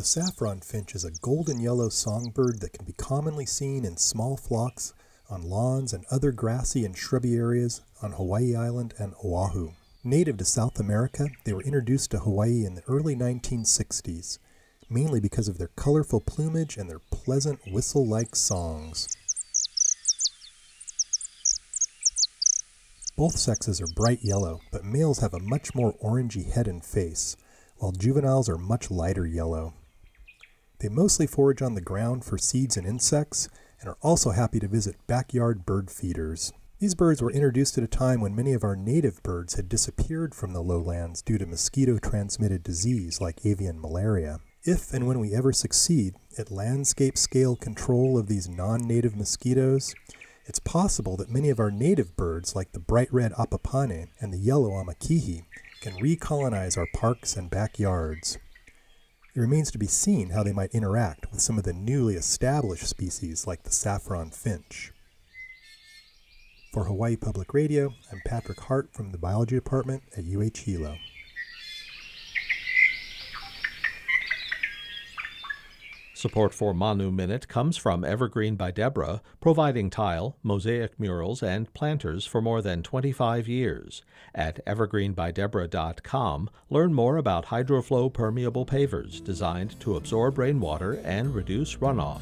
The 0.03 0.21
saffron 0.21 0.59
finch 0.59 0.95
is 0.95 1.05
a 1.05 1.11
golden 1.21 1.61
yellow 1.61 1.87
songbird 1.87 2.59
that 2.59 2.73
can 2.73 2.83
be 2.83 2.91
commonly 2.91 3.45
seen 3.45 3.85
in 3.85 3.95
small 3.95 4.35
flocks 4.35 4.93
on 5.29 5.49
lawns 5.49 5.93
and 5.93 6.03
other 6.11 6.33
grassy 6.33 6.83
and 6.83 6.93
shrubby 6.93 7.35
areas 7.35 7.79
on 8.01 8.11
Hawaii 8.11 8.53
Island 8.53 8.93
and 8.99 9.13
Oahu. 9.23 9.71
Native 10.03 10.35
to 10.39 10.43
South 10.43 10.77
America, 10.77 11.29
they 11.45 11.53
were 11.53 11.63
introduced 11.63 12.11
to 12.11 12.19
Hawaii 12.19 12.65
in 12.65 12.75
the 12.75 12.83
early 12.85 13.15
1960s, 13.15 14.39
mainly 14.89 15.21
because 15.21 15.47
of 15.47 15.57
their 15.57 15.69
colorful 15.77 16.19
plumage 16.19 16.75
and 16.75 16.89
their 16.89 16.99
pleasant 17.09 17.61
whistle 17.71 18.05
like 18.05 18.35
songs. 18.35 19.07
Both 23.15 23.37
sexes 23.37 23.79
are 23.79 23.87
bright 23.95 24.19
yellow, 24.21 24.59
but 24.69 24.83
males 24.83 25.19
have 25.19 25.33
a 25.33 25.39
much 25.39 25.73
more 25.73 25.93
orangey 26.03 26.51
head 26.51 26.67
and 26.67 26.83
face, 26.83 27.37
while 27.77 27.93
juveniles 27.93 28.49
are 28.49 28.57
much 28.57 28.91
lighter 28.91 29.25
yellow. 29.25 29.73
They 30.83 30.89
mostly 30.89 31.27
forage 31.27 31.61
on 31.61 31.75
the 31.75 31.81
ground 31.81 32.25
for 32.25 32.37
seeds 32.37 32.75
and 32.75 32.85
insects 32.85 33.47
and 33.79 33.87
are 33.87 33.97
also 34.01 34.31
happy 34.31 34.59
to 34.59 34.67
visit 34.67 34.97
backyard 35.07 35.65
bird 35.65 35.89
feeders. 35.89 36.51
These 36.79 36.93
birds 36.93 37.21
were 37.21 37.31
introduced 37.31 37.77
at 37.77 37.85
a 37.85 37.87
time 37.87 38.19
when 38.19 38.35
many 38.35 38.51
of 38.51 38.65
our 38.65 38.75
native 38.75 39.23
birds 39.23 39.53
had 39.53 39.69
disappeared 39.69 40.35
from 40.35 40.51
the 40.51 40.61
lowlands 40.61 41.21
due 41.21 41.37
to 41.37 41.45
mosquito 41.45 41.99
transmitted 41.99 42.63
disease 42.63 43.21
like 43.21 43.45
avian 43.45 43.79
malaria. 43.79 44.41
If 44.65 44.93
and 44.93 45.07
when 45.07 45.19
we 45.19 45.33
ever 45.33 45.53
succeed 45.53 46.15
at 46.37 46.51
landscape 46.51 47.17
scale 47.17 47.55
control 47.55 48.17
of 48.17 48.27
these 48.27 48.49
non 48.49 48.81
native 48.81 49.15
mosquitoes, 49.15 49.95
it's 50.47 50.59
possible 50.59 51.15
that 51.15 51.29
many 51.29 51.49
of 51.49 51.61
our 51.61 51.71
native 51.71 52.17
birds, 52.17 52.57
like 52.57 52.73
the 52.73 52.79
bright 52.79 53.07
red 53.13 53.31
apapane 53.35 54.09
and 54.19 54.33
the 54.33 54.37
yellow 54.37 54.71
amakihi, 54.71 55.45
can 55.79 55.93
recolonize 55.93 56.77
our 56.77 56.87
parks 56.93 57.37
and 57.37 57.49
backyards. 57.49 58.37
It 59.35 59.39
remains 59.39 59.71
to 59.71 59.79
be 59.79 59.87
seen 59.87 60.29
how 60.29 60.43
they 60.43 60.53
might 60.53 60.75
interact 60.75 61.31
with 61.31 61.41
some 61.41 61.57
of 61.57 61.63
the 61.63 61.73
newly 61.73 62.13
established 62.13 62.85
species 62.85 63.47
like 63.47 63.63
the 63.63 63.71
saffron 63.71 64.29
finch. 64.29 64.93
For 66.71 66.83
Hawaii 66.83 67.15
Public 67.15 67.51
Radio, 67.51 67.95
I'm 68.11 68.21
Patrick 68.27 68.59
Hart 68.59 68.93
from 68.93 69.11
the 69.11 69.17
Biology 69.17 69.55
Department 69.55 70.03
at 70.15 70.25
UH 70.25 70.59
Hilo. 70.65 70.97
Support 76.23 76.53
for 76.53 76.73
Manu 76.73 77.11
Minute 77.11 77.49
comes 77.49 77.75
from 77.75 78.05
Evergreen 78.05 78.55
by 78.55 78.71
Deborah, 78.71 79.21
providing 79.41 79.89
tile, 79.89 80.37
mosaic 80.41 80.97
murals, 80.97 81.43
and 81.43 81.73
planters 81.73 82.25
for 82.25 82.41
more 82.41 82.61
than 82.61 82.81
25 82.81 83.49
years. 83.49 84.03
At 84.33 84.65
evergreenbydeborah.com, 84.65 86.49
learn 86.69 86.93
more 86.93 87.17
about 87.17 87.47
HydroFlow 87.47 88.13
permeable 88.13 88.65
pavers 88.65 89.21
designed 89.21 89.77
to 89.81 89.97
absorb 89.97 90.37
rainwater 90.37 90.93
and 91.03 91.35
reduce 91.35 91.75
runoff. 91.75 92.21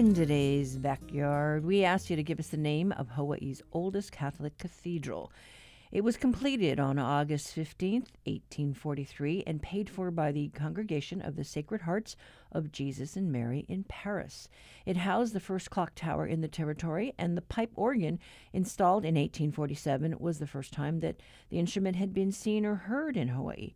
In 0.00 0.14
today's 0.14 0.78
backyard, 0.78 1.62
we 1.62 1.84
asked 1.84 2.08
you 2.08 2.16
to 2.16 2.22
give 2.22 2.38
us 2.38 2.48
the 2.48 2.56
name 2.56 2.90
of 2.92 3.10
Hawaii's 3.10 3.60
oldest 3.70 4.12
Catholic 4.12 4.56
cathedral. 4.56 5.30
It 5.92 6.02
was 6.02 6.16
completed 6.16 6.80
on 6.80 6.98
August 6.98 7.54
15th, 7.54 8.08
1843, 8.24 9.44
and 9.46 9.60
paid 9.60 9.90
for 9.90 10.10
by 10.10 10.32
the 10.32 10.48
Congregation 10.54 11.20
of 11.20 11.36
the 11.36 11.44
Sacred 11.44 11.82
Hearts 11.82 12.16
of 12.50 12.72
Jesus 12.72 13.14
and 13.14 13.30
Mary 13.30 13.66
in 13.68 13.84
Paris. 13.84 14.48
It 14.86 14.96
housed 14.96 15.34
the 15.34 15.38
first 15.38 15.68
clock 15.68 15.92
tower 15.94 16.26
in 16.26 16.40
the 16.40 16.48
territory, 16.48 17.12
and 17.18 17.36
the 17.36 17.42
pipe 17.42 17.72
organ, 17.74 18.20
installed 18.54 19.04
in 19.04 19.16
1847, 19.16 20.16
was 20.18 20.38
the 20.38 20.46
first 20.46 20.72
time 20.72 21.00
that 21.00 21.20
the 21.50 21.58
instrument 21.58 21.96
had 21.96 22.14
been 22.14 22.32
seen 22.32 22.64
or 22.64 22.76
heard 22.76 23.18
in 23.18 23.28
Hawaii. 23.28 23.74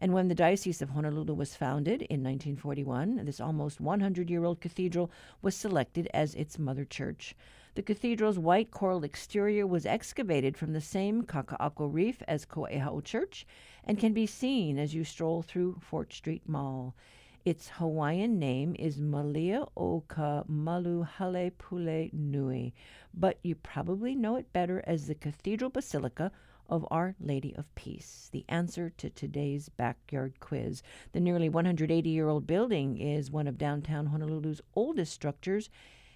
And 0.00 0.12
when 0.12 0.28
the 0.28 0.34
Diocese 0.34 0.80
of 0.80 0.90
Honolulu 0.90 1.34
was 1.34 1.56
founded 1.56 2.02
in 2.02 2.22
1941, 2.22 3.24
this 3.24 3.40
almost 3.40 3.80
100 3.80 4.30
year 4.30 4.44
old 4.44 4.60
cathedral 4.60 5.10
was 5.42 5.56
selected 5.56 6.08
as 6.14 6.34
its 6.36 6.58
mother 6.58 6.84
church. 6.84 7.34
The 7.74 7.82
cathedral's 7.82 8.38
white 8.38 8.70
coral 8.70 9.04
exterior 9.04 9.66
was 9.66 9.86
excavated 9.86 10.56
from 10.56 10.72
the 10.72 10.80
same 10.80 11.22
Kaka'ako 11.22 11.92
reef 11.92 12.22
as 12.28 12.46
Kawaiaha'o 12.46 13.04
Church 13.04 13.46
and 13.84 13.98
can 13.98 14.12
be 14.12 14.26
seen 14.26 14.78
as 14.78 14.94
you 14.94 15.04
stroll 15.04 15.42
through 15.42 15.78
Fort 15.80 16.12
Street 16.12 16.48
Mall. 16.48 16.94
Its 17.44 17.68
Hawaiian 17.68 18.38
name 18.38 18.76
is 18.78 19.00
Malia 19.00 19.64
o 19.76 20.02
ka 20.06 20.44
Malu 20.46 21.02
Hale 21.04 21.50
Pule 21.56 22.10
Nui, 22.12 22.74
but 23.14 23.38
you 23.42 23.54
probably 23.54 24.14
know 24.14 24.36
it 24.36 24.52
better 24.52 24.82
as 24.86 25.06
the 25.06 25.14
Cathedral 25.14 25.70
Basilica 25.70 26.30
of 26.68 26.86
Our 26.90 27.14
Lady 27.20 27.54
of 27.56 27.74
Peace? 27.74 28.28
The 28.32 28.44
answer 28.48 28.90
to 28.96 29.10
today's 29.10 29.68
backyard 29.68 30.40
quiz. 30.40 30.82
The 31.12 31.20
nearly 31.20 31.48
180 31.48 32.08
year 32.08 32.28
old 32.28 32.46
building 32.46 32.98
is 32.98 33.30
one 33.30 33.46
of 33.46 33.58
downtown 33.58 34.08
Honolulu's 34.08 34.60
oldest 34.74 35.12
structures 35.12 35.70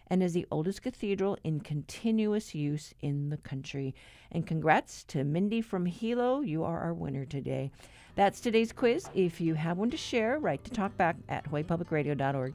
and 0.08 0.22
is 0.22 0.34
the 0.34 0.46
oldest 0.50 0.82
cathedral 0.82 1.38
in 1.42 1.60
continuous 1.60 2.54
use 2.54 2.92
in 3.00 3.30
the 3.30 3.38
country. 3.38 3.94
And 4.30 4.46
congrats 4.46 5.04
to 5.04 5.24
Mindy 5.24 5.62
from 5.62 5.86
Hilo. 5.86 6.40
You 6.40 6.64
are 6.64 6.80
our 6.80 6.92
winner 6.92 7.24
today. 7.24 7.70
That's 8.14 8.40
today's 8.40 8.72
quiz. 8.72 9.08
If 9.14 9.40
you 9.40 9.54
have 9.54 9.78
one 9.78 9.90
to 9.90 9.96
share, 9.96 10.38
write 10.38 10.64
to 10.64 10.70
talkback 10.70 11.16
at 11.28 11.50
hawaiipublicradio.org. 11.50 12.54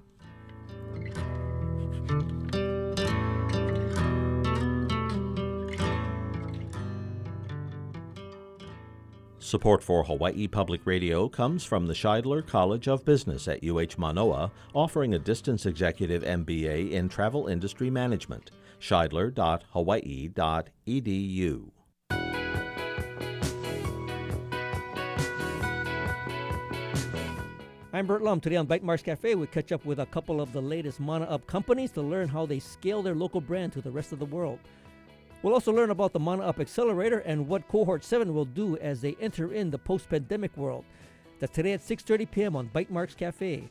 Support 9.48 9.82
for 9.82 10.04
Hawaii 10.04 10.46
Public 10.46 10.82
Radio 10.84 11.30
comes 11.30 11.64
from 11.64 11.88
the 11.88 11.94
Shidler 11.94 12.46
College 12.46 12.90
of 12.90 13.06
Business 13.06 13.48
at 13.48 13.64
UH 13.64 13.96
Manoa, 13.98 14.52
offering 14.74 15.14
a 15.14 15.20
distance 15.20 15.66
executive 15.66 16.22
MBA 16.22 16.92
in 16.92 17.08
travel 17.08 17.48
industry 17.48 17.90
management. 17.90 18.52
Shidler.hawaii.edu. 18.82 21.72
I'm 27.94 28.06
Bert 28.06 28.22
Lum. 28.22 28.42
Today 28.42 28.58
on 28.58 28.68
Bytemarks 28.68 29.06
Cafe, 29.06 29.36
we 29.36 29.48
catch 29.48 29.72
up 29.72 29.86
with 29.86 30.00
a 30.00 30.06
couple 30.08 30.42
of 30.42 30.52
the 30.52 30.62
latest 30.62 31.00
Mana 31.00 31.24
Up 31.24 31.48
companies 31.48 31.92
to 31.92 32.02
learn 32.02 32.28
how 32.28 32.46
they 32.46 32.60
scale 32.60 33.02
their 33.02 33.16
local 33.16 33.40
brand 33.40 33.72
to 33.72 33.82
the 33.82 33.92
rest 33.92 34.12
of 34.12 34.20
the 34.20 34.26
world. 34.26 34.60
We'll 35.44 35.54
also 35.54 35.72
learn 35.72 35.92
about 35.92 36.14
the 36.14 36.20
Mana 36.20 36.44
Up 36.44 36.60
Accelerator 36.60 37.20
and 37.20 37.48
what 37.48 37.68
Cohort 37.68 38.04
7 38.04 38.34
will 38.34 38.46
do 38.46 38.78
as 38.78 39.02
they 39.02 39.16
enter 39.22 39.54
in 39.54 39.70
the 39.70 39.78
post-pandemic 39.78 40.58
world. 40.58 40.84
That's 41.40 41.54
today 41.54 41.74
at 41.74 41.82
6.30 41.82 42.32
p.m. 42.32 42.56
on 42.56 42.70
Bytemarks 42.70 43.16
Cafe. 43.16 43.70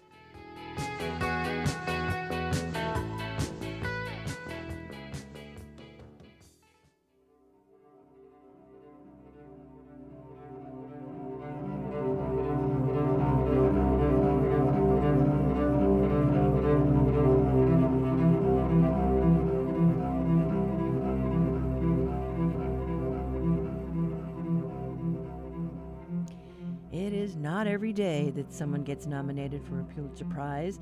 Day 27.97 28.31
that 28.37 28.53
someone 28.53 28.85
gets 28.85 29.07
nominated 29.07 29.65
for 29.65 29.81
a 29.81 29.85
Pulitzer 29.85 30.27
Prize. 30.27 30.79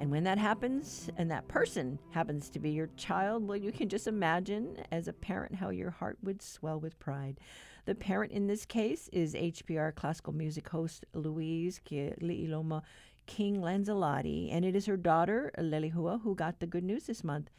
And 0.00 0.10
when 0.10 0.22
that 0.24 0.36
happens, 0.36 1.08
and 1.16 1.30
that 1.30 1.48
person 1.48 1.98
happens 2.10 2.50
to 2.50 2.58
be 2.58 2.72
your 2.72 2.90
child, 2.98 3.48
well, 3.48 3.56
you 3.56 3.72
can 3.72 3.88
just 3.88 4.06
imagine 4.06 4.76
as 4.92 5.08
a 5.08 5.14
parent 5.14 5.54
how 5.54 5.70
your 5.70 5.88
heart 5.88 6.18
would 6.22 6.42
swell 6.42 6.78
with 6.78 6.98
pride. 6.98 7.40
The 7.86 7.94
parent 7.94 8.32
in 8.32 8.48
this 8.48 8.66
case 8.66 9.08
is 9.14 9.32
HPR 9.32 9.94
classical 9.94 10.34
music 10.34 10.68
host 10.68 11.06
Louise 11.14 11.80
Li'iloma 11.90 12.82
King 13.24 13.62
Lanzilotti, 13.62 14.52
and 14.52 14.62
it 14.62 14.76
is 14.76 14.84
her 14.84 14.98
daughter, 14.98 15.50
Leilehua, 15.58 16.20
who 16.20 16.34
got 16.34 16.60
the 16.60 16.66
good 16.66 16.84
news 16.84 17.04
this 17.04 17.24
month. 17.24 17.50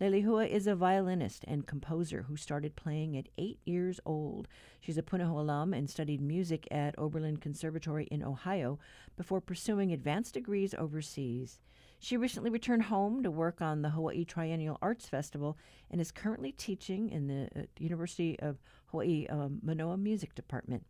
Leilehua 0.00 0.48
is 0.48 0.66
a 0.66 0.74
violinist 0.74 1.44
and 1.46 1.66
composer 1.66 2.22
who 2.22 2.34
started 2.34 2.74
playing 2.74 3.18
at 3.18 3.28
eight 3.36 3.58
years 3.66 4.00
old. 4.06 4.48
She's 4.80 4.96
a 4.96 5.02
Punahou 5.02 5.40
alum 5.40 5.74
and 5.74 5.90
studied 5.90 6.22
music 6.22 6.66
at 6.70 6.98
Oberlin 6.98 7.36
Conservatory 7.36 8.04
in 8.04 8.24
Ohio 8.24 8.78
before 9.18 9.42
pursuing 9.42 9.92
advanced 9.92 10.32
degrees 10.32 10.72
overseas. 10.72 11.58
She 11.98 12.16
recently 12.16 12.48
returned 12.48 12.84
home 12.84 13.22
to 13.22 13.30
work 13.30 13.60
on 13.60 13.82
the 13.82 13.90
Hawaii 13.90 14.24
Triennial 14.24 14.78
Arts 14.80 15.06
Festival 15.06 15.58
and 15.90 16.00
is 16.00 16.10
currently 16.10 16.52
teaching 16.52 17.10
in 17.10 17.26
the 17.26 17.48
uh, 17.54 17.64
University 17.78 18.40
of 18.40 18.56
Hawaii 18.86 19.26
um, 19.28 19.58
Manoa 19.62 19.98
Music 19.98 20.34
Department. 20.34 20.86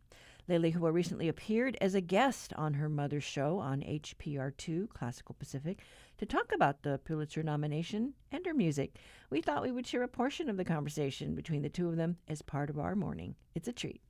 Leilehua 0.49 0.91
recently 0.91 1.27
appeared 1.27 1.77
as 1.81 1.95
a 1.95 2.01
guest 2.01 2.53
on 2.55 2.73
her 2.73 2.89
mother's 2.89 3.23
show 3.23 3.59
on 3.59 3.81
HPR2 3.81 4.89
Classical 4.89 5.35
Pacific 5.37 5.79
to 6.21 6.25
talk 6.27 6.51
about 6.53 6.83
the 6.83 6.99
Pulitzer 7.03 7.41
nomination 7.41 8.13
and 8.31 8.45
her 8.45 8.53
music. 8.53 8.95
We 9.31 9.41
thought 9.41 9.63
we 9.63 9.71
would 9.71 9.87
share 9.87 10.03
a 10.03 10.07
portion 10.07 10.51
of 10.51 10.57
the 10.57 10.63
conversation 10.63 11.33
between 11.33 11.63
the 11.63 11.69
two 11.69 11.89
of 11.89 11.95
them 11.95 12.17
as 12.27 12.43
part 12.43 12.69
of 12.69 12.77
our 12.77 12.95
morning. 12.95 13.33
It's 13.55 13.67
a 13.67 13.73
treat. 13.73 14.01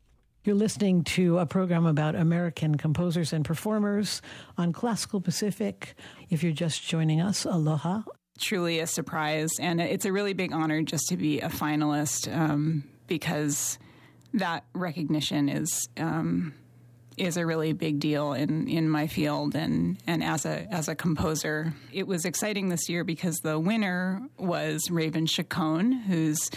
You're 0.43 0.57
listening 0.57 1.05
to 1.05 1.37
a 1.37 1.45
program 1.45 1.85
about 1.85 2.15
American 2.15 2.75
composers 2.75 3.31
and 3.31 3.45
performers 3.45 4.21
on 4.57 4.73
Classical 4.73 5.21
Pacific. 5.21 5.95
If 6.29 6.43
you're 6.43 6.51
just 6.51 6.85
joining 6.85 7.21
us, 7.21 7.45
aloha. 7.45 8.01
Truly 8.37 8.79
a 8.79 8.87
surprise, 8.87 9.51
and 9.61 9.79
it's 9.79 10.03
a 10.03 10.11
really 10.11 10.33
big 10.33 10.51
honor 10.51 10.81
just 10.81 11.07
to 11.09 11.15
be 11.15 11.39
a 11.39 11.47
finalist 11.47 12.29
um, 12.35 12.83
because 13.07 13.79
that 14.33 14.65
recognition 14.73 15.47
is 15.47 15.87
um, 15.95 16.53
is 17.21 17.37
a 17.37 17.45
really 17.45 17.71
big 17.71 17.99
deal 17.99 18.33
in, 18.33 18.67
in 18.67 18.89
my 18.89 19.07
field 19.07 19.55
and, 19.55 19.97
and 20.07 20.23
as 20.23 20.45
a 20.45 20.67
as 20.73 20.87
a 20.87 20.95
composer. 20.95 21.73
It 21.93 22.07
was 22.07 22.25
exciting 22.25 22.69
this 22.69 22.89
year 22.89 23.03
because 23.03 23.37
the 23.39 23.59
winner 23.59 24.21
was 24.37 24.89
Raven 24.89 25.27
Chacon, 25.27 25.91
who's 25.91 26.49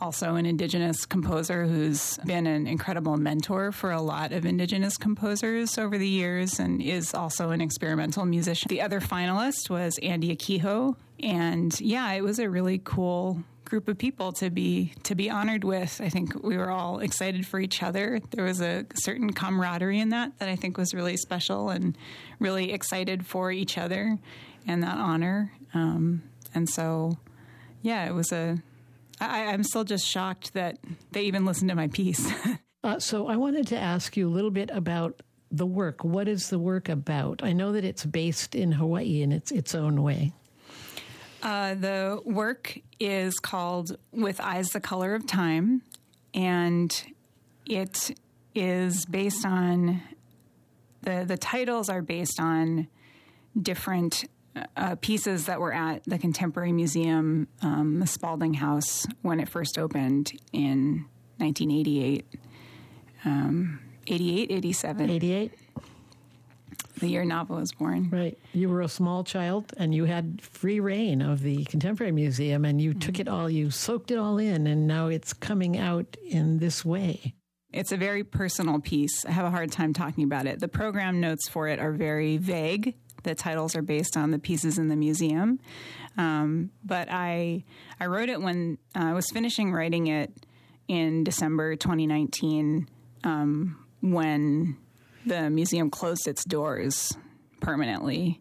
also 0.00 0.34
an 0.34 0.46
Indigenous 0.46 1.04
composer 1.06 1.66
who's 1.66 2.16
been 2.24 2.46
an 2.46 2.66
incredible 2.66 3.16
mentor 3.18 3.70
for 3.70 3.90
a 3.92 4.00
lot 4.00 4.32
of 4.32 4.46
Indigenous 4.46 4.96
composers 4.96 5.76
over 5.78 5.98
the 5.98 6.08
years 6.08 6.58
and 6.58 6.82
is 6.82 7.14
also 7.14 7.50
an 7.50 7.60
experimental 7.60 8.24
musician. 8.24 8.68
The 8.68 8.80
other 8.80 9.00
finalist 9.00 9.68
was 9.68 9.98
Andy 10.02 10.34
Akiho. 10.34 10.96
And 11.22 11.78
yeah, 11.80 12.10
it 12.12 12.22
was 12.22 12.38
a 12.38 12.48
really 12.48 12.80
cool 12.82 13.44
group 13.70 13.86
of 13.86 13.96
people 13.96 14.32
to 14.32 14.50
be 14.50 14.92
to 15.04 15.14
be 15.14 15.30
honored 15.30 15.62
with. 15.62 16.00
I 16.02 16.08
think 16.08 16.42
we 16.42 16.56
were 16.56 16.70
all 16.70 16.98
excited 16.98 17.46
for 17.46 17.60
each 17.60 17.82
other. 17.82 18.20
There 18.30 18.44
was 18.44 18.60
a 18.60 18.84
certain 18.94 19.32
camaraderie 19.32 20.00
in 20.00 20.08
that 20.10 20.38
that 20.40 20.48
I 20.48 20.56
think 20.56 20.76
was 20.76 20.92
really 20.92 21.16
special 21.16 21.70
and 21.70 21.96
really 22.40 22.72
excited 22.72 23.24
for 23.24 23.52
each 23.52 23.78
other 23.78 24.18
and 24.66 24.82
that 24.82 24.98
honor. 24.98 25.52
Um, 25.72 26.22
and 26.52 26.68
so, 26.68 27.16
yeah, 27.80 28.06
it 28.06 28.12
was 28.12 28.32
a 28.32 28.60
I, 29.20 29.46
I'm 29.46 29.62
still 29.62 29.84
just 29.84 30.06
shocked 30.06 30.54
that 30.54 30.78
they 31.12 31.22
even 31.22 31.44
listened 31.44 31.68
to 31.70 31.76
my 31.76 31.88
piece. 31.88 32.30
uh, 32.84 32.98
so 32.98 33.28
I 33.28 33.36
wanted 33.36 33.68
to 33.68 33.78
ask 33.78 34.16
you 34.16 34.28
a 34.28 34.32
little 34.32 34.50
bit 34.50 34.70
about 34.72 35.22
the 35.52 35.66
work. 35.66 36.02
What 36.02 36.26
is 36.26 36.50
the 36.50 36.58
work 36.58 36.88
about? 36.88 37.42
I 37.42 37.52
know 37.52 37.72
that 37.72 37.84
it's 37.84 38.04
based 38.04 38.54
in 38.54 38.72
Hawaii 38.72 39.22
in 39.22 39.30
its 39.30 39.52
its 39.52 39.76
own 39.76 40.02
way. 40.02 40.32
Uh, 41.42 41.74
the 41.74 42.20
work 42.24 42.78
is 42.98 43.38
called 43.38 43.96
"With 44.12 44.40
Eyes 44.40 44.68
the 44.68 44.80
Color 44.80 45.14
of 45.14 45.26
Time," 45.26 45.82
and 46.34 46.94
it 47.66 48.16
is 48.54 49.06
based 49.06 49.46
on 49.46 50.02
the 51.02 51.24
the 51.26 51.36
titles 51.36 51.88
are 51.88 52.02
based 52.02 52.40
on 52.40 52.88
different 53.60 54.24
uh, 54.76 54.96
pieces 54.96 55.46
that 55.46 55.60
were 55.60 55.72
at 55.72 56.02
the 56.04 56.18
Contemporary 56.18 56.72
Museum, 56.72 57.48
um, 57.62 58.00
the 58.00 58.06
Spalding 58.06 58.54
House, 58.54 59.06
when 59.22 59.40
it 59.40 59.48
first 59.48 59.78
opened 59.78 60.32
in 60.52 61.06
1988. 61.38 62.26
Um, 63.24 63.80
88, 64.06 64.50
87. 64.50 65.10
88. 65.10 65.52
The 67.00 67.08
year 67.08 67.24
Nava 67.24 67.50
was 67.50 67.72
born. 67.72 68.10
Right. 68.10 68.38
You 68.52 68.68
were 68.68 68.82
a 68.82 68.88
small 68.88 69.24
child 69.24 69.72
and 69.76 69.94
you 69.94 70.04
had 70.04 70.40
free 70.42 70.80
reign 70.80 71.22
of 71.22 71.42
the 71.42 71.64
Contemporary 71.64 72.12
Museum 72.12 72.64
and 72.64 72.80
you 72.80 72.90
mm-hmm. 72.90 73.00
took 73.00 73.18
it 73.18 73.28
all, 73.28 73.50
you 73.50 73.70
soaked 73.70 74.10
it 74.10 74.16
all 74.16 74.38
in, 74.38 74.66
and 74.66 74.86
now 74.86 75.08
it's 75.08 75.32
coming 75.32 75.78
out 75.78 76.16
in 76.22 76.58
this 76.58 76.84
way. 76.84 77.34
It's 77.72 77.92
a 77.92 77.96
very 77.96 78.24
personal 78.24 78.80
piece. 78.80 79.24
I 79.24 79.30
have 79.30 79.44
a 79.44 79.50
hard 79.50 79.70
time 79.70 79.92
talking 79.92 80.24
about 80.24 80.46
it. 80.46 80.58
The 80.60 80.68
program 80.68 81.20
notes 81.20 81.48
for 81.48 81.68
it 81.68 81.78
are 81.78 81.92
very 81.92 82.36
vague 82.36 82.96
the 83.22 83.34
titles 83.34 83.76
are 83.76 83.82
based 83.82 84.16
on 84.16 84.30
the 84.30 84.38
pieces 84.38 84.78
in 84.78 84.88
the 84.88 84.96
museum. 84.96 85.60
Um, 86.16 86.70
but 86.84 87.08
I 87.10 87.64
I 87.98 88.06
wrote 88.06 88.28
it 88.28 88.40
when 88.40 88.78
uh, 88.94 89.04
I 89.04 89.12
was 89.12 89.26
finishing 89.32 89.72
writing 89.72 90.06
it 90.08 90.32
in 90.88 91.24
December 91.24 91.76
2019 91.76 92.88
um, 93.24 93.86
when 94.00 94.76
the 95.26 95.50
museum 95.50 95.90
closed 95.90 96.26
its 96.26 96.44
doors 96.44 97.16
permanently. 97.60 98.40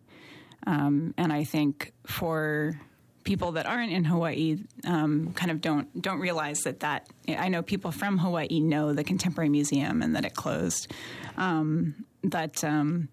Um, 0.66 1.14
and 1.18 1.32
I 1.32 1.44
think 1.44 1.94
for 2.06 2.80
people 3.24 3.54
that 3.54 3.66
aren't 3.66 3.92
in 3.92 4.06
Hawaii, 4.06 4.58
um, 4.86 5.34
kind 5.34 5.52
of 5.52 5.62
don't 5.62 6.02
don't 6.02 6.20
realize 6.20 6.62
that 6.62 6.82
that 6.82 7.08
I 7.28 7.50
know 7.50 7.62
people 7.62 7.92
from 7.92 8.18
Hawaii 8.18 8.60
know 8.60 8.94
the 8.94 9.04
Contemporary 9.04 9.50
Museum 9.50 10.02
and 10.02 10.16
that 10.16 10.26
it 10.26 10.34
closed. 10.34 10.92
Um, 11.38 12.06
but 12.24 12.64
um, 12.64 13.10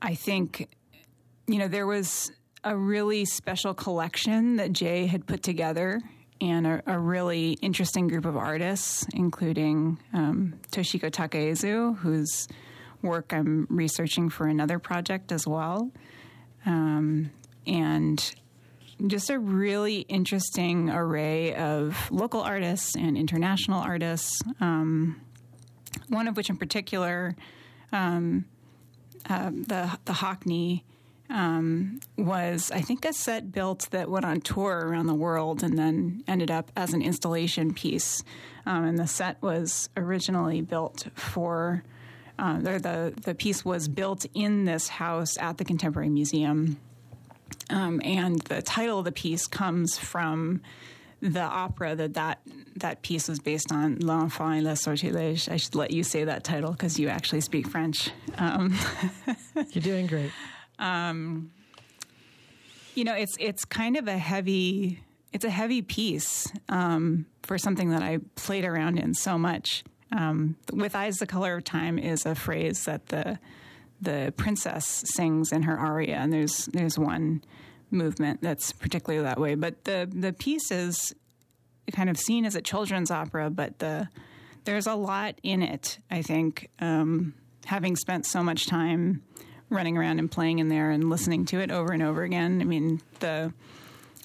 I 0.00 0.14
think, 0.14 0.68
you 1.46 1.58
know, 1.58 1.68
there 1.68 1.86
was 1.86 2.32
a 2.64 2.76
really 2.76 3.24
special 3.24 3.74
collection 3.74 4.56
that 4.56 4.72
Jay 4.72 5.06
had 5.06 5.26
put 5.26 5.42
together 5.42 6.00
and 6.42 6.66
a, 6.66 6.82
a 6.86 6.98
really 6.98 7.52
interesting 7.62 8.08
group 8.08 8.24
of 8.24 8.36
artists, 8.36 9.06
including 9.14 9.98
um, 10.12 10.54
Toshiko 10.72 11.08
Takaezu, 11.08 11.96
whose 11.98 12.48
work 13.00 13.32
I'm 13.32 13.68
researching 13.70 14.28
for 14.28 14.48
another 14.48 14.80
project 14.80 15.30
as 15.30 15.46
well. 15.46 15.92
Um, 16.66 17.30
and 17.64 18.34
just 19.06 19.30
a 19.30 19.38
really 19.38 20.00
interesting 20.00 20.90
array 20.90 21.54
of 21.54 22.10
local 22.10 22.40
artists 22.40 22.96
and 22.96 23.16
international 23.16 23.80
artists, 23.80 24.40
um, 24.60 25.20
one 26.08 26.26
of 26.26 26.36
which 26.36 26.50
in 26.50 26.56
particular 26.56 27.36
um, 27.92 28.46
um, 29.28 29.62
the 29.64 29.96
the 30.06 30.12
Hockney 30.12 30.82
um, 31.32 31.98
was 32.18 32.70
I 32.70 32.82
think 32.82 33.04
a 33.06 33.12
set 33.12 33.50
built 33.50 33.88
that 33.90 34.10
went 34.10 34.26
on 34.26 34.42
tour 34.42 34.86
around 34.86 35.06
the 35.06 35.14
world 35.14 35.62
and 35.62 35.78
then 35.78 36.22
ended 36.28 36.50
up 36.50 36.70
as 36.76 36.92
an 36.92 37.00
installation 37.00 37.72
piece. 37.72 38.22
Um, 38.66 38.84
and 38.84 38.98
the 38.98 39.06
set 39.06 39.40
was 39.42 39.88
originally 39.96 40.60
built 40.60 41.08
for. 41.14 41.82
Uh, 42.38 42.58
the 42.58 43.12
the 43.22 43.34
piece 43.34 43.64
was 43.64 43.88
built 43.88 44.26
in 44.34 44.64
this 44.64 44.88
house 44.88 45.36
at 45.38 45.58
the 45.58 45.64
Contemporary 45.64 46.08
Museum, 46.08 46.78
um, 47.70 48.00
and 48.04 48.40
the 48.42 48.62
title 48.62 48.98
of 48.98 49.04
the 49.04 49.12
piece 49.12 49.46
comes 49.46 49.98
from 49.98 50.60
the 51.20 51.40
opera 51.40 51.94
that 51.94 52.14
that, 52.14 52.40
that 52.76 53.02
piece 53.02 53.28
was 53.28 53.38
based 53.38 53.70
on, 53.70 53.98
L'Enfant 54.00 54.58
et 54.58 54.62
les 54.62 54.84
Sortilèges. 54.84 55.48
I 55.48 55.56
should 55.56 55.76
let 55.76 55.92
you 55.92 56.02
say 56.02 56.24
that 56.24 56.42
title 56.42 56.72
because 56.72 56.98
you 56.98 57.08
actually 57.08 57.42
speak 57.42 57.68
French. 57.68 58.10
Um, 58.38 58.76
You're 59.70 59.82
doing 59.82 60.06
great. 60.06 60.32
Um, 60.82 61.52
you 62.94 63.04
know, 63.04 63.14
it's 63.14 63.36
it's 63.38 63.64
kind 63.64 63.96
of 63.96 64.08
a 64.08 64.18
heavy 64.18 65.00
it's 65.32 65.44
a 65.44 65.50
heavy 65.50 65.80
piece 65.80 66.52
um, 66.68 67.26
for 67.42 67.56
something 67.56 67.90
that 67.90 68.02
I 68.02 68.18
played 68.34 68.64
around 68.64 68.98
in 68.98 69.14
so 69.14 69.38
much. 69.38 69.84
Um, 70.10 70.56
with 70.70 70.94
eyes 70.94 71.16
the 71.16 71.26
color 71.26 71.56
of 71.56 71.64
time 71.64 71.98
is 71.98 72.26
a 72.26 72.34
phrase 72.34 72.84
that 72.84 73.06
the 73.06 73.38
the 74.00 74.34
princess 74.36 75.04
sings 75.14 75.52
in 75.52 75.62
her 75.62 75.78
aria, 75.78 76.16
and 76.16 76.32
there's 76.32 76.66
there's 76.66 76.98
one 76.98 77.42
movement 77.90 78.40
that's 78.42 78.72
particularly 78.72 79.24
that 79.24 79.40
way. 79.40 79.54
But 79.54 79.84
the 79.84 80.10
the 80.12 80.32
piece 80.32 80.70
is 80.70 81.14
kind 81.92 82.10
of 82.10 82.18
seen 82.18 82.44
as 82.44 82.56
a 82.56 82.60
children's 82.60 83.10
opera, 83.10 83.48
but 83.48 83.78
the 83.78 84.08
there's 84.64 84.86
a 84.86 84.94
lot 84.94 85.36
in 85.42 85.62
it. 85.62 85.98
I 86.10 86.22
think 86.22 86.68
um, 86.78 87.34
having 87.64 87.96
spent 87.96 88.26
so 88.26 88.42
much 88.42 88.66
time 88.66 89.22
running 89.72 89.96
around 89.96 90.18
and 90.18 90.30
playing 90.30 90.58
in 90.58 90.68
there 90.68 90.90
and 90.90 91.10
listening 91.10 91.44
to 91.46 91.60
it 91.60 91.70
over 91.70 91.92
and 91.92 92.02
over 92.02 92.22
again. 92.22 92.60
I 92.60 92.64
mean 92.64 93.00
the 93.20 93.52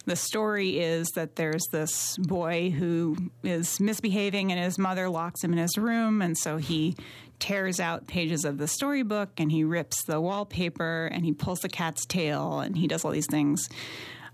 the 0.06 0.16
story 0.16 0.80
is 0.80 1.10
that 1.16 1.36
there's 1.36 1.66
this 1.74 2.16
boy 2.18 2.70
who 2.70 3.18
is 3.43 3.82
misbehaving 3.82 4.54
and 4.54 4.64
his 4.64 4.80
mother 4.80 5.10
locks 5.10 5.43
him 5.43 5.52
in 5.52 5.60
his 5.60 5.78
room 5.78 6.22
and 6.22 6.38
so 6.38 6.56
he 6.56 6.95
tears 7.39 7.80
out 7.80 8.08
pages 8.08 8.45
of 8.45 8.58
the 8.58 8.68
storybook 8.68 9.30
and 9.38 9.52
he 9.52 9.64
rips 9.64 10.04
the 10.04 10.20
wallpaper 10.20 11.10
and 11.12 11.26
he 11.26 11.34
pulls 11.34 11.60
the 11.60 11.70
cat's 11.70 12.06
tail 12.06 12.62
and 12.62 12.78
he 12.78 12.88
does 12.88 13.04
all 13.06 13.12
these 13.12 13.28
things. 13.28 13.70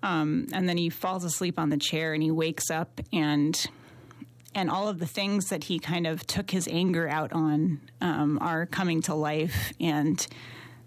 Um, 0.02 0.48
and 0.54 0.68
then 0.68 0.78
he 0.78 0.90
falls 0.90 1.24
asleep 1.24 1.58
on 1.58 1.70
the 1.70 1.78
chair 1.78 2.14
and 2.14 2.22
he 2.22 2.32
wakes 2.32 2.70
up 2.70 3.02
and 3.12 3.60
and 4.56 4.70
all 4.70 4.88
of 4.88 5.00
the 5.00 5.08
things 5.08 5.46
that 5.50 5.64
he 5.64 5.80
kind 5.80 6.06
of 6.06 6.28
took 6.28 6.52
his 6.52 6.68
anger 6.68 7.10
out 7.10 7.34
on 7.34 7.82
um, 8.02 8.38
are 8.40 8.68
coming 8.68 9.02
to 9.02 9.16
life 9.16 9.74
and 9.80 10.28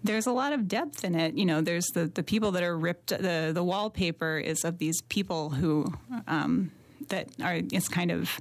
there's 0.07 0.25
a 0.25 0.31
lot 0.31 0.53
of 0.53 0.67
depth 0.67 1.03
in 1.03 1.15
it. 1.15 1.35
You 1.35 1.45
know, 1.45 1.61
there's 1.61 1.85
the, 1.87 2.05
the 2.07 2.23
people 2.23 2.51
that 2.53 2.63
are 2.63 2.77
ripped. 2.77 3.09
The 3.09 3.51
the 3.53 3.63
wallpaper 3.63 4.37
is 4.39 4.63
of 4.63 4.79
these 4.79 5.01
people 5.03 5.49
who 5.51 5.93
um, 6.27 6.71
that 7.09 7.29
are. 7.41 7.55
It's 7.71 7.87
kind 7.87 8.11
of 8.11 8.39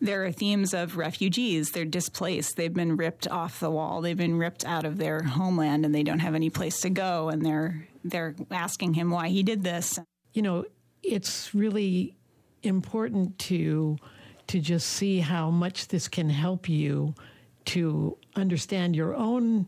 there 0.00 0.24
are 0.24 0.32
themes 0.32 0.74
of 0.74 0.96
refugees. 0.96 1.70
They're 1.70 1.84
displaced. 1.84 2.56
They've 2.56 2.72
been 2.72 2.96
ripped 2.96 3.26
off 3.28 3.60
the 3.60 3.70
wall. 3.70 4.00
They've 4.00 4.16
been 4.16 4.38
ripped 4.38 4.64
out 4.64 4.84
of 4.84 4.98
their 4.98 5.22
homeland, 5.22 5.84
and 5.84 5.94
they 5.94 6.02
don't 6.02 6.18
have 6.18 6.34
any 6.34 6.50
place 6.50 6.80
to 6.80 6.90
go. 6.90 7.30
And 7.30 7.44
they're 7.44 7.88
they're 8.04 8.34
asking 8.50 8.94
him 8.94 9.10
why 9.10 9.28
he 9.28 9.42
did 9.42 9.64
this. 9.64 9.98
You 10.32 10.42
know, 10.42 10.64
it's 11.02 11.54
really 11.54 12.16
important 12.62 13.38
to 13.38 13.96
to 14.46 14.60
just 14.60 14.88
see 14.88 15.20
how 15.20 15.50
much 15.50 15.88
this 15.88 16.06
can 16.06 16.28
help 16.28 16.68
you 16.68 17.14
to 17.64 18.18
understand 18.36 18.94
your 18.94 19.14
own 19.14 19.66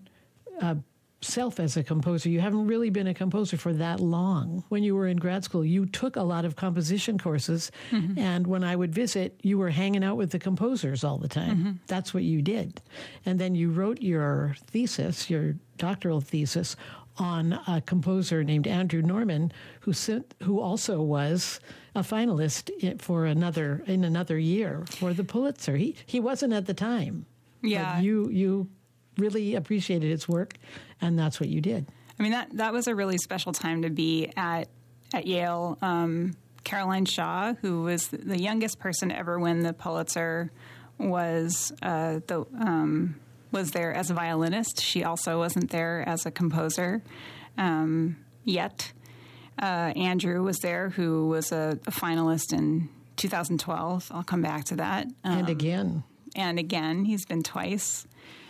uh, 0.61 0.75
self 1.21 1.59
as 1.59 1.77
a 1.77 1.83
composer. 1.83 2.29
You 2.29 2.41
haven't 2.41 2.67
really 2.67 2.91
been 2.91 3.07
a 3.07 3.15
composer 3.15 3.57
for 3.57 3.73
that 3.75 4.01
long. 4.01 4.65
When 4.69 4.83
you 4.83 4.95
were 4.95 5.07
in 5.07 5.17
grad 5.17 5.45
school, 5.45 5.65
you 5.65 5.87
took 5.87 6.17
a 6.17 6.23
lot 6.23 6.45
of 6.45 6.57
composition 6.57 7.19
courses. 7.19 7.71
Mm-hmm. 7.91 8.19
And 8.19 8.47
when 8.47 8.63
I 8.63 8.77
would 8.77 8.95
visit, 8.95 9.39
you 9.43 9.59
were 9.59 9.71
hanging 9.71 10.05
out 10.05 10.17
with 10.17 10.31
the 10.31 10.39
composers 10.39 11.05
all 11.05 11.19
the 11.19 11.29
time. 11.29 11.57
Mm-hmm. 11.57 11.71
That's 11.87 12.13
what 12.13 12.23
you 12.23 12.43
did. 12.43 12.81
And 13.25 13.39
then 13.39 13.55
you 13.55 13.71
wrote 13.71 14.01
your 14.01 14.57
thesis, 14.67 15.31
your 15.31 15.55
doctoral 15.79 16.21
thesis, 16.21 16.77
on 17.19 17.55
a 17.67 17.81
composer 17.81 18.45
named 18.45 18.67
Andrew 18.67 19.01
Norman, 19.01 19.51
who 19.81 19.93
sent, 19.93 20.35
who 20.43 20.61
also 20.61 21.01
was 21.01 21.61
a 21.95 22.01
finalist 22.01 23.01
for 23.01 23.25
another 23.25 23.83
in 23.87 24.05
another 24.05 24.39
year 24.39 24.85
for 24.91 25.15
the 25.15 25.25
Pulitzer. 25.25 25.77
He 25.77 25.97
he 26.05 26.21
wasn't 26.21 26.53
at 26.53 26.67
the 26.67 26.75
time. 26.75 27.25
Yeah, 27.63 28.01
you 28.01 28.29
you 28.29 28.69
really 29.19 29.55
appreciated 29.55 30.11
its 30.11 30.29
work, 30.29 30.55
and 31.01 31.19
that's 31.19 31.41
what 31.41 31.49
you 31.49 31.61
did. 31.61 31.87
I 32.19 32.23
mean 32.23 32.33
that 32.33 32.49
that 32.55 32.73
was 32.73 32.87
a 32.87 32.95
really 32.95 33.19
special 33.19 33.53
time 33.53 33.83
to 33.83 33.91
be 33.91 34.33
at 34.37 34.69
at 35.13 35.27
Yale. 35.27 35.79
Um, 35.83 36.37
Caroline 36.65 37.05
Shaw, 37.05 37.55
who 37.55 37.83
was 37.83 38.09
the 38.09 38.41
youngest 38.41 38.81
person 38.81 39.11
to 39.11 39.17
ever 39.17 39.39
win 39.39 39.61
the 39.61 39.73
Pulitzer, 39.73 40.51
was 40.99 41.73
uh, 41.81 42.21
the 42.27 42.45
um, 42.59 43.21
was 43.53 43.71
there 43.71 43.95
as 43.95 44.11
a 44.11 44.15
violinist. 44.15 44.81
She 44.81 45.05
also 45.05 45.39
wasn't 45.39 45.71
there 45.71 46.03
as 46.07 46.27
a 46.27 46.31
composer 46.31 47.03
um, 47.57 48.17
yet. 48.45 48.93
Uh, 49.61 49.93
Andrew 49.97 50.43
was 50.43 50.59
there, 50.59 50.91
who 50.91 51.29
was 51.29 51.53
a, 51.53 51.79
a, 51.87 51.91
finalist 51.91 52.53
in 52.53 52.91
2012. 53.17 54.11
I'll 54.13 54.23
come 54.23 54.43
back 54.43 54.65
to 54.65 54.77
that. 54.77 55.07
Um, 55.25 55.39
and 55.39 55.49
again. 55.49 56.05
And 56.35 56.59
again, 56.59 57.07
he's 57.07 57.25
been 57.25 57.43
twice. 57.43 58.07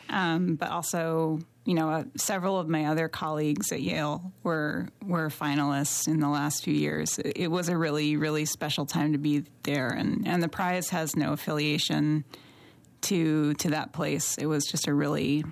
Um, 0.08 0.54
but 0.56 0.70
also, 0.70 1.40
you 1.64 1.74
know, 1.74 1.90
uh, 1.90 2.04
several 2.16 2.58
of 2.58 2.68
my 2.68 2.86
other 2.86 3.08
colleagues 3.08 3.72
at 3.72 3.82
Yale 3.82 4.32
were 4.42 4.88
were 5.04 5.28
finalists 5.28 6.06
in 6.06 6.20
the 6.20 6.28
last 6.28 6.64
few 6.64 6.74
years. 6.74 7.18
It, 7.18 7.32
it 7.36 7.48
was 7.48 7.68
a 7.68 7.76
really, 7.76 8.16
really 8.16 8.44
special 8.44 8.86
time 8.86 9.12
to 9.12 9.18
be 9.18 9.44
there, 9.64 9.88
and 9.88 10.26
and 10.26 10.42
the 10.42 10.48
prize 10.48 10.90
has 10.90 11.16
no 11.16 11.32
affiliation 11.32 12.24
to 13.02 13.54
to 13.54 13.70
that 13.70 13.92
place. 13.92 14.38
It 14.38 14.46
was 14.46 14.66
just 14.66 14.86
a 14.86 14.94
really 14.94 15.44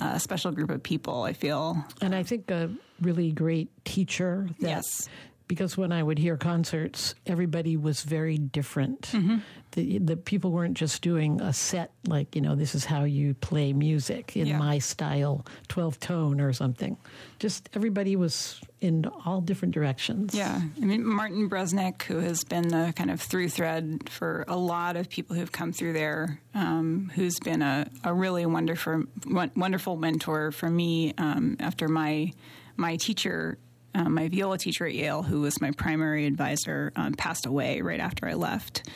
uh, 0.00 0.18
special 0.18 0.52
group 0.52 0.70
of 0.70 0.82
people. 0.82 1.22
I 1.22 1.32
feel, 1.32 1.84
and 2.00 2.14
I 2.14 2.22
think 2.22 2.50
a 2.50 2.70
really 3.00 3.32
great 3.32 3.68
teacher. 3.84 4.48
That, 4.60 4.68
yes, 4.68 5.08
because 5.48 5.76
when 5.76 5.90
I 5.90 6.02
would 6.02 6.18
hear 6.18 6.36
concerts, 6.36 7.14
everybody 7.26 7.76
was 7.76 8.02
very 8.02 8.36
different. 8.36 9.02
Mm-hmm. 9.12 9.38
The, 9.72 9.98
the 9.98 10.16
people 10.16 10.52
weren't 10.52 10.76
just 10.76 11.02
doing 11.02 11.40
a 11.40 11.52
set 11.52 11.92
like 12.06 12.34
you 12.34 12.42
know 12.42 12.54
this 12.54 12.74
is 12.74 12.84
how 12.84 13.04
you 13.04 13.34
play 13.34 13.72
music 13.72 14.36
in 14.36 14.46
yeah. 14.46 14.58
my 14.58 14.78
style, 14.78 15.44
twelve 15.68 15.98
tone 16.00 16.40
or 16.40 16.52
something. 16.52 16.96
Just 17.38 17.68
everybody 17.74 18.16
was 18.16 18.60
in 18.80 19.06
all 19.26 19.40
different 19.40 19.74
directions. 19.74 20.34
Yeah, 20.34 20.60
I 20.80 20.84
mean 20.84 21.06
Martin 21.06 21.50
Bresnick, 21.50 22.02
who 22.02 22.18
has 22.20 22.44
been 22.44 22.68
the 22.68 22.92
kind 22.96 23.10
of 23.10 23.20
through 23.20 23.48
thread 23.48 24.08
for 24.08 24.44
a 24.48 24.56
lot 24.56 24.96
of 24.96 25.08
people 25.08 25.36
who've 25.36 25.52
come 25.52 25.72
through 25.72 25.94
there, 25.94 26.40
um, 26.54 27.10
who's 27.14 27.38
been 27.38 27.62
a, 27.62 27.90
a 28.04 28.14
really 28.14 28.46
wonderful 28.46 29.04
wonderful 29.26 29.96
mentor 29.96 30.50
for 30.50 30.70
me 30.70 31.14
um, 31.18 31.56
after 31.60 31.88
my 31.88 32.32
my 32.76 32.96
teacher 32.96 33.58
um, 33.94 34.14
my 34.14 34.28
viola 34.28 34.58
teacher 34.58 34.86
at 34.86 34.94
Yale, 34.94 35.22
who 35.22 35.40
was 35.40 35.60
my 35.60 35.70
primary 35.72 36.26
advisor, 36.26 36.92
um, 36.96 37.14
passed 37.14 37.46
away 37.46 37.80
right 37.80 38.00
after 38.00 38.28
I 38.28 38.34
left. 38.34 38.88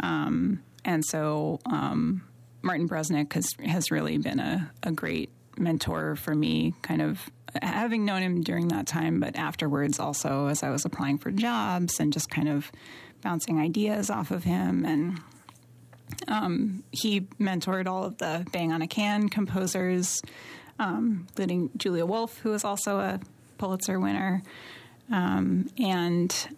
Um, 0.00 0.62
and 0.84 1.04
so 1.04 1.60
um, 1.66 2.22
Martin 2.62 2.88
Bresnick 2.88 3.32
has, 3.32 3.48
has 3.64 3.90
really 3.90 4.18
been 4.18 4.40
a, 4.40 4.70
a 4.82 4.92
great 4.92 5.30
mentor 5.56 6.16
for 6.16 6.34
me, 6.34 6.74
kind 6.82 7.00
of 7.00 7.30
having 7.62 8.04
known 8.04 8.22
him 8.22 8.42
during 8.42 8.68
that 8.68 8.86
time, 8.86 9.20
but 9.20 9.36
afterwards 9.36 9.98
also 9.98 10.48
as 10.48 10.62
I 10.62 10.70
was 10.70 10.84
applying 10.84 11.18
for 11.18 11.30
jobs 11.30 12.00
and 12.00 12.12
just 12.12 12.28
kind 12.28 12.48
of 12.48 12.70
bouncing 13.22 13.60
ideas 13.60 14.10
off 14.10 14.30
of 14.30 14.44
him. 14.44 14.84
And 14.84 15.20
um, 16.28 16.84
he 16.90 17.22
mentored 17.40 17.86
all 17.86 18.04
of 18.04 18.18
the 18.18 18.46
Bang 18.52 18.72
on 18.72 18.82
a 18.82 18.86
Can 18.86 19.28
composers, 19.28 20.20
um, 20.78 21.26
including 21.28 21.70
Julia 21.76 22.04
Wolfe, 22.04 22.38
who 22.38 22.50
was 22.50 22.64
also 22.64 22.98
a 22.98 23.20
Pulitzer 23.64 23.98
winner, 23.98 24.42
um, 25.10 25.66
and 25.78 26.48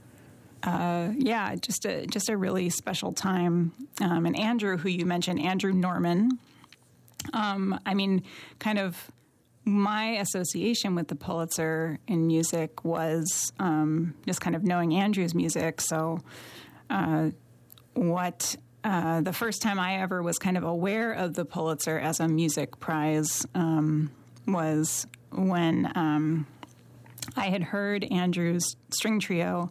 uh, 0.64 1.10
yeah, 1.16 1.54
just 1.54 1.84
a 1.84 2.04
just 2.04 2.28
a 2.28 2.36
really 2.36 2.68
special 2.68 3.12
time. 3.12 3.70
Um, 4.00 4.26
and 4.26 4.36
Andrew, 4.36 4.76
who 4.76 4.88
you 4.88 5.06
mentioned, 5.06 5.40
Andrew 5.40 5.72
Norman. 5.72 6.30
Um, 7.32 7.78
I 7.86 7.94
mean, 7.94 8.24
kind 8.58 8.80
of 8.80 9.12
my 9.64 10.16
association 10.16 10.96
with 10.96 11.06
the 11.06 11.14
Pulitzer 11.14 12.00
in 12.08 12.26
music 12.26 12.84
was 12.84 13.52
um, 13.60 14.14
just 14.26 14.40
kind 14.40 14.56
of 14.56 14.64
knowing 14.64 14.92
Andrew's 14.92 15.32
music. 15.32 15.80
So, 15.80 16.18
uh, 16.90 17.30
what 17.94 18.56
uh, 18.82 19.20
the 19.20 19.32
first 19.32 19.62
time 19.62 19.78
I 19.78 20.00
ever 20.00 20.24
was 20.24 20.38
kind 20.40 20.56
of 20.56 20.64
aware 20.64 21.12
of 21.12 21.34
the 21.34 21.44
Pulitzer 21.44 22.00
as 22.00 22.18
a 22.18 22.26
music 22.26 22.80
prize 22.80 23.46
um, 23.54 24.10
was 24.48 25.06
when 25.30 25.92
um, 25.94 26.46
I 27.36 27.46
had 27.46 27.62
heard 27.62 28.04
Andrew's 28.04 28.76
string 28.90 29.20
trio 29.20 29.70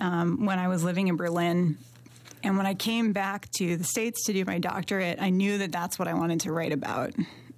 um, 0.00 0.46
when 0.46 0.58
I 0.58 0.68
was 0.68 0.84
living 0.84 1.08
in 1.08 1.16
Berlin. 1.16 1.78
And 2.44 2.56
when 2.56 2.66
I 2.66 2.74
came 2.74 3.12
back 3.12 3.48
to 3.58 3.76
the 3.76 3.84
States 3.84 4.24
to 4.26 4.32
do 4.32 4.44
my 4.44 4.58
doctorate, 4.58 5.20
I 5.20 5.30
knew 5.30 5.58
that 5.58 5.70
that's 5.70 5.98
what 5.98 6.08
I 6.08 6.14
wanted 6.14 6.40
to 6.40 6.52
write 6.52 6.72
about. 6.72 7.12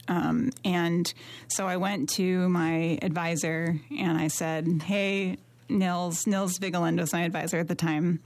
Um, 0.09 0.51
and 0.65 1.13
so 1.49 1.67
I 1.67 1.79
went 1.79 2.11
to 2.11 2.49
my 2.51 2.99
advisor 3.01 3.81
and 3.91 4.19
I 4.19 4.29
said, 4.29 4.83
Hey, 4.85 5.39
Nils, 5.69 6.27
Nils 6.27 6.59
Vigeland 6.59 7.01
was 7.01 7.13
my 7.13 7.23
advisor 7.23 7.59
at 7.59 7.69
the 7.69 7.75
time 7.75 8.21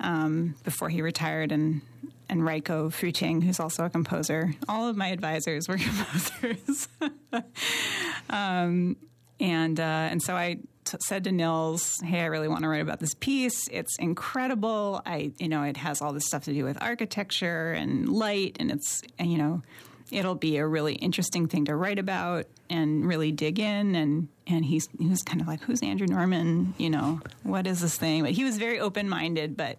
um, 0.00 0.56
before 0.64 0.88
he 0.88 1.02
retired, 1.02 1.52
and 1.52 1.82
and 2.28 2.40
Reiko 2.40 2.88
Füting, 2.88 3.42
who's 3.42 3.60
also 3.60 3.84
a 3.84 3.90
composer. 3.90 4.54
All 4.68 4.88
of 4.88 4.96
my 4.96 5.08
advisors 5.08 5.68
were 5.68 5.78
composers. 5.78 6.88
um, 8.30 8.96
and 9.40 9.78
uh, 9.80 9.82
and 9.82 10.22
so 10.22 10.34
I 10.34 10.58
t- 10.84 10.98
said 11.00 11.24
to 11.24 11.32
Nils, 11.32 12.00
"Hey, 12.04 12.20
I 12.20 12.26
really 12.26 12.48
want 12.48 12.62
to 12.62 12.68
write 12.68 12.82
about 12.82 13.00
this 13.00 13.14
piece. 13.14 13.68
It's 13.70 13.96
incredible. 13.98 15.02
I, 15.04 15.32
you 15.38 15.48
know, 15.48 15.62
it 15.62 15.76
has 15.76 16.00
all 16.00 16.12
this 16.12 16.26
stuff 16.26 16.44
to 16.44 16.52
do 16.52 16.64
with 16.64 16.80
architecture 16.82 17.72
and 17.72 18.08
light, 18.08 18.56
and 18.60 18.70
it's, 18.70 19.02
you 19.18 19.38
know, 19.38 19.62
it'll 20.10 20.34
be 20.34 20.58
a 20.58 20.66
really 20.66 20.94
interesting 20.94 21.48
thing 21.48 21.64
to 21.64 21.74
write 21.74 21.98
about 21.98 22.46
and 22.70 23.06
really 23.06 23.32
dig 23.32 23.58
in." 23.58 23.94
And 23.94 24.28
and 24.46 24.64
he's 24.64 24.88
he 24.98 25.06
was 25.06 25.22
kind 25.22 25.40
of 25.40 25.46
like, 25.46 25.62
"Who's 25.62 25.82
Andrew 25.82 26.06
Norman? 26.06 26.74
You 26.78 26.90
know, 26.90 27.20
what 27.42 27.66
is 27.66 27.80
this 27.80 27.96
thing?" 27.96 28.22
But 28.22 28.32
he 28.32 28.44
was 28.44 28.58
very 28.58 28.78
open 28.78 29.08
minded. 29.08 29.56
But 29.56 29.78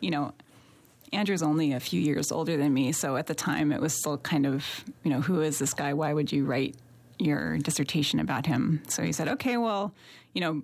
you 0.00 0.10
know, 0.10 0.34
Andrew's 1.12 1.42
only 1.42 1.72
a 1.72 1.80
few 1.80 2.00
years 2.00 2.30
older 2.30 2.56
than 2.56 2.74
me, 2.74 2.92
so 2.92 3.16
at 3.16 3.26
the 3.28 3.34
time 3.34 3.72
it 3.72 3.80
was 3.80 3.94
still 3.94 4.18
kind 4.18 4.44
of, 4.46 4.84
you 5.02 5.10
know, 5.10 5.20
who 5.20 5.40
is 5.40 5.58
this 5.58 5.72
guy? 5.72 5.94
Why 5.94 6.12
would 6.12 6.32
you 6.32 6.44
write 6.44 6.76
your 7.18 7.58
dissertation 7.58 8.20
about 8.20 8.46
him. 8.46 8.82
So 8.88 9.02
he 9.02 9.12
said, 9.12 9.28
okay, 9.28 9.56
well, 9.56 9.94
you 10.32 10.40
know, 10.40 10.62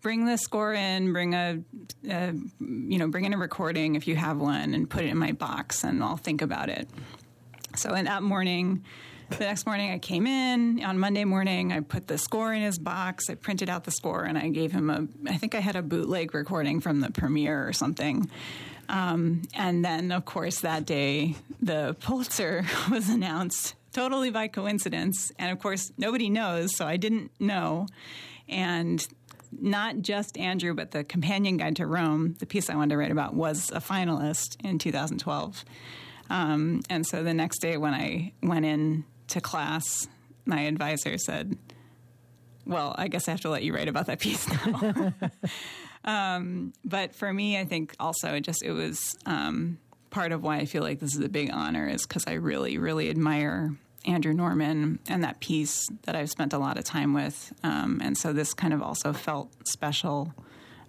bring 0.00 0.26
the 0.26 0.36
score 0.36 0.74
in, 0.74 1.12
bring 1.12 1.34
a, 1.34 1.60
a, 2.08 2.32
you 2.60 2.98
know, 2.98 3.08
bring 3.08 3.24
in 3.24 3.32
a 3.32 3.38
recording 3.38 3.94
if 3.94 4.06
you 4.06 4.16
have 4.16 4.38
one, 4.38 4.74
and 4.74 4.88
put 4.90 5.04
it 5.04 5.08
in 5.08 5.18
my 5.18 5.32
box, 5.32 5.84
and 5.84 6.02
I'll 6.02 6.16
think 6.16 6.42
about 6.42 6.68
it. 6.68 6.88
So 7.76 7.94
in 7.94 8.04
that 8.04 8.22
morning, 8.22 8.84
the 9.30 9.44
next 9.44 9.64
morning 9.64 9.90
I 9.90 9.98
came 9.98 10.26
in 10.26 10.84
on 10.84 10.98
Monday 10.98 11.24
morning. 11.24 11.72
I 11.72 11.80
put 11.80 12.06
the 12.06 12.18
score 12.18 12.52
in 12.52 12.62
his 12.62 12.78
box. 12.78 13.30
I 13.30 13.34
printed 13.34 13.70
out 13.70 13.84
the 13.84 13.90
score, 13.90 14.24
and 14.24 14.36
I 14.36 14.48
gave 14.48 14.72
him 14.72 14.90
a. 14.90 15.06
I 15.30 15.38
think 15.38 15.54
I 15.54 15.60
had 15.60 15.76
a 15.76 15.82
bootleg 15.82 16.34
recording 16.34 16.80
from 16.80 17.00
the 17.00 17.10
premiere 17.10 17.66
or 17.66 17.72
something. 17.72 18.30
Um, 18.88 19.42
and 19.54 19.84
then, 19.84 20.12
of 20.12 20.24
course, 20.24 20.60
that 20.60 20.84
day 20.84 21.36
the 21.62 21.96
Pulitzer 22.00 22.64
was 22.90 23.08
announced 23.08 23.74
totally 23.92 24.30
by 24.30 24.48
coincidence. 24.48 25.32
And 25.38 25.50
of 25.50 25.58
course, 25.58 25.92
nobody 25.96 26.30
knows, 26.30 26.76
so 26.76 26.86
I 26.86 26.96
didn't 26.96 27.30
know. 27.40 27.86
And 28.48 29.06
not 29.60 30.00
just 30.00 30.38
Andrew, 30.38 30.74
but 30.74 30.92
the 30.92 31.04
companion 31.04 31.56
guide 31.56 31.76
to 31.76 31.86
Rome, 31.86 32.36
the 32.38 32.46
piece 32.46 32.70
I 32.70 32.74
wanted 32.74 32.90
to 32.90 32.96
write 32.96 33.10
about, 33.10 33.34
was 33.34 33.70
a 33.70 33.80
finalist 33.80 34.56
in 34.64 34.78
2012. 34.78 35.64
Um, 36.30 36.80
and 36.88 37.06
so 37.06 37.22
the 37.22 37.34
next 37.34 37.58
day 37.60 37.76
when 37.76 37.92
I 37.92 38.32
went 38.42 38.64
in 38.64 39.04
to 39.28 39.40
class, 39.40 40.08
my 40.46 40.62
advisor 40.62 41.18
said, 41.18 41.58
Well, 42.66 42.94
I 42.96 43.08
guess 43.08 43.28
I 43.28 43.32
have 43.32 43.40
to 43.42 43.50
let 43.50 43.62
you 43.62 43.74
write 43.74 43.88
about 43.88 44.06
that 44.06 44.20
piece 44.20 44.48
now. 44.48 45.12
um, 46.04 46.72
but 46.84 47.14
for 47.14 47.32
me, 47.32 47.58
I 47.58 47.64
think 47.64 47.94
also 48.00 48.40
just 48.40 48.62
it 48.64 48.72
was 48.72 49.14
um, 49.26 49.78
part 50.12 50.30
of 50.30 50.44
why 50.44 50.58
I 50.58 50.66
feel 50.66 50.82
like 50.82 51.00
this 51.00 51.16
is 51.16 51.24
a 51.24 51.28
big 51.28 51.50
honor 51.52 51.88
is 51.88 52.06
because 52.06 52.24
I 52.28 52.34
really, 52.34 52.78
really 52.78 53.10
admire 53.10 53.74
Andrew 54.06 54.32
Norman 54.32 55.00
and 55.08 55.24
that 55.24 55.40
piece 55.40 55.88
that 56.04 56.14
I've 56.14 56.30
spent 56.30 56.52
a 56.52 56.58
lot 56.58 56.78
of 56.78 56.84
time 56.84 57.14
with. 57.14 57.52
Um, 57.64 58.00
and 58.02 58.16
so 58.16 58.32
this 58.32 58.54
kind 58.54 58.72
of 58.72 58.80
also 58.80 59.12
felt 59.12 59.50
special 59.66 60.32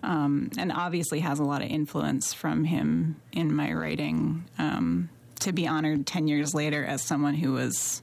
um, 0.04 0.52
and 0.58 0.72
obviously 0.72 1.22
has 1.22 1.40
a 1.40 1.44
lot 1.44 1.64
of 1.64 1.70
influence 1.70 2.34
from 2.34 2.66
him 2.66 3.20
in 3.32 3.56
my 3.56 3.74
writing. 3.74 4.46
Um, 4.60 5.10
to 5.44 5.52
be 5.52 5.68
honored 5.68 6.08
10 6.08 6.28
years 6.28 6.54
later 6.54 6.86
as 6.86 7.02
someone 7.02 7.34
who 7.36 7.54
was 7.54 8.02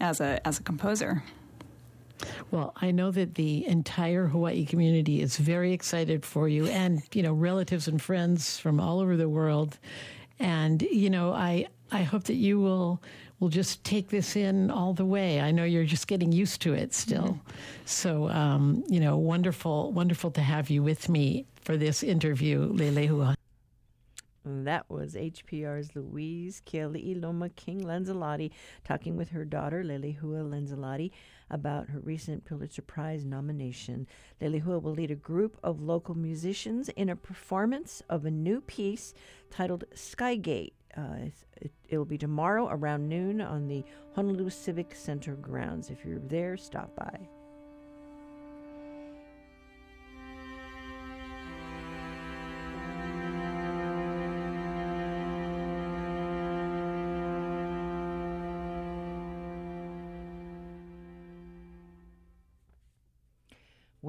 as 0.00 0.20
a 0.20 0.46
as 0.46 0.58
a 0.58 0.62
composer. 0.62 1.22
Well, 2.50 2.72
I 2.80 2.90
know 2.90 3.10
that 3.10 3.34
the 3.34 3.66
entire 3.66 4.28
Hawaii 4.28 4.64
community 4.64 5.20
is 5.20 5.36
very 5.36 5.72
excited 5.72 6.24
for 6.24 6.48
you 6.48 6.66
and, 6.66 7.02
you 7.12 7.22
know, 7.22 7.34
relatives 7.34 7.86
and 7.86 8.00
friends 8.00 8.58
from 8.58 8.80
all 8.80 9.00
over 9.00 9.16
the 9.16 9.28
world. 9.28 9.78
And, 10.38 10.82
you 10.82 11.10
know, 11.10 11.32
I, 11.32 11.66
I 11.90 12.02
hope 12.02 12.24
that 12.24 12.34
you 12.34 12.60
will 12.60 13.02
will 13.40 13.48
just 13.48 13.84
take 13.84 14.08
this 14.08 14.36
in 14.36 14.70
all 14.70 14.94
the 14.94 15.04
way. 15.04 15.40
I 15.40 15.50
know 15.50 15.64
you're 15.64 15.84
just 15.84 16.06
getting 16.06 16.32
used 16.32 16.62
to 16.62 16.72
it 16.72 16.94
still. 16.94 17.22
Mm-hmm. 17.22 17.50
So, 17.84 18.28
um, 18.30 18.84
you 18.88 19.00
know, 19.00 19.16
wonderful, 19.16 19.92
wonderful 19.92 20.30
to 20.32 20.40
have 20.40 20.70
you 20.70 20.82
with 20.82 21.08
me 21.08 21.46
for 21.60 21.76
this 21.76 22.02
interview, 22.02 22.72
That 24.44 24.90
was 24.90 25.14
HPR's 25.14 25.96
Louise 25.96 26.60
Keali'iloma 26.66 27.54
King 27.56 27.82
Lanzilotti 27.82 28.50
talking 28.84 29.16
with 29.16 29.30
her 29.30 29.44
daughter, 29.44 29.82
Leilehua 29.82 30.42
Lanzilotti, 30.48 31.10
about 31.50 31.88
her 31.88 32.00
recent 32.00 32.44
Pulitzer 32.44 32.82
Prize 32.82 33.24
nomination. 33.24 34.06
Leilehua 34.42 34.82
will 34.82 34.92
lead 34.92 35.10
a 35.10 35.16
group 35.16 35.58
of 35.62 35.80
local 35.80 36.14
musicians 36.14 36.90
in 36.90 37.08
a 37.08 37.16
performance 37.16 38.02
of 38.10 38.26
a 38.26 38.30
new 38.30 38.60
piece 38.60 39.14
titled 39.50 39.84
Skygate. 39.94 40.72
Uh, 40.96 41.30
it, 41.60 41.72
will 41.96 42.04
be 42.04 42.18
tomorrow 42.18 42.68
around 42.70 43.08
noon 43.08 43.40
on 43.40 43.66
the 43.66 43.82
Honolulu 44.14 44.50
Civic 44.50 44.94
Center 44.94 45.34
grounds. 45.36 45.90
If 45.90 46.04
you're 46.04 46.18
there, 46.18 46.56
stop 46.56 46.94
by. 46.94 47.28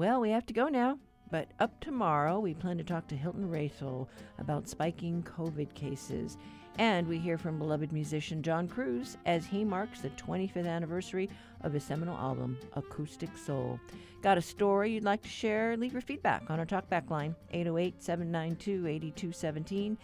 Well, 0.06 0.20
we 0.20 0.30
have 0.30 0.46
to 0.46 0.52
go 0.52 0.68
now. 0.68 1.00
But 1.32 1.48
up 1.58 1.80
tomorrow, 1.80 2.38
we 2.38 2.54
plan 2.54 2.78
to 2.78 2.84
talk 2.84 3.08
to 3.08 3.16
Hilton 3.16 3.50
Raethel 3.50 4.06
about 4.38 4.68
spiking 4.68 5.24
COVID 5.24 5.74
cases. 5.74 6.38
And 6.78 7.08
we 7.08 7.18
hear 7.18 7.36
from 7.36 7.58
beloved 7.58 7.90
musician 7.90 8.40
John 8.40 8.68
Cruz 8.68 9.16
as 9.26 9.46
he 9.46 9.64
marks 9.64 10.00
the 10.00 10.10
25th 10.10 10.64
anniversary 10.64 11.28
of 11.62 11.72
his 11.72 11.82
seminal 11.82 12.16
album, 12.16 12.56
Acoustic 12.74 13.36
Soul. 13.36 13.80
Got 14.22 14.38
a 14.38 14.42
story 14.42 14.92
you'd 14.92 15.02
like 15.02 15.22
to 15.22 15.28
share? 15.28 15.76
Leave 15.76 15.92
your 15.92 16.02
feedback 16.02 16.50
on 16.50 16.60
our 16.60 16.66
talkback 16.66 17.10
line, 17.10 17.34
808 17.50 18.00
792 18.00 18.86
8217. 18.86 19.98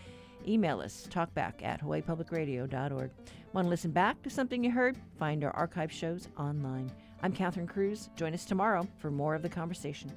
Email 0.49 0.81
us, 0.81 1.07
talkback 1.13 1.63
at 1.63 1.81
hawaiipublicradio.org. 1.81 3.11
Want 3.53 3.67
to 3.67 3.71
listen 3.71 3.93
back 3.93 4.21
to 4.23 4.31
something 4.31 4.65
you 4.65 4.73
heard? 4.73 4.97
Find 5.17 5.45
our 5.45 5.55
archive 5.55 5.93
shows 5.93 6.27
online. 6.37 6.91
I'm 7.25 7.33
Catherine 7.33 7.69
Cruz. 7.69 8.11
Join 8.17 8.35
us 8.35 8.45
tomorrow 8.45 8.85
for 8.99 9.09
more 9.13 9.37
of 9.37 9.43
the 9.43 9.49
conversation. 9.49 10.11